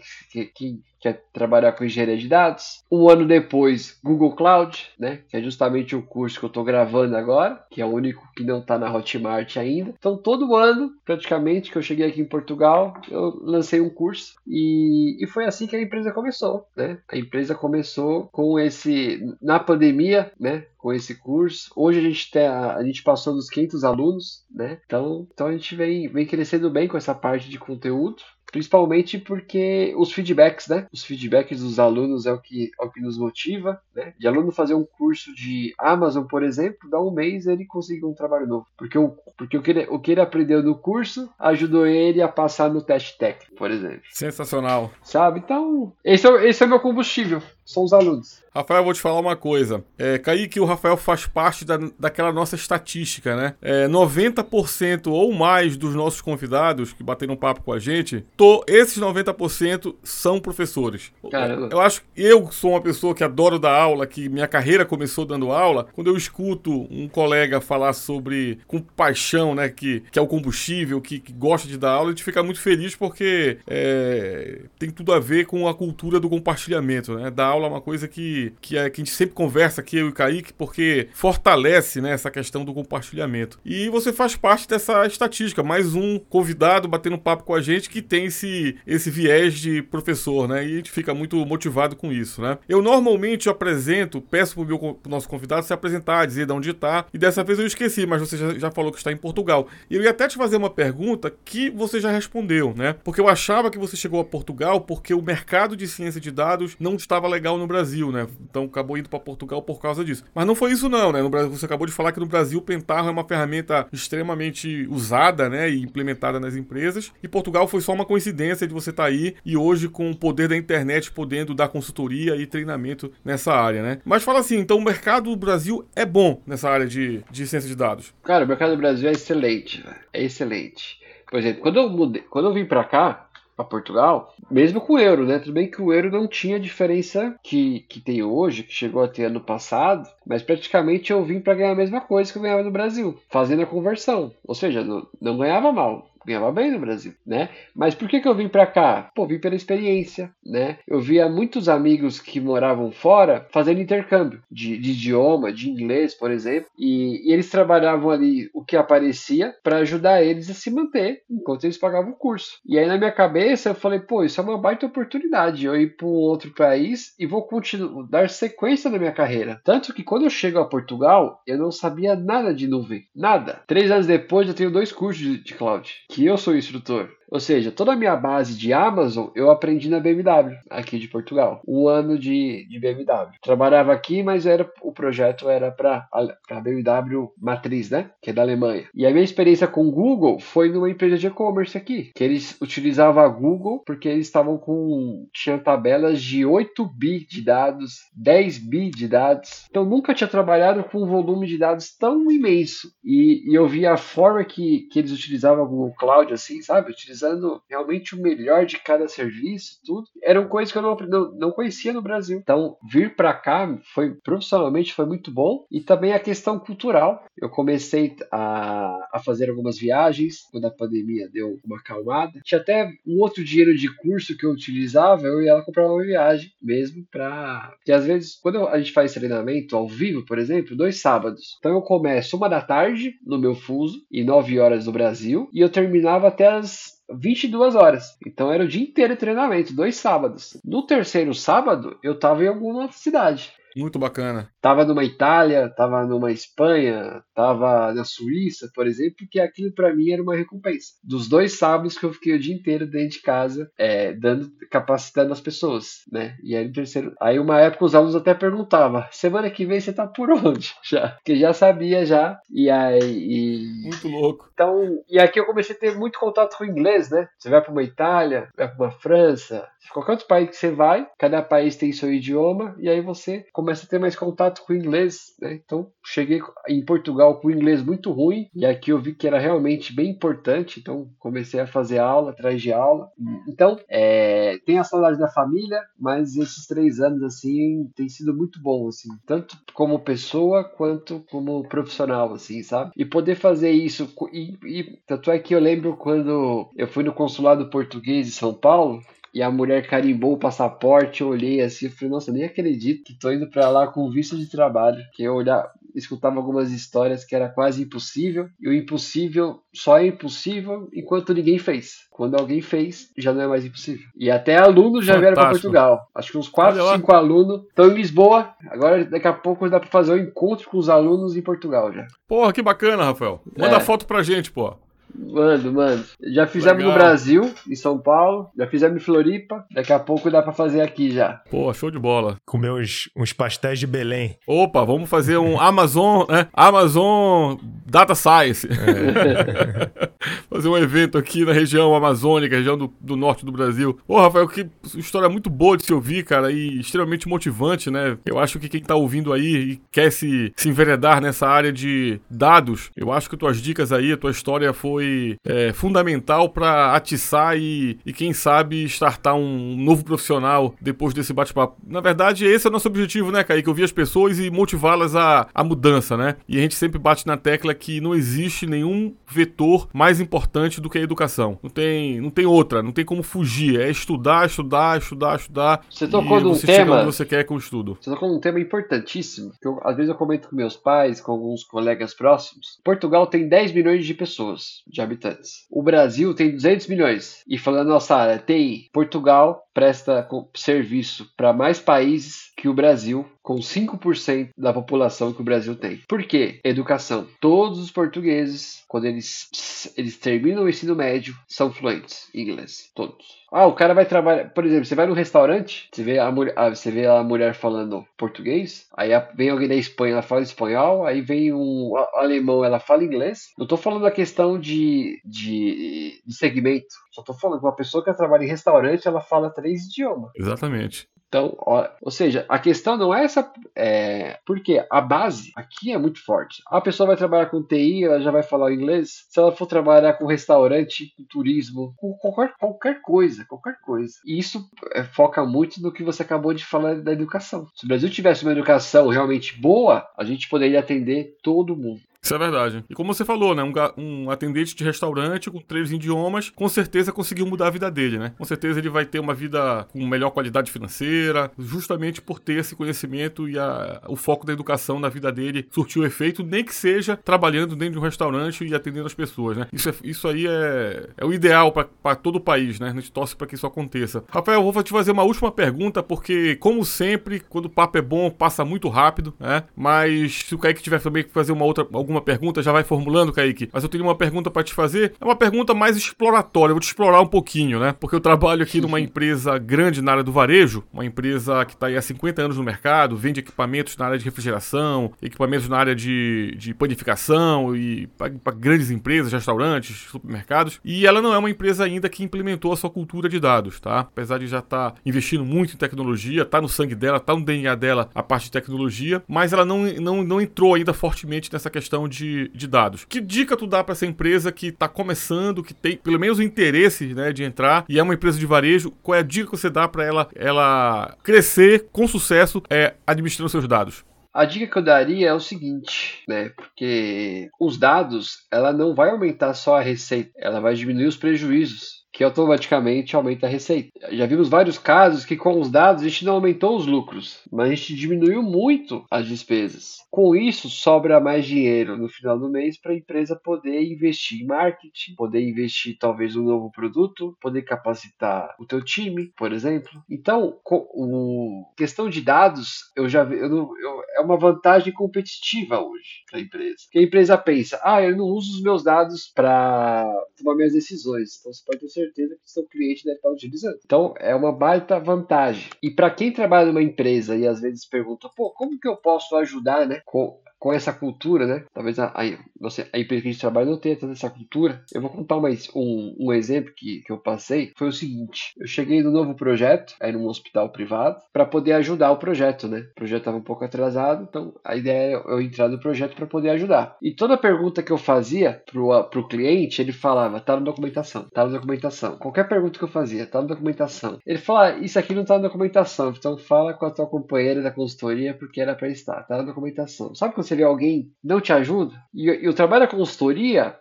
quer 0.98 1.26
trabalhar 1.34 1.74
com 1.74 1.84
engenharia 1.84 2.18
de 2.18 2.30
dados. 2.30 2.86
Um 2.90 3.10
ano 3.10 3.28
depois, 3.28 4.00
Google 4.02 4.34
Cloud, 4.34 4.88
né, 4.98 5.20
que 5.28 5.36
é 5.36 5.42
justamente 5.42 5.94
o 5.94 6.02
curso 6.02 6.40
que 6.40 6.46
eu 6.46 6.48
estou 6.48 6.64
gravando 6.64 7.18
agora, 7.18 7.62
que 7.70 7.82
é 7.82 7.86
o 7.86 7.94
único 7.94 8.26
que 8.38 8.46
não 8.46 8.60
está 8.60 8.80
na 8.80 8.90
Hotmart 8.94 9.58
ainda. 9.58 9.94
Então, 10.00 10.16
todo 10.16 10.56
ano, 10.56 10.90
praticamente, 11.04 11.70
que 11.70 11.78
eu 11.78 11.82
cheguei 11.82 12.08
aqui 12.08 12.22
em 12.22 12.26
Portugal, 12.26 12.94
eu 13.12 13.38
lancei 13.44 13.82
um 13.82 13.90
curso 13.90 14.36
e, 14.48 15.22
e 15.22 15.28
foi 15.28 15.44
assim 15.44 15.68
que 15.68 15.76
a 15.76 15.82
empresa 15.82 16.14
começou, 16.14 16.66
né? 16.74 16.98
A 17.12 17.18
empresa 17.18 17.54
começou 17.54 18.30
com 18.32 18.58
esse 18.58 19.36
na 19.42 19.60
pandemia, 19.60 20.32
né? 20.40 20.64
Com 20.80 20.94
esse 20.94 21.14
curso. 21.14 21.70
Hoje 21.76 22.00
a 22.00 22.02
gente, 22.02 22.32
tem, 22.32 22.48
a 22.48 22.82
gente 22.84 23.04
passou 23.04 23.34
dos 23.34 23.50
500 23.50 23.84
alunos, 23.84 24.46
né? 24.50 24.80
Então, 24.86 25.28
então 25.32 25.48
a 25.48 25.52
gente 25.52 25.76
vem, 25.76 26.08
vem 26.08 26.26
crescendo 26.26 26.70
bem 26.72 26.88
com 26.88 26.98
essa 26.98 27.14
parte 27.14 27.50
de 27.50 27.60
conteúdo. 27.60 28.24
Principalmente 28.52 29.20
porque 29.20 29.94
os 29.96 30.12
feedbacks, 30.12 30.68
né? 30.68 30.88
Os 30.92 31.04
feedbacks 31.04 31.62
dos 31.62 31.80
alunos 31.80 32.26
é 32.26 32.34
o 32.34 32.40
que, 32.40 32.72
é 32.80 32.84
o 32.84 32.90
que 32.90 33.00
nos 33.00 33.16
motiva, 33.16 33.80
né? 33.96 34.14
De 34.18 34.28
aluno 34.28 34.52
fazer 34.52 34.74
um 34.74 34.84
curso 34.84 35.36
de 35.36 35.74
Amazon, 35.78 36.26
por 36.26 36.42
exemplo, 36.42 36.90
dá 36.90 37.00
um 37.00 37.12
mês 37.12 37.46
ele 37.46 37.66
conseguiu 37.66 38.10
um 38.10 38.14
trabalho 38.16 38.48
novo. 38.48 38.66
Porque, 38.76 38.98
o, 38.98 39.16
porque 39.38 39.56
o, 39.56 39.62
que 39.62 39.70
ele, 39.70 39.88
o 39.90 40.00
que 40.00 40.12
ele 40.12 40.22
aprendeu 40.22 40.64
no 40.64 40.76
curso 40.76 41.30
ajudou 41.38 41.86
ele 41.86 42.24
a 42.24 42.28
passar 42.28 42.72
no 42.72 42.82
teste 42.82 43.20
técnico, 43.20 43.56
por 43.56 43.70
exemplo. 43.70 44.02
Sensacional. 44.10 44.92
Sabe? 45.04 45.40
Então, 45.40 45.94
esse 46.04 46.28
é, 46.28 46.50
esse 46.50 46.64
é 46.64 46.66
o 46.66 46.70
meu 46.70 46.80
combustível. 46.80 47.44
São 47.70 47.84
os 47.84 47.94
alunos. 47.94 48.42
Rafael, 48.54 48.80
eu 48.80 48.84
vou 48.84 48.94
te 48.94 49.00
falar 49.00 49.20
uma 49.20 49.36
coisa. 49.36 49.84
É, 49.98 50.18
Kaique, 50.18 50.60
o 50.60 50.66
Rafael 50.66 50.98
faz 50.98 51.28
parte 51.28 51.64
da, 51.64 51.78
daquela 52.00 52.34
nossa 52.34 52.56
estatística, 52.56 53.36
né? 53.36 53.54
É, 53.62 53.88
90% 53.88 55.08
ou 55.08 55.32
mais 55.32 55.78
dos 55.78 55.94
nossos 55.94 56.20
convidados 56.20 56.92
que 56.92 57.04
bateram 57.04 57.36
um 57.36 57.38
papo 57.38 57.62
com 57.62 57.72
a 57.72 57.80
gente, 57.80 58.26
to, 58.36 58.64
esses 58.68 58.98
90% 58.98 59.96
são 60.04 60.40
professores. 60.40 61.12
Caramba. 61.30 61.70
Eu 61.72 61.80
acho 61.80 62.02
que 62.02 62.08
eu 62.16 62.52
sou 62.52 62.72
uma 62.72 62.82
pessoa 62.82 63.14
que 63.14 63.24
adoro 63.24 63.60
dar 63.60 63.80
aula, 63.80 64.08
que 64.08 64.28
minha 64.28 64.48
carreira 64.48 64.84
começou 64.84 65.26
dando 65.26 65.52
aula. 65.52 65.88
Quando 65.94 66.08
eu 66.08 66.18
escuto 66.18 66.88
um 66.90 67.08
colega 67.08 67.62
falar 67.62 67.94
sobre, 67.94 68.60
com 68.68 68.80
paixão, 68.80 69.54
né, 69.54 69.70
que, 69.70 70.04
que 70.12 70.18
é 70.18 70.22
o 70.22 70.28
combustível, 70.28 71.00
que, 71.00 71.20
que 71.20 71.32
gosta 71.32 71.68
de 71.68 71.78
dar 71.78 71.92
aula, 71.92 72.08
a 72.08 72.12
gente 72.12 72.24
fica 72.24 72.42
muito 72.42 72.60
feliz 72.60 72.96
porque 72.96 73.60
é, 73.68 74.64
tem 74.80 74.90
tudo 74.90 75.14
a 75.14 75.20
ver 75.20 75.46
com 75.46 75.68
a 75.68 75.74
cultura 75.74 76.20
do 76.20 76.30
compartilhamento, 76.30 77.14
né? 77.14 77.30
Dar 77.30 77.46
aula 77.46 77.59
é 77.66 77.70
uma 77.70 77.82
coisa 77.82 78.08
que 78.08 78.54
que, 78.62 78.78
é, 78.78 78.90
que 78.90 79.02
a 79.02 79.04
gente 79.04 79.14
sempre 79.14 79.36
conversa 79.36 79.82
aqui, 79.82 79.98
eu 79.98 80.08
e 80.08 80.10
o 80.10 80.14
Kaique, 80.14 80.54
porque 80.54 81.10
fortalece 81.14 82.02
né, 82.02 82.12
essa 82.12 82.32
questão 82.32 82.64
do 82.64 82.74
compartilhamento. 82.74 83.60
E 83.66 83.90
você 83.90 84.14
faz 84.14 84.36
parte 84.36 84.68
dessa 84.68 85.06
estatística, 85.06 85.64
mais 85.64 85.96
um 85.96 86.20
convidado 86.20 86.88
batendo 86.88 87.18
papo 87.18 87.44
com 87.44 87.54
a 87.54 87.62
gente 87.62 87.90
que 87.90 88.02
tem 88.02 88.26
esse, 88.26 88.78
esse 88.86 89.10
viés 89.10 89.56
de 89.56 89.82
professor, 89.82 90.48
né? 90.48 90.66
E 90.66 90.74
a 90.74 90.76
gente 90.78 90.92
fica 90.92 91.14
muito 91.14 91.38
motivado 91.46 91.96
com 91.96 92.12
isso, 92.12 92.42
né? 92.42 92.58
Eu 92.68 92.82
normalmente 92.82 93.50
apresento, 93.50 94.22
peço 94.22 94.56
pro, 94.56 94.96
pro 94.96 95.12
nosso 95.12 95.28
convidado 95.28 95.66
se 95.66 95.74
apresentar, 95.74 96.26
dizer 96.26 96.46
de 96.46 96.54
onde 96.54 96.72
está, 96.72 97.06
e 97.14 97.18
dessa 97.18 97.44
vez 97.44 97.60
eu 97.60 97.66
esqueci, 97.66 98.06
mas 98.06 98.22
você 98.22 98.38
já, 98.38 98.58
já 98.58 98.72
falou 98.72 98.92
que 98.92 98.98
está 98.98 99.12
em 99.12 99.18
Portugal. 99.18 99.68
E 99.90 99.96
eu 99.96 100.04
ia 100.04 100.12
até 100.12 100.28
te 100.28 100.38
fazer 100.38 100.58
uma 100.58 100.70
pergunta 100.70 101.34
que 101.44 101.70
você 101.70 102.00
já 102.00 102.12
respondeu, 102.12 102.74
né? 102.76 102.96
Porque 103.04 103.22
eu 103.22 103.28
achava 103.28 103.72
que 103.72 103.78
você 103.78 103.96
chegou 103.96 104.20
a 104.20 104.26
Portugal 104.26 104.82
porque 104.82 105.14
o 105.14 105.22
mercado 105.22 105.76
de 105.76 105.88
ciência 105.88 106.22
de 106.22 106.32
dados 106.32 106.76
não 106.80 106.96
estava 106.96 107.28
legal 107.28 107.49
no 107.58 107.68
Brasil, 107.68 108.12
né? 108.12 108.28
Então 108.50 108.66
acabou 108.66 108.98
indo 108.98 109.10
para 109.10 109.20
Portugal 109.20 109.62
por 109.62 109.82
causa 109.82 110.04
disso. 110.04 110.24
Mas 110.34 110.46
não 110.46 110.56
foi 110.56 110.72
isso 110.72 110.90
não, 110.90 111.12
né? 111.12 111.22
No 111.22 111.30
Brasil, 111.30 111.50
você 111.50 111.66
acabou 111.66 111.88
de 111.88 111.94
falar 111.94 112.12
que 112.12 112.20
no 112.20 112.26
Brasil 112.26 112.60
o 112.60 112.62
Pentaho 112.62 113.08
é 113.08 113.12
uma 113.12 113.24
ferramenta 113.24 113.88
extremamente 113.92 114.88
usada, 114.90 115.50
né, 115.50 115.70
e 115.70 115.82
implementada 115.82 116.40
nas 116.40 116.56
empresas. 116.56 117.12
E 117.22 117.28
Portugal 117.28 117.68
foi 117.68 117.82
só 117.82 117.94
uma 117.94 118.06
coincidência 118.06 118.68
de 118.68 118.74
você 118.74 118.90
estar 118.90 119.04
tá 119.04 119.10
aí 119.10 119.36
e 119.46 119.56
hoje 119.56 119.88
com 119.88 120.10
o 120.10 120.16
poder 120.16 120.48
da 120.48 120.58
internet 120.58 121.12
podendo 121.12 121.54
dar 121.54 121.70
consultoria 121.70 122.36
e 122.36 122.46
treinamento 122.46 123.12
nessa 123.24 123.54
área, 123.54 123.82
né? 123.82 124.00
Mas 124.06 124.24
fala 124.24 124.40
assim, 124.40 124.58
então 124.58 124.78
o 124.78 124.84
mercado 124.84 125.30
do 125.30 125.36
Brasil 125.36 125.88
é 125.96 126.06
bom 126.06 126.42
nessa 126.46 126.70
área 126.70 126.88
de, 126.88 127.24
de 127.30 127.48
ciência 127.48 127.70
de 127.70 127.76
dados? 127.76 128.14
Cara, 128.24 128.46
o 128.46 128.48
mercado 128.48 128.72
do 128.72 128.78
Brasil 128.78 129.10
é 129.10 129.12
excelente, 129.12 129.84
é 130.14 130.24
excelente. 130.24 131.00
Por 131.30 131.40
exemplo, 131.40 131.62
quando 131.62 131.78
eu 131.78 131.90
mudei, 131.90 132.24
quando 132.24 132.48
eu 132.48 132.54
vim 132.54 132.66
para 132.66 132.84
cá, 132.84 133.29
para 133.60 133.66
Portugal, 133.66 134.34
mesmo 134.50 134.80
com 134.80 134.94
o 134.94 135.00
euro, 135.00 135.26
né? 135.26 135.38
Tudo 135.38 135.52
bem 135.52 135.70
que 135.70 135.82
o 135.82 135.92
euro 135.92 136.10
não 136.10 136.28
tinha 136.28 136.56
a 136.56 136.60
diferença 136.60 137.36
que, 137.44 137.82
que 137.90 138.00
tem 138.00 138.24
hoje, 138.24 138.64
que 138.64 138.74
chegou 138.74 139.04
a 139.04 139.08
ter 139.08 139.26
ano 139.26 139.42
passado, 139.42 140.08
mas 140.26 140.42
praticamente 140.42 141.12
eu 141.12 141.24
vim 141.26 141.42
para 141.42 141.56
ganhar 141.56 141.72
a 141.72 141.76
mesma 141.76 142.00
coisa 142.00 142.32
que 142.32 142.38
eu 142.38 142.42
ganhava 142.42 142.64
no 142.64 142.72
Brasil, 142.72 143.20
fazendo 143.28 143.64
a 143.64 143.66
conversão. 143.66 144.32
Ou 144.48 144.56
seja, 144.56 144.82
não, 144.84 145.06
não 145.20 145.38
ganhava 145.38 145.74
mal 145.74 146.09
ganhava 146.26 146.52
bem 146.52 146.72
no 146.72 146.80
Brasil, 146.80 147.14
né? 147.26 147.50
Mas 147.76 147.96
por 147.96 148.08
que, 148.08 148.20
que 148.20 148.28
eu 148.28 148.36
vim 148.36 148.48
para 148.48 148.66
cá? 148.66 149.10
Pô, 149.16 149.26
vim 149.26 149.40
pela 149.40 149.56
experiência, 149.56 150.32
né? 150.46 150.78
Eu 150.88 151.00
via 151.00 151.30
muitos 151.30 151.70
amigos 151.70 152.20
que 152.20 152.40
moravam 152.40 152.92
fora 152.92 153.48
fazendo 153.52 153.82
intercâmbio 153.82 154.42
de, 154.52 154.78
de 154.78 154.92
idioma, 154.92 155.52
de 155.52 155.70
inglês, 155.70 156.14
por 156.14 156.32
exemplo, 156.32 156.70
e, 156.78 157.30
e 157.30 157.34
eles 157.34 157.50
trabalhavam 157.50 158.10
ali 158.10 158.50
o 158.54 158.64
que 158.64 158.76
aparecia 158.76 159.54
para 159.64 159.78
ajudar 159.78 160.24
eles 160.24 160.50
a 160.50 160.54
se 160.54 160.70
manter 160.70 161.24
enquanto 161.30 161.64
eles 161.64 161.78
pagavam 161.78 162.12
o 162.12 162.16
curso. 162.16 162.60
E 162.66 162.78
aí 162.78 162.86
na 162.86 162.98
minha 162.98 163.12
cabeça 163.12 163.70
eu 163.70 163.76
falei, 163.76 164.00
pô, 164.00 164.24
isso 164.24 164.40
é 164.40 164.44
uma 164.44 164.58
baita 164.58 164.86
oportunidade, 164.86 165.66
eu 165.66 165.76
ir 165.76 165.96
para 165.96 166.08
um 166.08 166.12
outro 166.12 166.52
país 166.54 167.14
e 167.20 167.26
vou 167.26 167.44
continuar 167.44 168.08
dar 168.10 168.30
sequência 168.30 168.90
na 168.90 168.98
minha 168.98 169.12
carreira. 169.12 169.62
Tanto 169.64 169.94
que 169.94 170.04
quando 170.04 170.24
eu 170.24 170.30
chego 170.30 170.60
a 170.60 170.66
Portugal, 170.66 171.42
eu 171.46 171.58
não 171.58 171.72
sabia 171.72 172.16
nada 172.16 172.54
de 172.54 172.68
nuvem, 172.68 173.06
nada. 173.16 173.62
Três 173.68 173.92
anos 173.92 174.08
depois 174.08 174.48
eu 174.48 174.54
tenho 174.54 174.72
dois 174.72 174.92
cursos 174.92 175.22
de, 175.22 175.44
de 175.44 175.54
cloud, 175.54 175.92
que 176.10 176.26
eu 176.26 176.38
sou 176.38 176.58
instrutor. 176.58 177.19
Ou 177.32 177.40
seja, 177.40 177.72
toda 177.72 177.94
a 177.94 177.96
minha 177.96 178.16
base 178.16 178.58
de 178.58 178.74
Amazon 178.74 179.28
eu 179.36 179.52
aprendi 179.52 179.90
na 179.90 180.00
BMW, 180.00 180.56
aqui 180.70 180.98
de 180.98 181.08
Portugal. 181.08 181.62
Um 181.68 181.88
ano 181.88 182.18
de, 182.18 182.68
de 182.68 182.80
BMW. 182.80 183.32
Trabalhava 183.42 183.94
aqui, 183.94 184.24
mas 184.24 184.46
era 184.46 184.70
o 184.82 184.92
projeto 184.92 185.50
era 185.50 185.72
para 185.72 186.08
a 186.12 186.60
BMW 186.60 187.32
Matriz, 187.38 187.90
né? 187.90 188.12
Que 188.22 188.32
é 188.32 188.34
da 188.34 188.42
Alemanha. 188.42 188.88
E 188.94 189.06
a 189.06 189.12
minha 189.12 189.24
experiência 189.24 189.68
com 189.68 189.92
Google 189.92 190.40
foi 190.40 190.70
numa 190.70 190.90
empresa 190.90 191.18
de 191.18 191.28
e-commerce 191.28 191.78
aqui, 191.78 192.12
que 192.16 192.24
eles 192.24 192.60
utilizavam 192.62 193.24
a 193.24 193.28
Google 193.28 193.84
porque 193.86 194.08
eles 194.08 194.28
estavam 194.28 194.58
com. 194.58 195.28
tinham 195.34 195.60
tabelas 195.60 196.22
de 196.22 196.46
8 196.46 196.86
bi 196.86 197.26
de 197.26 197.44
dados, 197.44 198.00
10 198.16 198.58
bi 198.58 198.90
de 198.90 199.08
dados. 199.08 199.66
Então 199.70 199.86
nunca 199.86 200.14
tinha 200.14 200.28
trabalhado 200.28 200.84
com 200.84 201.04
um 201.04 201.08
volume 201.08 201.48
de 201.48 201.58
dados 201.58 201.96
tão 201.96 202.32
imenso. 202.32 202.92
E, 203.04 203.50
e 203.50 203.56
eu 203.56 203.68
vi 203.68 203.86
a 203.86 203.98
forma 203.98 204.44
que, 204.44 204.88
que 204.92 205.00
eles 205.00 205.12
utilizavam 205.12 205.64
o 205.64 205.68
Google 205.68 205.96
Cloud, 205.98 206.34
assim, 206.34 206.62
sabe? 206.62 206.92
Utilizando 207.20 207.62
realmente 207.70 208.16
o 208.16 208.22
melhor 208.22 208.66
de 208.66 208.78
cada 208.80 209.08
serviço, 209.08 209.80
tudo. 209.86 210.08
Eram 210.24 210.48
coisas 210.48 210.72
que 210.72 210.78
eu 210.78 210.82
não, 210.82 210.96
não, 210.96 211.32
não 211.36 211.52
conhecia 211.52 211.94
no 211.94 212.02
Brasil. 212.02 212.38
Então, 212.38 212.78
vir 212.90 213.16
para 213.16 213.34
cá 213.34 213.78
foi 213.94 214.16
profissionalmente 214.16 214.94
foi 214.94 215.06
muito 215.06 215.32
bom 215.32 215.66
e 215.72 215.82
também 215.82 216.14
a 216.14 216.20
questão 216.20 216.60
cultural. 216.60 217.26
Eu 217.38 217.50
comecei 217.50 218.16
a, 218.32 219.10
a 219.14 219.20
fazer 219.20 219.50
algumas 219.50 219.78
viagens 219.78 220.48
quando 220.52 220.66
a 220.66 220.72
pandemia 220.72 221.30
deu 221.30 221.58
uma 221.66 221.78
acalmada. 221.78 222.40
Tinha 222.44 222.62
até 222.62 222.92
um 223.06 223.20
outro 223.20 223.44
dinheiro 223.44 223.76
de 223.76 223.94
curso 223.98 224.38
que 224.38 224.46
eu 224.46 224.52
utilizava, 224.52 225.26
eu 225.26 225.42
ia 225.42 225.56
lá 225.56 225.62
comprar 225.62 225.88
uma 225.88 226.04
viagem 226.04 226.52
mesmo 226.62 227.06
para 227.12 227.74
que 227.84 227.92
às 227.92 228.06
vezes 228.06 228.40
quando 228.42 228.68
a 228.68 228.78
gente 228.78 228.92
faz 228.92 229.14
treinamento 229.14 229.76
ao 229.76 229.88
vivo, 229.88 230.26
por 230.26 230.38
exemplo, 230.38 230.76
dois 230.76 231.02
sábados. 231.02 231.58
Então 231.60 231.74
eu 231.74 231.82
começo 231.82 232.38
uma 232.38 232.50
da 232.50 232.62
tarde 232.62 233.16
no 233.26 233.38
meu 233.38 233.56
fuso 233.56 234.00
e 234.12 234.24
nove 234.24 234.60
horas 234.60 234.86
no 234.86 234.92
Brasil 234.92 235.50
e 235.54 235.60
eu 235.60 235.70
terminava 235.70 236.28
até 236.28 236.48
as 236.48 237.00
22 237.12 237.76
horas. 237.76 238.18
Então 238.26 238.52
era 238.52 238.64
o 238.64 238.68
dia 238.68 238.84
inteiro 238.84 239.14
de 239.14 239.20
treinamento, 239.20 239.74
dois 239.74 239.96
sábados. 239.96 240.58
No 240.64 240.86
terceiro 240.86 241.34
sábado, 241.34 241.98
eu 242.04 242.14
estava 242.14 242.44
em 242.44 242.48
alguma 242.48 242.92
cidade. 242.92 243.52
Muito 243.76 244.00
bacana. 244.00 244.52
Tava 244.62 244.86
numa 244.86 245.04
Itália, 245.04 245.70
tava 245.70 246.06
numa 246.06 246.32
Espanha, 246.32 247.24
tava 247.34 247.94
na 247.94 248.04
Suíça, 248.04 248.70
por 248.74 248.88
exemplo, 248.88 249.28
que 249.30 249.40
aquilo 249.40 249.74
para 249.74 249.96
mim 249.96 250.12
era 250.12 250.22
uma 250.22 250.36
recompensa. 250.36 250.94
Dos 251.04 251.30
dois 251.30 251.58
sábados 251.58 251.98
que 251.98 252.06
eu 252.06 252.14
fiquei 252.14 252.34
o 252.34 252.40
dia 252.40 252.54
inteiro 252.54 252.86
dentro 252.86 253.18
de 253.18 253.22
casa, 253.22 253.72
é, 253.78 254.14
dando, 254.14 254.52
capacitando 254.70 255.32
as 255.32 255.42
pessoas, 255.42 256.04
né? 256.12 256.36
E 256.44 256.56
aí 256.56 256.68
no 256.68 256.74
terceiro. 256.74 257.14
Aí 257.22 257.40
uma 257.40 257.60
época 257.60 257.86
os 257.86 257.96
alunos 257.96 258.16
até 258.16 258.34
perguntavam: 258.34 259.04
semana 259.12 259.50
que 259.50 259.66
vem 259.66 259.80
você 259.80 259.94
tá 259.94 260.06
por 260.06 260.30
onde? 260.46 260.76
Já. 260.84 261.10
Porque 261.10 261.36
já 261.36 261.54
sabia 261.54 262.06
já. 262.06 262.40
E 262.50 262.70
aí. 262.70 263.00
E... 263.00 263.84
Muito 263.84 264.08
louco. 264.08 264.50
Então, 264.54 265.02
e 265.10 265.18
aqui 265.20 265.40
eu 265.40 265.46
comecei 265.46 265.76
a 265.76 265.80
ter 265.80 265.96
muito 265.96 266.20
contato 266.20 266.58
com 266.58 266.66
o 266.66 266.68
inglês, 266.68 267.10
né? 267.10 267.30
Você 267.38 267.50
vai 267.50 267.62
para 267.62 267.72
uma 267.72 267.84
Itália, 267.84 268.50
vai 268.58 268.68
para 268.68 268.86
uma 268.86 268.92
França, 268.92 269.66
qualquer 269.92 270.12
outro 270.12 270.28
país 270.28 270.50
que 270.50 270.56
você 270.56 270.72
vai, 270.72 271.08
cada 271.18 271.42
país 271.42 271.76
tem 271.76 271.92
seu 271.92 272.14
idioma, 272.14 272.76
e 272.80 272.90
aí 272.90 273.02
você 273.02 273.46
começa 273.54 273.86
a 273.86 273.90
ter 273.90 274.00
mais 274.00 274.16
contato 274.16 274.49
contato 274.50 274.64
com 274.66 274.74
o 274.74 274.76
inglês, 274.76 275.36
né? 275.40 275.54
Então 275.54 275.88
cheguei 276.04 276.42
em 276.68 276.84
Portugal 276.84 277.40
com 277.40 277.52
inglês 277.52 277.84
muito 277.84 278.12
ruim 278.12 278.50
e 278.54 278.66
aqui 278.66 278.92
eu 278.92 279.00
vi 279.00 279.14
que 279.14 279.28
era 279.28 279.40
realmente 279.40 279.94
bem 279.96 280.10
importante, 280.10 280.80
então 280.80 281.10
comecei 281.20 281.60
a 281.60 281.68
fazer 281.68 282.00
aula 282.00 282.32
atrás 282.32 282.62
de 282.62 282.74
aula. 282.74 283.10
Então 283.48 283.78
é, 283.88 284.58
tem 284.66 284.80
a 284.80 284.84
saudade 284.84 285.20
da 285.20 285.30
família, 285.30 285.82
mas 285.98 286.36
esses 286.36 286.66
três 286.66 287.00
anos 287.00 287.24
assim 287.24 287.90
tem 287.96 288.10
sido 288.10 288.36
muito 288.36 288.62
bom, 288.62 288.88
assim, 288.88 289.10
tanto 289.26 289.58
como 289.74 290.00
pessoa 290.00 290.64
quanto 290.64 291.24
como 291.30 291.68
profissional, 291.68 292.34
assim, 292.34 292.64
sabe? 292.64 292.92
E 292.96 293.06
poder 293.06 293.36
fazer 293.36 293.72
isso 293.72 294.12
e, 294.34 294.58
e 294.66 295.00
tanto 295.06 295.32
é 295.32 295.40
que 295.40 295.54
eu 295.54 295.60
lembro 295.60 295.96
quando 295.96 296.70
eu 296.76 296.88
fui 296.88 297.04
no 297.04 297.14
consulado 297.14 297.70
português 297.70 298.28
de 298.28 298.34
São 298.34 298.54
Paulo 298.54 299.02
e 299.34 299.42
a 299.42 299.52
mulher 299.52 299.88
carimbou 299.88 300.34
o 300.34 300.40
passaporte, 300.40 301.22
eu 301.22 301.30
olhei 301.30 301.62
assim 301.62 301.86
e 301.86 301.90
falei, 301.90 302.12
nossa, 302.12 302.32
nem 302.32 302.44
acredito 302.44 303.04
que 303.04 303.20
tô 303.20 303.32
indo 303.32 303.50
para 303.50 303.70
lá 303.70 303.88
com 303.88 304.10
visto 304.10 304.38
de 304.38 304.50
trabalho. 304.50 305.00
Que 305.14 305.24
eu 305.24 305.36
olhava, 305.36 305.70
escutava 305.96 306.38
algumas 306.38 306.72
histórias 306.72 307.24
que 307.24 307.36
era 307.36 307.50
quase 307.50 307.84
impossível, 307.84 308.48
e 308.60 308.68
o 308.68 308.74
impossível 308.74 309.62
só 309.74 310.00
é 310.00 310.08
impossível 310.08 310.88
enquanto 310.94 311.34
ninguém 311.34 311.58
fez. 311.58 312.08
Quando 312.12 312.36
alguém 312.36 312.62
fez, 312.62 313.12
já 313.18 313.34
não 313.34 313.42
é 313.42 313.48
mais 313.48 313.66
impossível. 313.66 314.06
E 314.18 314.30
até 314.30 314.58
alunos 314.58 315.06
já 315.06 315.14
Fantástico. 315.14 315.20
vieram 315.20 315.36
para 315.36 315.52
Portugal. 315.52 316.08
Acho 316.14 316.32
que 316.32 316.38
uns 316.38 316.50
4, 316.50 316.96
5 316.96 317.14
alunos 317.14 317.62
estão 317.68 317.90
em 317.90 317.94
Lisboa. 317.94 318.54
Agora, 318.70 319.06
daqui 319.06 319.28
a 319.28 319.34
pouco, 319.34 319.70
dá 319.70 319.80
para 319.80 319.90
fazer 319.90 320.14
um 320.14 320.18
encontro 320.18 320.70
com 320.70 320.78
os 320.78 320.90
alunos 320.90 321.36
em 321.36 321.42
Portugal 321.42 321.94
já. 321.94 322.06
Porra, 322.28 322.52
que 322.52 322.62
bacana, 322.62 323.06
Rafael. 323.06 323.42
Manda 323.58 323.78
é. 323.78 323.80
foto 323.80 324.06
pra 324.06 324.24
gente, 324.24 324.52
pô. 324.52 324.76
Mano, 325.16 325.74
mano. 325.74 326.04
Já 326.34 326.48
fizemos 326.48 326.84
Legal. 326.84 326.92
no 326.92 326.98
Brasil, 326.98 327.54
em 327.68 327.76
São 327.76 327.98
Paulo. 327.98 328.50
Já 328.58 328.68
fizemos 328.68 329.02
em 329.02 329.06
Floripa. 329.06 329.66
Daqui 329.72 329.94
a 329.94 330.00
pouco 330.00 330.30
dá 330.30 330.42
pra 330.42 330.54
fazer 330.54 330.82
aqui 330.82 331.12
já. 331.12 331.42
Pô, 331.50 331.74
show 331.74 331.92
de 331.92 332.00
bola. 332.00 332.38
Comer 332.46 332.72
uns, 332.72 333.10
uns 333.16 333.34
pastéis 333.34 333.80
de 333.80 333.88
Belém. 333.88 334.38
Opa, 334.48 334.84
vamos 334.84 335.10
fazer 335.10 335.38
um 335.38 335.60
Amazon, 335.60 336.26
né? 336.30 336.48
Amazon 336.54 337.58
Data 337.86 338.16
Science. 338.16 338.68
É. 338.68 340.10
fazer 340.50 340.68
um 340.68 340.78
evento 340.78 341.18
aqui 341.18 341.46
na 341.46 341.54
região 341.54 341.96
amazônica, 341.96 342.56
região 342.56 342.78
do, 342.78 342.94
do 343.00 343.16
norte 343.16 343.46
do 343.46 343.52
Brasil. 343.52 343.98
Ô, 344.08 344.20
Rafael, 344.20 344.48
que 344.48 344.68
história 344.96 345.30
muito 345.30 345.50
boa 345.50 345.78
de 345.78 345.86
se 345.86 345.94
ouvir, 345.94 346.24
cara, 346.24 346.52
e 346.52 346.80
extremamente 346.80 347.28
motivante, 347.28 347.90
né? 347.90 348.18
Eu 348.26 348.40
acho 348.40 348.60
que 348.60 348.70
quem 348.70 348.82
tá 348.82 348.96
ouvindo 348.96 349.32
aí 349.34 349.56
e 349.56 349.82
quer 349.92 350.12
se, 350.12 350.52
se 350.56 350.70
enveredar 350.70 351.22
nessa 351.22 351.48
área 351.48 351.72
de 351.72 352.20
dados, 352.30 352.90
eu 352.96 353.12
acho 353.12 353.30
que 353.30 353.38
tuas 353.38 353.62
dicas 353.62 353.92
aí, 353.92 354.12
a 354.12 354.18
tua 354.18 354.32
história 354.32 354.74
foi 354.74 354.99
foi 355.00 355.38
é, 355.46 355.72
fundamental 355.72 356.50
para 356.50 356.94
atiçar 356.94 357.58
e, 357.58 357.98
e, 358.06 358.12
quem 358.12 358.34
sabe, 358.34 358.84
startar 358.84 359.36
um 359.36 359.78
novo 359.78 360.04
profissional 360.04 360.76
depois 360.82 361.14
desse 361.14 361.32
bate-papo. 361.32 361.78
Na 361.88 362.02
verdade, 362.02 362.46
esse 362.46 362.68
é 362.68 362.70
o 362.70 362.74
nosso 362.74 362.90
objetivo, 362.90 363.32
né, 363.32 363.44
Kaique? 363.44 363.70
Ouvir 363.70 363.86
as 363.86 363.92
pessoas 363.92 364.40
e 364.40 364.52
motivá-las 364.52 365.16
à, 365.16 365.48
à 365.54 365.64
mudança, 365.64 366.18
né? 366.18 366.36
E 366.48 366.58
a 366.58 366.62
gente 366.62 366.76
sempre 366.76 367.00
bate 367.00 367.26
na 367.26 367.38
tecla 367.38 367.74
que 367.74 368.02
não 368.02 368.14
existe 368.14 368.66
nenhum 368.66 369.16
vetor 369.26 369.88
mais 369.94 370.20
importante 370.20 370.82
do 370.82 370.90
que 370.90 370.98
a 370.98 371.02
educação. 371.02 371.58
Não 371.64 371.70
tem, 371.70 372.20
não 372.20 372.30
tem 372.30 372.46
outra, 372.46 372.84
não 372.84 372.92
tem 372.92 373.06
como 373.06 373.24
fugir. 373.24 373.80
É 373.80 373.90
estudar, 373.90 374.48
estudar, 374.48 374.98
estudar, 374.98 375.36
estudar. 375.38 375.86
Você 375.90 376.08
tocou 376.08 376.42
num 376.42 376.58
tema. 376.58 376.98
Onde 376.98 377.06
você 377.06 377.26
quer 377.26 377.46
com 377.46 377.56
o 377.56 377.58
estudo. 377.58 377.98
Você 378.02 378.10
tocou 378.10 378.28
num 378.28 378.40
tema 378.40 378.60
importantíssimo. 378.60 379.52
Que 379.62 379.68
eu, 379.68 379.80
às 379.84 379.96
vezes 379.96 380.10
eu 380.10 380.16
comento 380.16 380.50
com 380.50 380.56
meus 380.56 380.76
pais, 380.76 381.22
com 381.22 381.32
alguns 381.32 381.64
colegas 381.64 382.14
próximos. 382.14 382.80
Portugal 382.84 383.28
tem 383.28 383.48
10 383.48 383.72
milhões 383.72 384.06
de 384.06 384.14
pessoas 384.14 384.84
de 384.90 385.02
habitantes. 385.02 385.66
O 385.70 385.84
Brasil 385.84 386.34
tem 386.34 386.52
200 386.52 386.88
milhões. 386.88 387.44
E 387.48 387.58
falando 387.58 387.90
nossa 387.90 388.16
área, 388.16 388.40
tem 388.40 388.90
Portugal 388.92 389.62
presta 389.80 390.28
serviço 390.56 391.26
para 391.38 391.54
mais 391.54 391.80
países 391.80 392.52
que 392.58 392.68
o 392.68 392.74
Brasil, 392.74 393.26
com 393.42 393.56
5% 393.56 394.50
da 394.58 394.74
população 394.74 395.32
que 395.32 395.40
o 395.40 395.44
Brasil 395.44 395.74
tem. 395.74 396.02
Por 396.06 396.22
quê? 396.24 396.60
Educação. 396.66 397.26
Todos 397.40 397.80
os 397.80 397.90
portugueses, 397.90 398.84
quando 398.90 399.06
eles, 399.06 399.48
eles 399.96 400.18
terminam 400.18 400.64
o 400.64 400.70
ensino 400.70 400.98
médio, 400.98 401.34
são 401.48 401.72
fluentes 401.72 402.28
em 402.36 402.42
inglês. 402.42 402.92
Todos. 402.94 403.40
Ah, 403.52 403.66
o 403.66 403.74
cara 403.74 403.94
vai 403.94 404.06
trabalhar. 404.06 404.50
Por 404.50 404.66
exemplo, 404.66 404.86
você 404.86 404.94
vai 404.94 405.08
no 405.08 405.14
restaurante, 405.14 405.90
você 405.92 406.04
vê 406.04 406.20
a, 406.20 406.30
mulher, 406.30 406.54
você 406.70 406.92
vê 406.92 407.08
a 407.08 407.24
mulher 407.24 407.56
falando 407.56 408.06
português, 408.18 408.88
aí 408.96 409.10
vem 409.34 409.50
alguém 409.50 409.68
da 409.68 409.76
Espanha, 409.76 410.14
ela 410.14 410.22
fala 410.22 410.42
espanhol, 410.42 411.06
aí 411.06 411.22
vem 411.22 411.52
um 411.52 411.96
alemão, 412.14 412.64
ela 412.64 412.80
fala 412.80 413.04
inglês. 413.04 413.48
Não 413.58 413.66
tô 413.66 413.76
falando 413.76 414.06
a 414.06 414.12
questão 414.12 414.60
de, 414.60 415.20
de, 415.26 416.22
de 416.24 416.36
segmento, 416.36 416.96
só 417.12 417.24
tô 417.24 417.34
falando 417.34 417.60
que 417.60 417.66
uma 417.66 417.76
pessoa 417.76 418.04
que 418.04 418.14
trabalha 418.14 418.44
em 418.44 418.48
restaurante, 418.48 419.08
ela 419.08 419.20
fala 419.20 419.50
três 419.50 419.69
idiomas. 419.72 420.32
Exatamente. 420.36 421.08
Então, 421.30 421.56
ó, 421.60 421.88
ou 422.02 422.10
seja, 422.10 422.44
a 422.50 422.58
questão 422.58 422.98
não 422.98 423.14
é 423.14 423.24
essa. 423.24 423.50
É, 423.76 424.40
porque 424.46 424.84
a 424.90 425.00
base 425.00 425.52
aqui 425.56 425.92
é 425.92 425.98
muito 425.98 426.24
forte. 426.26 426.62
A 426.68 426.82
pessoa 426.82 427.08
vai 427.08 427.16
trabalhar 427.16 427.46
com 427.46 427.64
TI, 427.64 428.04
ela 428.04 428.20
já 428.20 428.32
vai 428.32 428.42
falar 428.42 428.74
inglês. 428.74 429.28
Se 429.30 429.40
ela 429.40 429.52
for 429.52 429.68
trabalhar 429.68 430.14
com 430.14 430.26
restaurante, 430.26 431.14
com 431.16 431.24
turismo, 431.24 431.94
com 431.98 432.14
qualquer, 432.14 432.54
qualquer 432.60 433.02
coisa, 433.02 433.46
qualquer 433.48 433.80
coisa. 433.82 434.16
E 434.26 434.40
isso 434.40 434.68
é, 434.94 435.04
foca 435.04 435.46
muito 435.46 435.80
no 435.82 435.94
que 435.94 436.04
você 436.04 436.24
acabou 436.24 436.54
de 436.54 436.66
falar 436.66 436.96
da 436.96 437.14
educação. 437.14 437.68
Se 437.76 437.86
o 437.86 437.88
Brasil 437.88 438.10
tivesse 438.10 438.44
uma 438.44 438.52
educação 438.52 439.08
realmente 439.08 439.56
boa, 439.62 440.10
a 440.18 440.24
gente 440.24 440.50
poderia 440.50 440.80
atender 440.80 441.38
todo 441.44 441.78
mundo. 441.78 442.02
Isso 442.22 442.36
é 442.36 442.38
verdade. 442.38 442.84
E 442.90 442.94
como 442.94 443.14
você 443.14 443.24
falou, 443.24 443.56
né? 443.56 443.64
Um, 443.64 443.74
um, 443.98 444.30
atendente 444.30 444.76
de 444.76 444.84
restaurante 444.84 445.50
com 445.50 445.60
três 445.60 445.92
idiomas, 445.92 446.50
com 446.50 446.68
certeza 446.68 447.12
conseguiu 447.12 447.46
mudar 447.46 447.68
a 447.68 447.72
vida 447.72 447.90
dele, 447.90 448.18
né? 448.18 448.34
Com 448.38 448.46
certeza 448.46 448.80
ele 448.80 448.90
vai 448.90 449.06
ter 449.06 449.20
uma 449.20 449.34
vida 449.34 449.88
com 449.92 450.06
melhor 450.06 450.32
qualidade 450.32 450.72
financeira, 450.72 451.52
justamente 451.58 452.22
por 452.22 452.40
ter 452.40 452.60
esse 452.60 452.76
conhecimento 452.76 453.48
e 453.48 453.58
a, 453.58 454.02
o 454.08 454.16
foco 454.16 454.46
da 454.46 454.54
educação 454.54 455.00
na 455.00 455.10
vida 455.10 455.32
dele 455.32 455.68
surtiu 455.72 456.06
efeito, 456.06 456.44
nem 456.44 456.64
que 456.64 456.76
seja 456.76 457.18
trabalhando 457.18 457.76
dentro 457.76 457.94
de 457.94 458.00
um 458.00 458.04
restaurante 458.04 458.66
e 458.66 458.76
atendendo 458.76 459.08
as 459.08 459.14
pessoas, 459.14 459.58
né? 459.58 459.68
Isso, 459.72 459.90
é, 459.90 459.94
isso 460.04 460.28
aí 460.28 460.46
é, 460.46 461.10
é 461.18 461.26
o 461.26 461.34
ideal 461.34 461.72
para 461.72 462.16
todo 462.16 462.36
o 462.36 462.42
país, 462.42 462.80
né? 462.80 462.90
A 462.90 462.94
gente 462.94 463.12
torce 463.12 463.36
para 463.36 463.48
que 463.48 463.56
isso 463.56 463.66
aconteça. 463.66 464.24
Rafael, 464.30 464.72
vou 464.72 464.84
te 464.84 464.92
fazer 464.92 465.12
uma 465.12 465.24
última 465.24 465.52
pergunta, 465.52 466.04
porque, 466.04 466.56
como 466.58 466.86
sempre, 466.86 467.40
quando 467.40 467.66
o 467.66 467.70
papo 467.70 467.98
é 467.98 468.02
bom, 468.02 468.30
passa 468.30 468.66
muito 468.66 468.90
rápido, 468.90 469.34
né? 469.40 469.64
Mas 469.76 470.44
se 470.44 470.56
o 470.56 470.58
Kaique 470.58 470.84
tiver 470.84 471.02
também 471.02 471.24
que 471.24 471.32
fazer 471.32 471.52
uma 471.52 471.66
outra 471.66 471.84
alguma 472.10 472.22
pergunta, 472.22 472.62
já 472.62 472.72
vai 472.72 472.84
formulando, 472.84 473.32
Kaique. 473.32 473.70
Mas 473.72 473.84
eu 473.84 473.90
teria 473.90 474.06
uma 474.06 474.16
pergunta 474.16 474.50
para 474.50 474.64
te 474.64 474.74
fazer. 474.74 475.14
É 475.20 475.24
uma 475.26 475.36
pergunta 475.36 475.74
mais 475.74 475.96
exploratória, 475.96 476.72
eu 476.72 476.76
vou 476.76 476.82
te 476.82 476.88
explorar 476.88 477.22
um 477.22 477.28
pouquinho, 477.28 477.80
né? 477.80 477.94
Porque 478.00 478.16
eu 478.16 478.20
trabalho 478.20 478.64
aqui 478.64 478.82
numa 478.82 479.00
empresa 479.00 479.58
grande 479.58 480.02
na 480.02 480.12
área 480.12 480.24
do 480.24 480.32
varejo, 480.32 480.84
uma 480.92 481.06
empresa 481.06 481.64
que 481.66 481.74
está 481.74 481.88
aí 481.88 481.96
há 481.96 482.02
50 482.02 482.42
anos 482.42 482.58
no 482.58 482.64
mercado, 482.64 483.16
vende 483.16 483.40
equipamentos 483.40 483.96
na 483.96 484.08
área 484.08 484.18
de 484.18 484.26
refrigeração, 484.26 485.12
equipamentos 485.22 485.70
na 485.70 485.78
área 485.78 485.96
de, 485.96 486.56
de 486.58 486.74
panificação 486.74 487.76
e 487.76 488.08
para 488.18 488.54
grandes 488.56 488.90
empresas, 488.90 489.32
restaurantes, 489.32 490.08
supermercados. 490.10 490.80
E 490.84 491.06
ela 491.06 491.22
não 491.22 491.34
é 491.34 491.38
uma 491.38 491.50
empresa 491.50 491.84
ainda 491.84 492.10
que 492.10 492.24
implementou 492.24 492.74
a 492.74 492.78
sua 492.78 492.90
cultura 492.90 493.30
de 493.30 493.40
dados, 493.40 493.80
tá? 493.80 494.00
Apesar 494.00 494.40
de 494.40 494.48
já 494.48 494.60
estar 494.60 494.92
tá 494.92 494.98
investindo 495.06 495.46
muito 495.46 495.74
em 495.74 495.78
tecnologia, 495.78 496.46
tá 496.46 496.60
no 496.60 496.70
sangue 496.70 496.96
dela, 496.96 497.20
tá 497.20 497.36
no 497.36 497.44
DNA 497.44 497.76
dela 497.76 498.10
a 498.16 498.24
parte 498.24 498.46
de 498.46 498.52
tecnologia, 498.52 499.24
mas 499.28 499.54
ela 499.54 499.66
não, 499.66 499.86
não, 499.94 500.24
não 500.24 500.42
entrou 500.42 500.74
ainda 500.74 500.94
fortemente 500.94 501.52
nessa 501.52 501.70
questão 501.70 501.99
gestão 502.00 502.08
de, 502.08 502.50
de 502.50 502.68
dados. 502.68 503.06
Que 503.06 503.20
dica 503.20 503.58
tu 503.58 503.68
dá 503.68 503.84
para 503.84 503.94
essa 503.94 504.06
empresa 504.06 504.52
que 504.52 504.68
está 504.68 504.88
começando, 504.88 505.64
que 505.64 505.74
tem 505.74 505.98
pelo 505.98 506.20
menos 506.20 506.38
o 506.38 506.44
interesse 506.44 507.14
né, 507.14 507.34
de 507.34 507.44
entrar 507.44 507.84
e 507.90 508.00
é 508.00 508.04
uma 508.04 508.14
empresa 508.14 508.40
de 508.40 508.46
varejo? 508.46 508.92
Qual 509.04 509.16
é 509.16 509.20
a 509.20 509.24
dica 509.24 509.50
que 509.50 509.58
você 509.58 509.70
dá 509.70 509.88
para 509.88 510.06
ela, 510.06 510.30
ela 510.36 511.18
crescer 511.24 511.88
com 511.92 512.08
sucesso 512.08 512.62
é, 512.70 512.94
administrando 513.06 513.50
seus 513.50 513.68
dados? 513.68 514.06
A 514.32 514.46
dica 514.46 514.68
que 514.68 514.78
eu 514.78 514.84
daria 514.84 515.30
é 515.30 515.34
o 515.34 515.40
seguinte, 515.40 516.24
né? 516.28 516.50
Porque 516.50 517.50
os 517.60 517.78
dados, 517.78 518.46
ela 518.52 518.72
não 518.72 518.94
vai 518.94 519.10
aumentar 519.10 519.56
só 519.56 519.78
a 519.78 519.82
receita, 519.82 520.32
ela 520.38 520.60
vai 520.60 520.76
diminuir 520.76 521.08
os 521.08 521.18
prejuízos 521.18 521.99
que 522.12 522.24
automaticamente 522.24 523.16
aumenta 523.16 523.46
a 523.46 523.50
receita. 523.50 523.90
Já 524.12 524.26
vimos 524.26 524.50
vários 524.50 524.78
casos 524.78 525.26
que 525.26 525.38
com 525.38 525.60
os 525.60 525.70
dados 525.70 526.04
a 526.04 526.08
gente 526.08 526.26
não 526.26 526.34
aumentou 526.34 526.76
os 526.76 526.86
lucros, 526.86 527.42
mas 527.52 527.70
a 527.70 527.76
gente 527.76 527.96
diminuiu 527.96 528.42
muito 528.42 529.06
as 529.10 529.28
despesas. 529.28 529.98
Com 530.10 530.36
isso, 530.36 530.70
sobra 530.70 531.20
mais 531.20 531.46
dinheiro 531.46 531.98
no 531.98 532.10
final 532.10 532.38
do 532.38 532.50
mês 532.50 532.80
para 532.80 532.94
a 532.94 532.96
empresa 532.96 533.36
poder 533.36 533.84
investir 533.84 534.42
em 534.42 534.46
marketing, 534.46 535.16
poder 535.16 535.48
investir 535.48 535.98
talvez 536.00 536.36
um 536.36 536.44
novo 536.44 536.72
produto, 536.72 537.38
poder 537.40 537.62
capacitar 537.62 538.56
o 538.60 538.66
teu 538.66 538.84
time, 538.84 539.32
por 539.38 539.52
exemplo. 539.52 540.04
Então, 540.10 540.60
com, 540.64 540.88
o 540.94 541.66
questão 541.78 542.10
de 542.10 542.22
dados, 542.22 542.92
eu 542.96 543.08
já 543.08 543.24
eu 543.24 543.50
não, 543.50 543.78
eu, 543.78 544.02
é 544.16 544.22
uma 544.22 544.38
vantagem 544.38 544.92
competitiva 544.94 545.80
hoje 545.80 546.24
para 546.30 546.40
a 546.40 546.42
empresa. 546.42 546.78
Que 546.92 547.00
a 547.00 547.04
empresa 547.04 547.38
pensa, 547.38 547.80
ah, 547.84 548.02
eu 548.02 548.18
não 548.18 548.26
uso 548.26 548.56
os 548.56 548.64
meus 548.64 548.84
dados 548.84 549.32
para 549.34 550.06
tomar 550.38 550.56
minhas 550.56 550.74
decisões. 550.74 551.38
Então, 551.40 551.54
você 551.54 551.64
pode 551.66 551.80
ter 551.80 551.90
certeza 552.00 552.36
que 552.36 552.52
seu 552.52 552.66
cliente 552.66 553.04
deve 553.04 553.18
estar 553.18 553.30
utilizando. 553.30 553.80
Então, 553.86 554.14
é 554.18 554.34
uma 554.34 554.52
baita 554.52 555.00
vantagem. 555.00 555.70
E 555.82 555.90
para 555.90 556.10
quem 556.10 556.32
trabalha 556.32 556.68
numa 556.68 556.82
empresa 556.82 557.36
e 557.36 557.48
às 557.48 557.62
vezes 557.62 557.86
pergunta, 557.86 558.30
pô, 558.36 558.52
como 558.52 558.80
que 558.80 558.88
eu 558.88 558.98
posso 558.98 559.36
ajudar, 559.36 559.88
né? 559.88 560.02
Com 560.06 560.40
com 560.60 560.74
essa 560.74 560.92
cultura, 560.92 561.48
né? 561.48 561.64
Talvez 561.74 561.98
a, 561.98 562.08
a, 562.08 562.24
você, 562.60 562.88
a 562.92 563.00
empresa 563.00 563.22
que 563.22 563.30
a 563.30 563.32
gente 563.32 563.42
trabalha 563.42 563.66
não 563.66 563.78
tenha 563.78 563.96
tanta 563.96 564.12
essa 564.12 564.30
cultura. 564.30 564.84
Eu 564.94 565.02
vou 565.02 565.10
contar 565.10 565.40
mais 565.40 565.70
um, 565.74 566.16
um 566.20 566.34
exemplo 566.34 566.74
que, 566.76 567.02
que 567.02 567.12
eu 567.12 567.18
passei. 567.18 567.72
Foi 567.78 567.88
o 567.88 567.94
seguinte: 567.94 568.54
eu 568.60 568.68
cheguei 568.68 569.02
no 569.02 569.12
novo 569.12 569.34
projeto, 569.34 569.96
aí 570.00 570.12
num 570.12 570.28
hospital 570.28 570.70
privado, 570.70 571.18
para 571.32 571.46
poder 571.46 571.74
ajudar 571.74 572.12
o 572.12 572.18
projeto, 572.18 572.68
né? 572.68 572.80
O 572.92 572.96
projeto 572.96 573.20
estava 573.20 573.38
um 573.38 573.42
pouco 573.42 573.64
atrasado, 573.64 574.28
então 574.30 574.54
a 574.64 574.76
ideia 574.76 575.16
é 575.16 575.34
eu 575.34 575.42
entrar 575.42 575.70
no 575.70 575.80
projeto 575.80 576.16
para 576.16 576.28
poder 576.28 576.50
ajudar. 576.50 576.98
E 577.02 577.14
toda 577.14 577.38
pergunta 577.38 577.82
que 577.82 577.92
eu 577.92 577.98
fazia 577.98 578.62
pro, 578.70 579.04
pro 579.06 579.28
cliente, 579.28 579.82
ele 579.82 579.94
falava: 579.94 580.42
tá 580.42 580.56
na 580.56 580.64
documentação, 580.64 581.28
tá 581.34 581.46
na 581.46 581.54
documentação. 581.54 582.18
Qualquer 582.18 582.48
pergunta 582.50 582.78
que 582.78 582.84
eu 582.84 582.90
fazia, 582.90 583.26
tá 583.26 583.42
na 583.42 583.48
documentação. 583.48 584.20
Ele 584.26 584.38
falou: 584.38 584.62
ah, 584.64 584.78
isso 584.80 585.00
aqui 585.00 585.14
não 585.14 585.24
tá 585.24 585.36
na 585.36 585.48
documentação, 585.48 586.14
então 586.18 586.38
fala 586.38 586.74
com 586.74 586.86
a 586.86 586.92
tua 586.92 587.08
companheira 587.08 587.62
da 587.62 587.72
consultoria 587.72 588.34
porque 588.34 588.60
era 588.60 588.76
para 588.76 588.90
estar, 588.90 589.24
tá 589.24 589.38
na 589.38 589.44
documentação. 589.44 590.14
Sabe 590.14 590.34
quando 590.34 590.49
você 590.56 590.64
alguém 590.64 591.12
não 591.24 591.40
te 591.40 591.54
ajuda? 591.54 591.96
E, 592.14 592.26
e 592.26 592.48
o 592.48 592.54
trabalho 592.54 592.86
da 592.86 592.92
consultoria, 592.92 593.76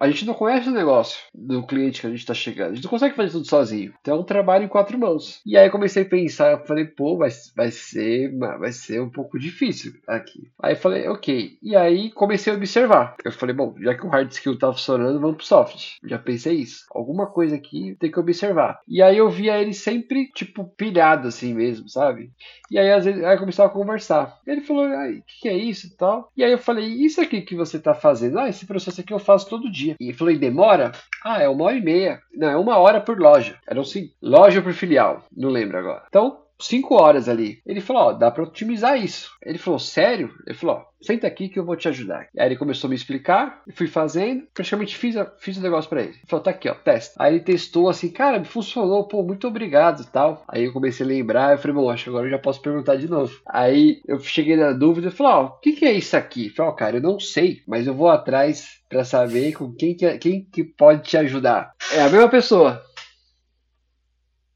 a 0.00 0.08
gente 0.08 0.24
não 0.24 0.34
conhece 0.34 0.68
o 0.68 0.72
negócio 0.72 1.18
do 1.34 1.66
cliente 1.66 2.00
que 2.00 2.06
a 2.06 2.10
gente 2.10 2.20
está 2.20 2.34
chegando. 2.34 2.72
A 2.72 2.74
gente 2.74 2.84
não 2.84 2.90
consegue 2.90 3.16
fazer 3.16 3.30
tudo 3.30 3.46
sozinho. 3.46 3.92
Então 4.00 4.16
é 4.16 4.20
um 4.20 4.24
trabalho 4.24 4.64
em 4.64 4.68
quatro 4.68 4.98
mãos. 4.98 5.40
E 5.44 5.56
aí 5.56 5.70
comecei 5.70 6.02
a 6.02 6.08
pensar, 6.08 6.64
falei, 6.66 6.84
pô, 6.84 7.16
vai, 7.16 7.30
vai 7.56 7.70
ser 7.70 8.34
vai 8.38 8.72
ser 8.72 9.00
um 9.00 9.10
pouco 9.10 9.38
difícil 9.38 9.92
aqui. 10.06 10.50
Aí 10.62 10.74
falei, 10.74 11.08
ok. 11.08 11.58
E 11.62 11.74
aí 11.74 12.10
comecei 12.10 12.52
a 12.52 12.56
observar. 12.56 13.16
Eu 13.24 13.32
falei, 13.32 13.54
bom, 13.54 13.74
já 13.80 13.94
que 13.94 14.06
o 14.06 14.08
hard 14.08 14.30
skill 14.30 14.58
tá 14.58 14.72
funcionando, 14.72 15.20
vamos 15.20 15.36
pro 15.36 15.46
soft. 15.46 15.96
Já 16.04 16.18
pensei 16.18 16.54
isso. 16.54 16.84
Alguma 16.90 17.26
coisa 17.26 17.56
aqui 17.56 17.96
tem 17.98 18.10
que 18.10 18.20
observar. 18.20 18.80
E 18.86 19.02
aí 19.02 19.18
eu 19.18 19.28
via 19.30 19.60
ele 19.60 19.74
sempre, 19.74 20.30
tipo, 20.32 20.64
pilhado 20.76 21.28
assim 21.28 21.54
mesmo, 21.54 21.88
sabe? 21.88 22.30
E 22.70 22.78
aí 22.78 22.90
às 22.92 23.04
vezes 23.04 23.22
aí 23.24 23.38
começava 23.38 23.68
a 23.68 23.72
conversar. 23.72 24.38
Ele 24.46 24.60
falou, 24.60 24.86
o 24.86 25.22
que, 25.22 25.40
que 25.42 25.48
é 25.48 25.56
isso 25.56 25.96
tal? 26.04 26.30
E 26.36 26.44
aí 26.44 26.52
eu 26.52 26.58
falei, 26.58 26.86
isso 26.86 27.20
aqui 27.20 27.40
que 27.40 27.56
você 27.56 27.78
tá 27.78 27.94
fazendo? 27.94 28.38
Ah, 28.38 28.48
esse 28.48 28.66
processo 28.66 29.00
aqui 29.00 29.12
eu 29.12 29.18
faço 29.18 29.48
todo 29.48 29.70
dia. 29.70 29.96
E 29.98 30.08
ele 30.08 30.16
falou, 30.16 30.36
demora? 30.36 30.92
Ah, 31.24 31.42
é 31.42 31.48
uma 31.48 31.64
hora 31.64 31.76
e 31.76 31.82
meia. 31.82 32.20
Não, 32.34 32.48
é 32.48 32.56
uma 32.56 32.76
hora 32.76 33.00
por 33.00 33.18
loja. 33.18 33.58
Era 33.66 33.80
assim, 33.80 34.10
loja 34.20 34.60
por 34.60 34.72
filial. 34.72 35.24
Não 35.34 35.48
lembro 35.48 35.78
agora. 35.78 36.04
Então, 36.08 36.43
cinco 36.60 36.94
horas 36.94 37.28
ali. 37.28 37.60
Ele 37.66 37.80
falou, 37.80 38.02
ó, 38.02 38.12
dá 38.12 38.30
para 38.30 38.44
otimizar 38.44 39.02
isso. 39.02 39.30
Ele 39.42 39.58
falou, 39.58 39.78
sério? 39.78 40.32
Ele 40.46 40.56
falou, 40.56 40.76
ó, 40.76 40.84
senta 41.00 41.26
aqui 41.26 41.48
que 41.48 41.58
eu 41.58 41.64
vou 41.64 41.76
te 41.76 41.88
ajudar. 41.88 42.28
Aí 42.38 42.48
ele 42.48 42.56
começou 42.56 42.88
a 42.88 42.90
me 42.90 42.96
explicar, 42.96 43.62
eu 43.66 43.74
fui 43.74 43.86
fazendo, 43.86 44.44
praticamente 44.54 44.96
fiz, 44.96 45.16
a, 45.16 45.26
fiz 45.38 45.56
o 45.56 45.62
negócio 45.62 45.88
para 45.88 46.02
ele. 46.02 46.10
Ele 46.10 46.26
falou, 46.28 46.42
tá 46.42 46.50
aqui, 46.50 46.68
ó, 46.68 46.74
testa. 46.74 47.22
Aí 47.22 47.34
ele 47.34 47.44
testou 47.44 47.88
assim, 47.88 48.10
cara, 48.10 48.42
funcionou, 48.44 49.06
pô, 49.06 49.22
muito 49.22 49.46
obrigado 49.46 50.02
e 50.02 50.06
tal. 50.06 50.44
Aí 50.48 50.64
eu 50.64 50.72
comecei 50.72 51.04
a 51.04 51.08
lembrar, 51.08 51.52
eu 51.52 51.58
falei, 51.58 51.76
bom, 51.76 51.90
acho 51.90 52.04
que 52.04 52.10
agora 52.10 52.26
eu 52.26 52.30
já 52.30 52.38
posso 52.38 52.62
perguntar 52.62 52.96
de 52.96 53.08
novo. 53.08 53.38
Aí 53.46 54.00
eu 54.06 54.18
cheguei 54.20 54.56
na 54.56 54.72
dúvida 54.72 55.08
e 55.08 55.10
falei, 55.10 55.32
ó, 55.32 55.44
o 55.46 55.60
que, 55.60 55.72
que 55.72 55.84
é 55.84 55.92
isso 55.92 56.16
aqui? 56.16 56.46
Eu 56.46 56.54
falei, 56.54 56.72
ó, 56.72 56.74
cara, 56.74 56.96
eu 56.96 57.02
não 57.02 57.20
sei, 57.20 57.62
mas 57.66 57.86
eu 57.86 57.94
vou 57.94 58.08
atrás 58.08 58.82
para 58.88 59.04
saber 59.04 59.52
com 59.52 59.72
quem 59.72 59.94
que, 59.94 60.18
quem 60.18 60.44
que 60.44 60.64
pode 60.64 61.02
te 61.02 61.16
ajudar. 61.16 61.72
É 61.92 62.02
a 62.02 62.08
mesma 62.08 62.28
pessoa. 62.28 62.82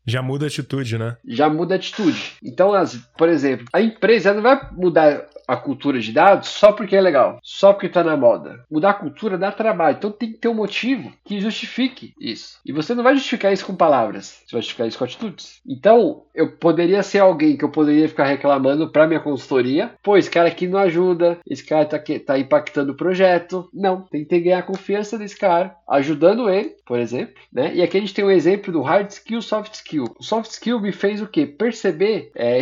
Já 0.09 0.23
muda 0.23 0.47
a 0.47 0.49
atitude, 0.49 0.99
né? 0.99 1.17
Já 1.27 1.49
muda 1.49 1.75
a 1.75 1.77
atitude. 1.77 2.33
Então, 2.43 2.73
as, 2.73 2.97
por 3.17 3.29
exemplo, 3.29 3.67
a 3.73 3.81
empresa 3.81 4.33
não 4.33 4.43
vai 4.43 4.59
mudar 4.73 5.29
a 5.49 5.57
cultura 5.57 5.99
de 5.99 6.13
dados 6.13 6.49
só 6.49 6.73
porque 6.73 6.95
é 6.95 7.01
legal, 7.01 7.39
só 7.43 7.73
porque 7.73 7.87
está 7.87 8.05
na 8.05 8.17
moda. 8.17 8.65
Mudar 8.71 8.91
a 8.91 8.95
cultura 8.95 9.39
dá 9.39 9.51
trabalho, 9.51 9.97
então 9.97 10.11
tem 10.11 10.31
que 10.31 10.39
ter 10.39 10.49
um 10.49 10.55
motivo 10.55 11.11
que 11.25 11.41
justifique 11.41 12.13
isso. 12.21 12.59
E 12.67 12.71
você 12.71 12.95
não 12.95 13.03
vai 13.03 13.15
justificar 13.15 13.51
isso 13.51 13.65
com 13.65 13.75
palavras, 13.75 14.43
você 14.47 14.53
vai 14.53 14.61
justificar 14.61 14.87
isso 14.87 14.99
com 14.99 15.05
atitudes. 15.05 15.61
Então, 15.67 16.25
eu 16.35 16.53
poderia 16.53 17.03
ser 17.03 17.21
alguém 17.21 17.57
que 17.57 17.65
eu 17.65 17.71
poderia 17.71 18.09
ficar 18.09 18.27
reclamando 18.27 18.91
para 18.91 19.07
minha 19.07 19.21
consultoria, 19.21 19.93
pô, 20.03 20.19
esse 20.19 20.31
cara 20.31 20.49
aqui 20.49 20.67
não 20.67 20.79
ajuda, 20.79 21.39
esse 21.47 21.65
cara 21.65 21.83
está 21.83 21.99
tá 21.99 22.39
impactando 22.39 22.93
o 22.93 22.97
projeto. 22.97 23.69
Não, 23.73 24.03
tem 24.03 24.25
que 24.25 24.41
ganhar 24.41 24.59
a 24.59 24.63
confiança 24.63 25.17
desse 25.17 25.39
cara, 25.39 25.75
ajudando 25.89 26.51
ele, 26.51 26.75
por 26.89 26.99
exemplo, 26.99 27.35
né? 27.53 27.73
E 27.75 27.83
aqui 27.83 27.97
a 27.97 28.01
gente 28.01 28.15
tem 28.15 28.25
um 28.25 28.31
exemplo 28.31 28.73
do 28.73 28.83
hard 28.83 29.09
skill, 29.11 29.41
soft 29.41 29.75
skill. 29.75 30.05
O 30.19 30.23
soft 30.25 30.51
skill 30.51 30.81
me 30.81 30.91
fez 30.91 31.23
o 31.23 31.29
quê? 31.29 31.47
Perceber 31.47 32.33
é, 32.35 32.61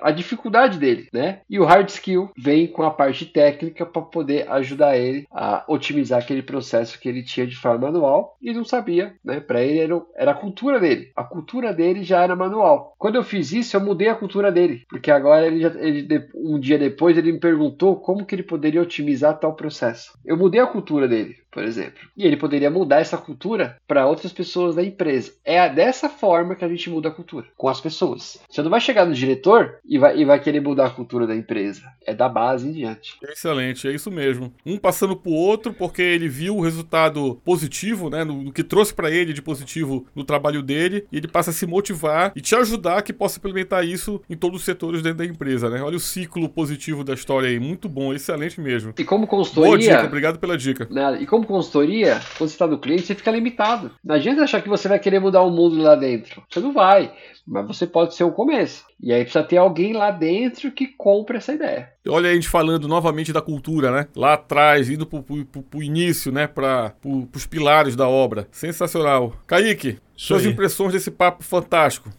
a 0.00 0.10
dificuldade 0.10 0.78
dele, 0.78 1.08
né? 1.12 1.40
E 1.48 1.60
o 1.60 1.64
hard 1.64 1.88
skill 1.88 2.10
skill 2.10 2.30
vem 2.36 2.66
com 2.66 2.82
a 2.82 2.90
parte 2.90 3.26
técnica 3.26 3.86
para 3.86 4.02
poder 4.02 4.50
ajudar 4.50 4.96
ele 4.96 5.26
a 5.30 5.64
otimizar 5.68 6.18
aquele 6.18 6.42
processo 6.42 6.98
que 6.98 7.08
ele 7.08 7.22
tinha 7.22 7.46
de 7.46 7.56
forma 7.56 7.86
manual 7.90 8.36
e 8.42 8.52
não 8.52 8.64
sabia, 8.64 9.14
né? 9.24 9.40
Para 9.40 9.62
ele 9.62 9.78
era, 9.78 10.02
era 10.16 10.30
a 10.32 10.34
cultura 10.34 10.80
dele. 10.80 11.12
A 11.14 11.22
cultura 11.22 11.72
dele 11.72 12.02
já 12.02 12.22
era 12.22 12.34
manual. 12.34 12.94
Quando 12.98 13.16
eu 13.16 13.22
fiz 13.22 13.52
isso, 13.52 13.76
eu 13.76 13.80
mudei 13.80 14.08
a 14.08 14.14
cultura 14.14 14.50
dele, 14.50 14.84
porque 14.88 15.10
agora 15.10 15.46
ele, 15.46 15.60
já, 15.60 15.68
ele 15.78 16.08
um 16.34 16.58
dia 16.58 16.78
depois 16.78 17.16
ele 17.16 17.32
me 17.32 17.40
perguntou 17.40 17.96
como 17.96 18.24
que 18.24 18.34
ele 18.34 18.42
poderia 18.42 18.82
otimizar 18.82 19.38
tal 19.38 19.54
processo. 19.54 20.18
Eu 20.24 20.36
mudei 20.36 20.60
a 20.60 20.66
cultura 20.66 21.06
dele 21.06 21.36
por 21.50 21.64
exemplo. 21.64 22.08
E 22.16 22.26
ele 22.26 22.36
poderia 22.36 22.70
mudar 22.70 23.00
essa 23.00 23.18
cultura 23.18 23.76
para 23.86 24.06
outras 24.06 24.32
pessoas 24.32 24.74
da 24.74 24.82
empresa. 24.82 25.32
É 25.44 25.68
dessa 25.68 26.08
forma 26.08 26.54
que 26.54 26.64
a 26.64 26.68
gente 26.68 26.88
muda 26.90 27.08
a 27.08 27.12
cultura, 27.12 27.46
com 27.56 27.68
as 27.68 27.80
pessoas. 27.80 28.40
Você 28.48 28.62
não 28.62 28.70
vai 28.70 28.80
chegar 28.80 29.06
no 29.06 29.14
diretor 29.14 29.78
e 29.84 29.98
vai, 29.98 30.18
e 30.18 30.24
vai 30.24 30.40
querer 30.40 30.60
mudar 30.60 30.86
a 30.86 30.90
cultura 30.90 31.26
da 31.26 31.34
empresa. 31.34 31.82
É 32.06 32.14
da 32.14 32.28
base 32.28 32.68
em 32.68 32.72
diante. 32.72 33.16
Excelente, 33.22 33.86
é 33.86 33.92
isso 33.92 34.10
mesmo. 34.10 34.52
Um 34.64 34.78
passando 34.78 35.16
pro 35.16 35.30
outro 35.30 35.72
porque 35.72 36.02
ele 36.02 36.28
viu 36.28 36.56
o 36.56 36.60
resultado 36.60 37.40
positivo, 37.44 38.10
né, 38.10 38.24
no, 38.24 38.42
no 38.42 38.52
que 38.52 38.64
trouxe 38.64 38.94
para 38.94 39.10
ele 39.10 39.32
de 39.32 39.42
positivo 39.42 40.06
no 40.14 40.24
trabalho 40.24 40.62
dele, 40.62 41.06
e 41.12 41.16
ele 41.16 41.28
passa 41.28 41.50
a 41.50 41.52
se 41.52 41.66
motivar 41.66 42.32
e 42.34 42.40
te 42.40 42.54
ajudar 42.54 43.02
que 43.02 43.12
possa 43.12 43.38
implementar 43.38 43.84
isso 43.84 44.20
em 44.28 44.36
todos 44.36 44.60
os 44.60 44.64
setores 44.64 45.02
dentro 45.02 45.18
da 45.18 45.24
empresa, 45.24 45.68
né? 45.68 45.82
Olha 45.82 45.96
o 45.96 46.00
ciclo 46.00 46.48
positivo 46.48 47.04
da 47.04 47.14
história 47.14 47.48
aí, 47.48 47.58
muito 47.58 47.88
bom, 47.88 48.12
excelente 48.12 48.60
mesmo. 48.60 48.92
E 48.98 49.04
como 49.04 49.26
consultoria... 49.26 49.70
Boa 49.70 49.78
dica, 49.78 50.06
obrigado 50.06 50.38
pela 50.38 50.56
dica. 50.56 50.88
Nada. 50.90 51.20
E 51.20 51.26
como 51.26 51.39
como 51.40 51.58
consultoria, 51.58 52.20
quando 52.36 52.48
você 52.48 52.54
está 52.54 52.66
no 52.66 52.78
cliente, 52.78 53.02
você 53.02 53.14
fica 53.14 53.30
limitado. 53.30 53.90
Não 54.04 54.14
adianta 54.14 54.42
achar 54.42 54.62
que 54.62 54.68
você 54.68 54.88
vai 54.88 54.98
querer 54.98 55.20
mudar 55.20 55.42
o 55.42 55.50
mundo 55.50 55.80
lá 55.80 55.94
dentro. 55.94 56.42
Você 56.48 56.60
não 56.60 56.72
vai. 56.72 57.12
Mas 57.46 57.66
você 57.66 57.86
pode 57.86 58.14
ser 58.14 58.24
o 58.24 58.32
começo. 58.32 58.84
E 59.00 59.12
aí 59.12 59.22
precisa 59.22 59.42
ter 59.42 59.56
alguém 59.56 59.92
lá 59.92 60.10
dentro 60.10 60.70
que 60.70 60.86
compre 60.86 61.38
essa 61.38 61.52
ideia. 61.52 61.90
Olha 62.08 62.30
a 62.30 62.34
gente 62.34 62.48
falando 62.48 62.86
novamente 62.86 63.32
da 63.32 63.40
cultura, 63.40 63.90
né? 63.90 64.06
Lá 64.14 64.34
atrás, 64.34 64.88
indo 64.90 65.06
pro, 65.06 65.22
pro, 65.22 65.62
pro 65.62 65.82
início, 65.82 66.30
né? 66.30 66.46
Para 66.46 66.90
pro, 66.90 67.28
os 67.34 67.46
pilares 67.46 67.96
da 67.96 68.08
obra. 68.08 68.46
Sensacional. 68.50 69.32
Kaique, 69.46 69.98
Isso 70.16 70.28
suas 70.28 70.44
aí. 70.44 70.52
impressões 70.52 70.92
desse 70.92 71.10
papo 71.10 71.42
fantástico. 71.42 72.10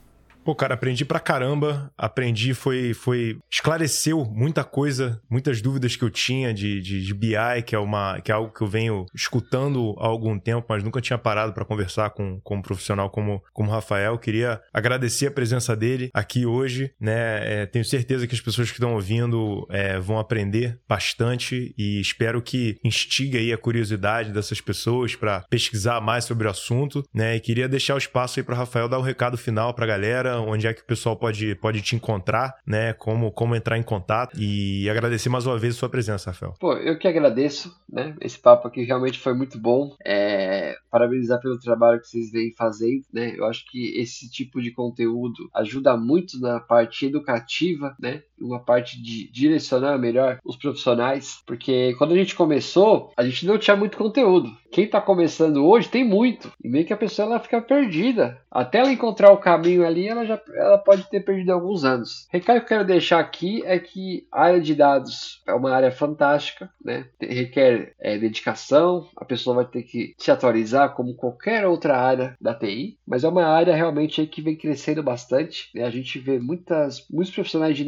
Pô, 0.44 0.56
cara, 0.56 0.74
aprendi 0.74 1.06
pra 1.06 1.20
caramba. 1.20 1.92
Aprendi, 1.98 2.54
foi. 2.54 2.94
foi 2.94 3.38
esclareceu 3.50 4.26
muita 4.26 4.64
coisa, 4.64 5.22
muitas 5.30 5.62
dúvidas 5.62 5.96
que 5.96 6.04
eu 6.04 6.10
tinha 6.10 6.54
de, 6.54 6.82
de, 6.82 7.06
de 7.06 7.14
BI, 7.14 7.62
que 7.66 7.76
é, 7.76 7.80
uma, 7.80 8.20
que 8.22 8.32
é 8.32 8.36
algo 8.36 8.52
que 8.52 8.62
eu 8.62 8.68
venho 8.68 9.06
escutando 9.14 9.96
há 10.00 10.08
algum 10.08 10.39
tempo, 10.39 10.66
mas 10.68 10.84
nunca 10.84 11.00
tinha 11.00 11.18
parado 11.18 11.54
para 11.54 11.66
conversar 11.66 12.10
com, 12.12 12.39
com 12.42 12.56
um 12.58 12.62
profissional 12.62 13.10
como, 13.10 13.44
como 13.54 13.70
o 13.70 13.74
Rafael. 13.74 14.18
Queria 14.18 14.60
agradecer 14.74 15.28
a 15.28 15.32
presença 15.32 15.76
dele 15.76 16.10
aqui 16.14 16.46
hoje, 16.46 16.92
né? 17.00 17.62
É, 17.62 17.66
tenho 17.66 17.86
certeza 17.86 18.26
que 18.26 18.34
as 18.34 18.42
pessoas 18.42 18.70
que 18.70 18.78
estão 18.78 18.96
ouvindo 18.96 19.68
é, 19.70 20.00
vão 20.00 20.18
aprender 20.18 20.80
bastante 20.89 21.74
e 21.78 22.02
espero 22.02 22.42
que 22.42 22.80
instigue 22.84 23.38
aí 23.38 23.54
a 23.54 23.58
curiosidade 23.58 24.32
dessas 24.32 24.60
pessoas 24.60 25.16
para 25.16 25.42
pesquisar 25.50 26.02
mais 26.02 26.26
sobre 26.26 26.48
o 26.48 26.50
assunto, 26.50 27.04
né? 27.14 27.36
E 27.36 27.39
queria 27.39 27.70
deixar 27.70 27.94
o 27.94 28.00
espaço 28.00 28.39
aí 28.39 28.44
para 28.44 28.56
Rafael 28.56 28.89
dar 28.89 28.98
um 28.98 29.04
recado 29.04 29.38
final 29.38 29.74
para 29.74 29.86
a 29.86 29.88
galera 29.88 30.31
onde 30.40 30.68
é 30.68 30.74
que 30.74 30.82
o 30.82 30.86
pessoal 30.86 31.16
pode, 31.16 31.56
pode 31.56 31.82
te 31.82 31.96
encontrar, 31.96 32.56
né? 32.66 32.94
Como, 32.94 33.32
como 33.32 33.56
entrar 33.56 33.78
em 33.78 33.84
contato 33.84 34.38
e 34.40 34.90
agradecer 34.90 35.30
mais 35.30 35.46
uma 35.46 35.58
vez 35.58 35.76
a 35.76 35.80
sua 35.80 35.90
presença, 35.90 36.32
Rafael. 36.32 36.54
Pô, 36.60 36.74
eu 36.74 36.98
que 36.98 37.08
agradeço, 37.08 37.74
né? 37.90 38.16
Esse 38.22 38.40
papo 38.40 38.68
aqui 38.68 38.84
realmente 38.84 39.20
foi 39.20 39.34
muito 39.34 39.60
bom. 39.60 39.96
É, 40.06 40.76
parabenizar 40.90 41.40
pelo 41.40 41.60
trabalho 41.60 42.00
que 42.00 42.08
vocês 42.08 42.32
vêm 42.32 42.54
fazendo, 42.58 43.04
né? 43.14 43.34
Eu 43.38 43.46
acho 43.46 43.66
que 43.70 43.98
esse 44.00 44.30
tipo 44.30 44.62
de 44.62 44.72
conteúdo 44.72 45.50
ajuda 45.54 45.96
muito 45.98 46.40
na 46.40 46.60
parte 46.60 47.06
educativa, 47.06 47.96
né? 48.00 48.24
Uma 48.42 48.60
parte 48.60 49.02
de 49.02 49.32
direcionar 49.32 49.98
melhor 49.98 50.39
os 50.44 50.56
profissionais, 50.56 51.42
porque 51.46 51.94
quando 51.98 52.14
a 52.14 52.18
gente 52.18 52.36
começou, 52.36 53.12
a 53.16 53.24
gente 53.24 53.46
não 53.46 53.58
tinha 53.58 53.76
muito 53.76 53.98
conteúdo. 53.98 54.50
Quem 54.72 54.86
está 54.86 55.02
começando 55.02 55.66
hoje 55.66 55.89
tem 55.89 56.04
muito, 56.04 56.52
e 56.64 56.70
meio 56.70 56.86
que 56.86 56.94
a 56.94 56.98
pessoa 56.98 57.28
ela 57.28 57.39
fica 57.39 57.62
perdida. 57.62 58.39
Até 58.50 58.80
ela 58.80 58.92
encontrar 58.92 59.32
o 59.32 59.38
caminho 59.38 59.86
ali, 59.86 60.08
ela 60.08 60.26
já 60.26 60.42
ela 60.56 60.78
pode 60.78 61.10
ter 61.10 61.20
perdido 61.20 61.52
alguns 61.52 61.84
anos. 61.84 62.26
O 62.26 62.28
recado 62.32 62.60
que 62.60 62.64
eu 62.64 62.68
quero 62.68 62.86
deixar 62.86 63.20
aqui 63.20 63.62
é 63.66 63.78
que 63.78 64.26
a 64.32 64.44
área 64.44 64.62
de 64.62 64.74
dados 64.74 65.42
é 65.46 65.54
uma 65.54 65.72
área 65.72 65.92
fantástica, 65.92 66.70
né? 66.84 67.06
Requer 67.20 67.94
é, 68.00 68.18
dedicação, 68.18 69.10
a 69.18 69.26
pessoa 69.26 69.58
vai 69.58 69.66
ter 69.66 69.84
que 69.84 70.14
se 70.18 70.32
atualizar 70.32 70.94
como 70.94 71.16
qualquer 71.16 71.68
outra 71.68 71.98
área 71.98 72.36
da 72.39 72.54
TI, 72.54 72.98
mas 73.06 73.24
é 73.26 73.28
uma 73.28 73.46
área 73.46 73.76
realmente 73.76 74.26
que 74.26 74.42
vem 74.42 74.56
crescendo 74.56 75.04
bastante. 75.04 75.70
Né? 75.76 75.84
A 75.84 75.89
gente 75.89 76.18
vê 76.18 76.39
muitas, 76.39 77.06
muitos 77.10 77.34
profissionais 77.34 77.76
de 77.76 77.84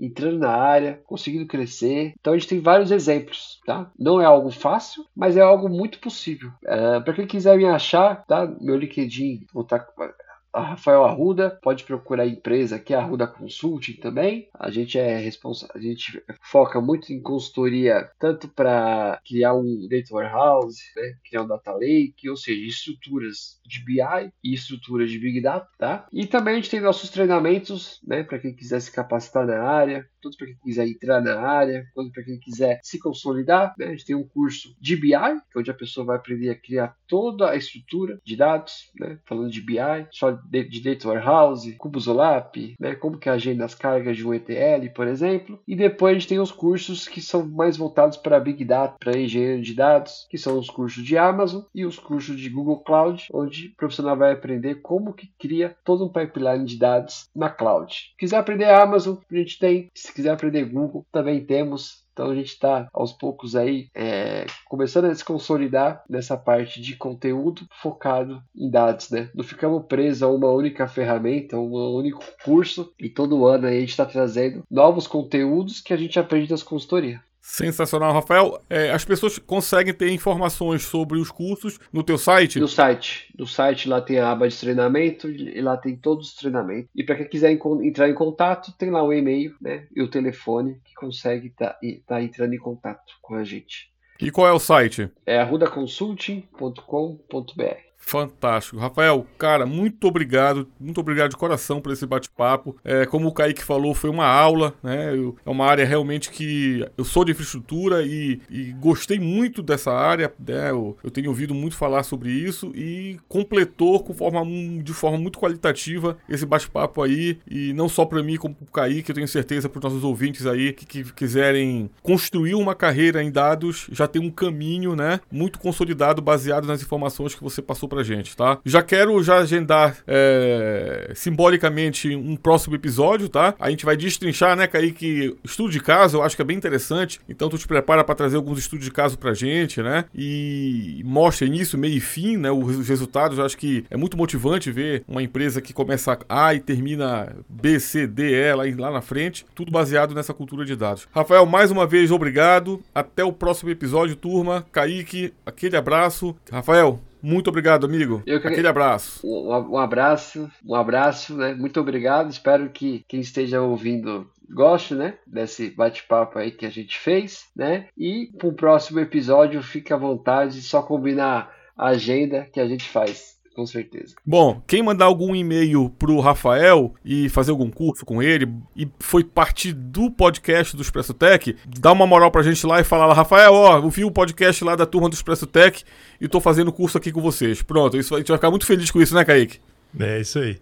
entrando 0.00 0.38
na 0.38 0.50
área, 0.50 1.00
conseguindo 1.06 1.46
crescer. 1.46 2.14
Então 2.20 2.32
a 2.32 2.38
gente 2.38 2.48
tem 2.48 2.60
vários 2.60 2.90
exemplos, 2.90 3.60
tá? 3.66 3.90
Não 3.98 4.20
é 4.20 4.24
algo 4.24 4.50
fácil, 4.50 5.04
mas 5.14 5.36
é 5.36 5.40
algo 5.40 5.68
muito 5.68 5.98
possível. 5.98 6.50
É, 6.64 7.00
Para 7.00 7.14
quem 7.14 7.26
quiser 7.26 7.56
me 7.56 7.66
achar, 7.66 8.24
tá? 8.26 8.46
Meu 8.60 8.76
LinkedIn, 8.76 9.46
vou 9.52 9.62
estar 9.62 9.80
tá 9.80 10.14
a 10.52 10.60
Rafael 10.60 11.04
Arruda, 11.04 11.58
pode 11.62 11.84
procurar 11.84 12.24
a 12.24 12.28
empresa 12.28 12.78
que 12.78 12.94
é 12.94 12.96
a 12.96 13.00
Arruda 13.00 13.26
Consulting 13.26 13.94
também. 13.94 14.48
A 14.54 14.70
gente 14.70 14.98
é 14.98 15.18
responsável, 15.18 15.76
a 15.76 15.80
gente 15.80 16.22
foca 16.40 16.80
muito 16.80 17.12
em 17.12 17.20
consultoria 17.20 18.10
tanto 18.18 18.48
para 18.48 19.20
criar 19.26 19.54
um 19.54 19.86
data 19.88 20.14
warehouse, 20.14 20.82
né, 20.96 21.14
criar 21.28 21.42
um 21.42 21.48
data 21.48 21.72
lake, 21.72 22.28
ou 22.28 22.36
seja, 22.36 22.66
estruturas 22.66 23.60
de 23.66 23.84
BI 23.84 24.32
e 24.42 24.54
estruturas 24.54 25.10
de 25.10 25.18
Big 25.18 25.40
Data, 25.40 25.68
tá? 25.78 26.06
E 26.12 26.26
também 26.26 26.54
a 26.54 26.56
gente 26.56 26.70
tem 26.70 26.80
nossos 26.80 27.10
treinamentos, 27.10 28.00
né, 28.06 28.22
para 28.22 28.38
quem 28.38 28.54
quiser 28.54 28.80
se 28.80 28.90
capacitar 28.90 29.46
na 29.46 29.62
área, 29.62 30.06
tanto 30.22 30.36
para 30.36 30.46
quem 30.46 30.56
quiser 30.56 30.88
entrar 30.88 31.20
na 31.20 31.40
área, 31.40 31.86
quanto 31.94 32.12
para 32.12 32.24
quem 32.24 32.38
quiser 32.38 32.80
se 32.82 32.98
consolidar. 32.98 33.74
Né? 33.78 33.86
A 33.86 33.90
gente 33.90 34.04
tem 34.04 34.16
um 34.16 34.26
curso 34.26 34.74
de 34.80 34.96
BI, 34.96 35.14
é 35.14 35.40
onde 35.56 35.70
a 35.70 35.74
pessoa 35.74 36.06
vai 36.06 36.16
aprender 36.16 36.50
a 36.50 36.58
criar 36.58 36.96
toda 37.06 37.50
a 37.50 37.56
estrutura 37.56 38.18
de 38.24 38.36
dados, 38.36 38.90
né? 38.98 39.18
falando 39.24 39.50
de 39.50 39.60
BI, 39.60 39.78
só 40.10 40.37
de, 40.48 40.80
Data 40.80 41.08
Warehouse, 41.08 41.76
Olap, 42.06 42.56
né? 42.78 42.94
como 42.94 43.18
que 43.18 43.28
agenda 43.28 43.64
as 43.64 43.74
cargas 43.74 44.16
de 44.16 44.26
um 44.26 44.34
ETL, 44.34 44.90
por 44.94 45.06
exemplo. 45.06 45.60
E 45.66 45.74
depois 45.74 46.12
a 46.12 46.18
gente 46.18 46.28
tem 46.28 46.38
os 46.38 46.52
cursos 46.52 47.06
que 47.08 47.20
são 47.20 47.46
mais 47.46 47.76
voltados 47.76 48.16
para 48.16 48.40
Big 48.40 48.64
Data, 48.64 48.96
para 48.98 49.18
engenharia 49.18 49.62
de 49.62 49.74
dados, 49.74 50.26
que 50.30 50.38
são 50.38 50.58
os 50.58 50.68
cursos 50.68 51.04
de 51.04 51.16
Amazon 51.16 51.62
e 51.74 51.84
os 51.84 51.98
cursos 51.98 52.38
de 52.38 52.48
Google 52.48 52.80
Cloud, 52.80 53.26
onde 53.32 53.68
o 53.68 53.76
profissional 53.76 54.16
vai 54.16 54.32
aprender 54.32 54.76
como 54.76 55.12
que 55.12 55.30
cria 55.38 55.76
todo 55.84 56.04
um 56.04 56.12
pipeline 56.12 56.64
de 56.64 56.78
dados 56.78 57.28
na 57.34 57.50
cloud. 57.50 57.92
Se 57.92 58.16
quiser 58.16 58.36
aprender 58.36 58.66
Amazon, 58.66 59.16
a 59.30 59.34
gente 59.34 59.58
tem 59.58 59.88
se 59.94 60.12
quiser 60.12 60.30
aprender 60.30 60.64
Google, 60.64 61.06
também 61.12 61.44
temos. 61.44 62.06
Então 62.18 62.32
a 62.32 62.34
gente 62.34 62.48
está 62.48 62.88
aos 62.92 63.12
poucos 63.12 63.54
aí 63.54 63.88
é, 63.94 64.44
começando 64.64 65.04
a 65.04 65.14
se 65.14 65.24
consolidar 65.24 66.02
nessa 66.10 66.36
parte 66.36 66.80
de 66.80 66.96
conteúdo 66.96 67.62
focado 67.80 68.42
em 68.56 68.68
dados, 68.68 69.08
né? 69.10 69.30
Não 69.32 69.44
ficamos 69.44 69.86
presos 69.86 70.24
a 70.24 70.28
uma 70.28 70.50
única 70.50 70.88
ferramenta, 70.88 71.54
a 71.54 71.60
um 71.60 71.72
único 71.94 72.24
curso 72.44 72.92
e 72.98 73.08
todo 73.08 73.46
ano 73.46 73.68
a 73.68 73.70
gente 73.70 73.90
está 73.90 74.04
trazendo 74.04 74.64
novos 74.68 75.06
conteúdos 75.06 75.80
que 75.80 75.94
a 75.94 75.96
gente 75.96 76.18
aprende 76.18 76.48
das 76.48 76.64
consultorias. 76.64 77.20
Sensacional, 77.50 78.12
Rafael. 78.12 78.62
É, 78.68 78.90
as 78.90 79.06
pessoas 79.06 79.38
conseguem 79.38 79.94
ter 79.94 80.12
informações 80.12 80.82
sobre 80.82 81.18
os 81.18 81.30
cursos 81.30 81.80
no 81.90 82.02
teu 82.02 82.18
site? 82.18 82.60
No 82.60 82.68
site. 82.68 83.32
No 83.38 83.46
site 83.46 83.88
lá 83.88 84.02
tem 84.02 84.18
a 84.18 84.30
aba 84.30 84.46
de 84.46 84.54
treinamento 84.54 85.30
e 85.30 85.58
lá 85.62 85.78
tem 85.78 85.96
todos 85.96 86.28
os 86.28 86.34
treinamentos. 86.34 86.90
E 86.94 87.02
para 87.02 87.16
quem 87.16 87.26
quiser 87.26 87.58
entrar 87.82 88.06
em 88.08 88.14
contato, 88.14 88.70
tem 88.76 88.90
lá 88.90 89.02
o 89.02 89.14
e-mail 89.14 89.54
né, 89.62 89.86
e 89.96 90.02
o 90.02 90.10
telefone 90.10 90.78
que 90.84 90.92
consegue 90.94 91.46
estar 91.48 91.70
tá, 91.70 91.78
tá 92.06 92.22
entrando 92.22 92.52
em 92.52 92.58
contato 92.58 93.14
com 93.22 93.34
a 93.34 93.42
gente. 93.42 93.90
E 94.20 94.30
qual 94.30 94.46
é 94.46 94.52
o 94.52 94.58
site? 94.58 95.10
É 95.24 95.38
arrudaconsulting.com.br. 95.38 97.87
Fantástico. 97.98 98.78
Rafael, 98.78 99.26
cara, 99.36 99.66
muito 99.66 100.06
obrigado, 100.06 100.66
muito 100.80 100.98
obrigado 100.98 101.30
de 101.30 101.36
coração 101.36 101.78
por 101.78 101.92
esse 101.92 102.06
bate-papo. 102.06 102.74
É, 102.82 103.04
como 103.04 103.28
o 103.28 103.32
Kaique 103.32 103.62
falou, 103.62 103.92
foi 103.92 104.08
uma 104.08 104.24
aula, 104.24 104.72
né? 104.82 105.12
Eu, 105.14 105.36
é 105.44 105.50
uma 105.50 105.66
área 105.66 105.84
realmente 105.84 106.30
que 106.30 106.86
eu 106.96 107.04
sou 107.04 107.22
de 107.22 107.32
infraestrutura 107.32 108.02
e, 108.02 108.40
e 108.48 108.72
gostei 108.72 109.18
muito 109.18 109.62
dessa 109.62 109.92
área, 109.92 110.32
né? 110.38 110.70
Eu, 110.70 110.96
eu, 111.04 111.10
tenho 111.10 111.28
ouvido 111.28 111.54
muito 111.54 111.76
falar 111.76 112.02
sobre 112.02 112.30
isso 112.30 112.72
e 112.74 113.18
completou 113.28 114.02
com 114.02 114.14
forma, 114.14 114.42
de 114.82 114.94
forma 114.94 115.18
muito 115.18 115.38
qualitativa 115.38 116.16
esse 116.28 116.46
bate-papo 116.46 117.02
aí. 117.02 117.38
E 117.46 117.74
não 117.74 117.90
só 117.90 118.06
para 118.06 118.22
mim, 118.22 118.36
como 118.36 118.54
para 118.54 118.64
o 118.64 118.72
Kaique, 118.72 119.10
eu 119.10 119.14
tenho 119.14 119.28
certeza 119.28 119.68
para 119.68 119.80
os 119.80 119.84
nossos 119.84 120.04
ouvintes 120.04 120.46
aí 120.46 120.72
que, 120.72 120.86
que 120.86 121.12
quiserem 121.12 121.90
construir 122.02 122.54
uma 122.54 122.74
carreira 122.74 123.22
em 123.22 123.30
dados, 123.30 123.86
já 123.92 124.08
tem 124.08 124.22
um 124.22 124.30
caminho, 124.30 124.96
né? 124.96 125.20
Muito 125.30 125.58
consolidado, 125.58 126.22
baseado 126.22 126.66
nas 126.66 126.80
informações 126.80 127.34
que 127.34 127.42
você 127.42 127.60
passou 127.88 127.98
pra 127.98 128.02
gente, 128.02 128.36
tá? 128.36 128.58
Já 128.64 128.82
quero 128.82 129.20
já 129.22 129.38
agendar 129.38 129.96
é, 130.06 131.10
simbolicamente 131.14 132.14
um 132.14 132.36
próximo 132.36 132.76
episódio, 132.76 133.28
tá? 133.28 133.54
A 133.58 133.70
gente 133.70 133.84
vai 133.84 133.96
destrinchar, 133.96 134.54
né, 134.54 134.66
Kaique, 134.66 135.36
estudo 135.42 135.70
de 135.70 135.80
caso, 135.80 136.18
eu 136.18 136.22
acho 136.22 136.36
que 136.36 136.42
é 136.42 136.44
bem 136.44 136.56
interessante. 136.56 137.20
Então 137.28 137.48
tu 137.48 137.56
te 137.56 137.66
prepara 137.66 138.04
para 138.04 138.14
trazer 138.14 138.36
alguns 138.36 138.58
estudos 138.58 138.84
de 138.84 138.92
caso 138.92 139.18
pra 139.18 139.32
gente, 139.32 139.82
né? 139.82 140.04
E 140.14 141.02
mostra 141.04 141.46
início, 141.46 141.78
meio 141.78 141.96
e 141.96 142.00
fim, 142.00 142.36
né, 142.36 142.50
os 142.50 142.88
resultados. 142.88 143.38
Eu 143.38 143.44
acho 143.44 143.56
que 143.56 143.84
é 143.90 143.96
muito 143.96 144.16
motivante 144.16 144.70
ver 144.70 145.02
uma 145.08 145.22
empresa 145.22 145.60
que 145.60 145.72
começa 145.72 146.18
A 146.28 146.54
e 146.54 146.60
termina 146.60 147.34
B, 147.48 147.80
C, 147.80 148.06
D, 148.06 148.32
E 148.32 148.54
lá, 148.54 148.64
lá 148.76 148.90
na 148.90 149.00
frente, 149.00 149.46
tudo 149.54 149.72
baseado 149.72 150.14
nessa 150.14 150.34
cultura 150.34 150.64
de 150.64 150.76
dados. 150.76 151.08
Rafael, 151.10 151.46
mais 151.46 151.70
uma 151.70 151.86
vez, 151.86 152.10
obrigado. 152.10 152.82
Até 152.94 153.24
o 153.24 153.32
próximo 153.32 153.70
episódio, 153.70 154.16
turma. 154.16 154.66
Kaique, 154.72 155.32
aquele 155.46 155.76
abraço. 155.76 156.34
Rafael, 156.50 157.00
muito 157.22 157.48
obrigado, 157.48 157.86
amigo. 157.86 158.22
Eu 158.26 158.40
que... 158.40 158.48
Aquele 158.48 158.68
abraço. 158.68 159.26
Um, 159.26 159.48
um, 159.72 159.78
abraço, 159.78 160.50
um 160.64 160.74
abraço, 160.74 161.36
né? 161.36 161.54
Muito 161.54 161.80
obrigado. 161.80 162.30
Espero 162.30 162.70
que 162.70 163.04
quem 163.08 163.20
esteja 163.20 163.60
ouvindo 163.60 164.30
goste, 164.50 164.94
né? 164.94 165.14
Desse 165.26 165.70
bate-papo 165.70 166.38
aí 166.38 166.50
que 166.50 166.66
a 166.66 166.70
gente 166.70 166.98
fez, 166.98 167.46
né? 167.54 167.88
E 167.96 168.30
para 168.38 168.48
o 168.48 168.54
próximo 168.54 169.00
episódio, 169.00 169.62
fique 169.62 169.92
à 169.92 169.96
vontade, 169.96 170.62
só 170.62 170.82
combinar 170.82 171.54
a 171.76 171.88
agenda 171.88 172.48
que 172.52 172.60
a 172.60 172.66
gente 172.66 172.88
faz 172.88 173.37
com 173.58 173.66
certeza. 173.66 174.14
Bom, 174.24 174.62
quem 174.68 174.84
mandar 174.84 175.06
algum 175.06 175.34
e-mail 175.34 175.90
pro 175.98 176.20
Rafael 176.20 176.94
e 177.04 177.28
fazer 177.28 177.50
algum 177.50 177.68
curso 177.68 178.06
com 178.06 178.22
ele 178.22 178.48
e 178.76 178.88
foi 179.00 179.24
parte 179.24 179.72
do 179.72 180.12
podcast 180.12 180.76
do 180.76 180.82
Expresso 180.82 181.12
Tech, 181.12 181.56
dá 181.66 181.90
uma 181.90 182.06
moral 182.06 182.30
pra 182.30 182.40
gente 182.44 182.64
lá 182.64 182.78
e 182.80 182.84
fala 182.84 183.04
lá, 183.06 183.14
Rafael, 183.14 183.52
ó, 183.52 183.78
eu 183.78 183.90
vi 183.90 184.04
o 184.04 184.12
podcast 184.12 184.62
lá 184.62 184.76
da 184.76 184.86
turma 184.86 185.08
do 185.08 185.14
Expresso 185.14 185.44
Tech 185.44 185.82
e 186.20 186.28
tô 186.28 186.40
fazendo 186.40 186.72
curso 186.72 186.96
aqui 186.96 187.10
com 187.10 187.20
vocês. 187.20 187.60
Pronto, 187.60 187.96
isso, 187.96 188.14
a 188.14 188.18
gente 188.18 188.28
vai 188.28 188.36
ficar 188.36 188.50
muito 188.50 188.64
feliz 188.64 188.92
com 188.92 189.02
isso, 189.02 189.12
né, 189.12 189.24
Kaique? 189.24 189.58
É 189.98 190.20
isso 190.20 190.38
aí. 190.38 190.60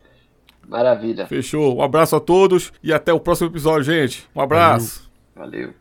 Maravilha. 0.66 1.26
Fechou. 1.26 1.76
Um 1.76 1.82
abraço 1.82 2.16
a 2.16 2.20
todos 2.20 2.72
e 2.82 2.94
até 2.94 3.12
o 3.12 3.20
próximo 3.20 3.50
episódio, 3.50 3.82
gente. 3.82 4.26
Um 4.34 4.40
abraço. 4.40 5.06
Valeu. 5.34 5.50
Valeu. 5.50 5.74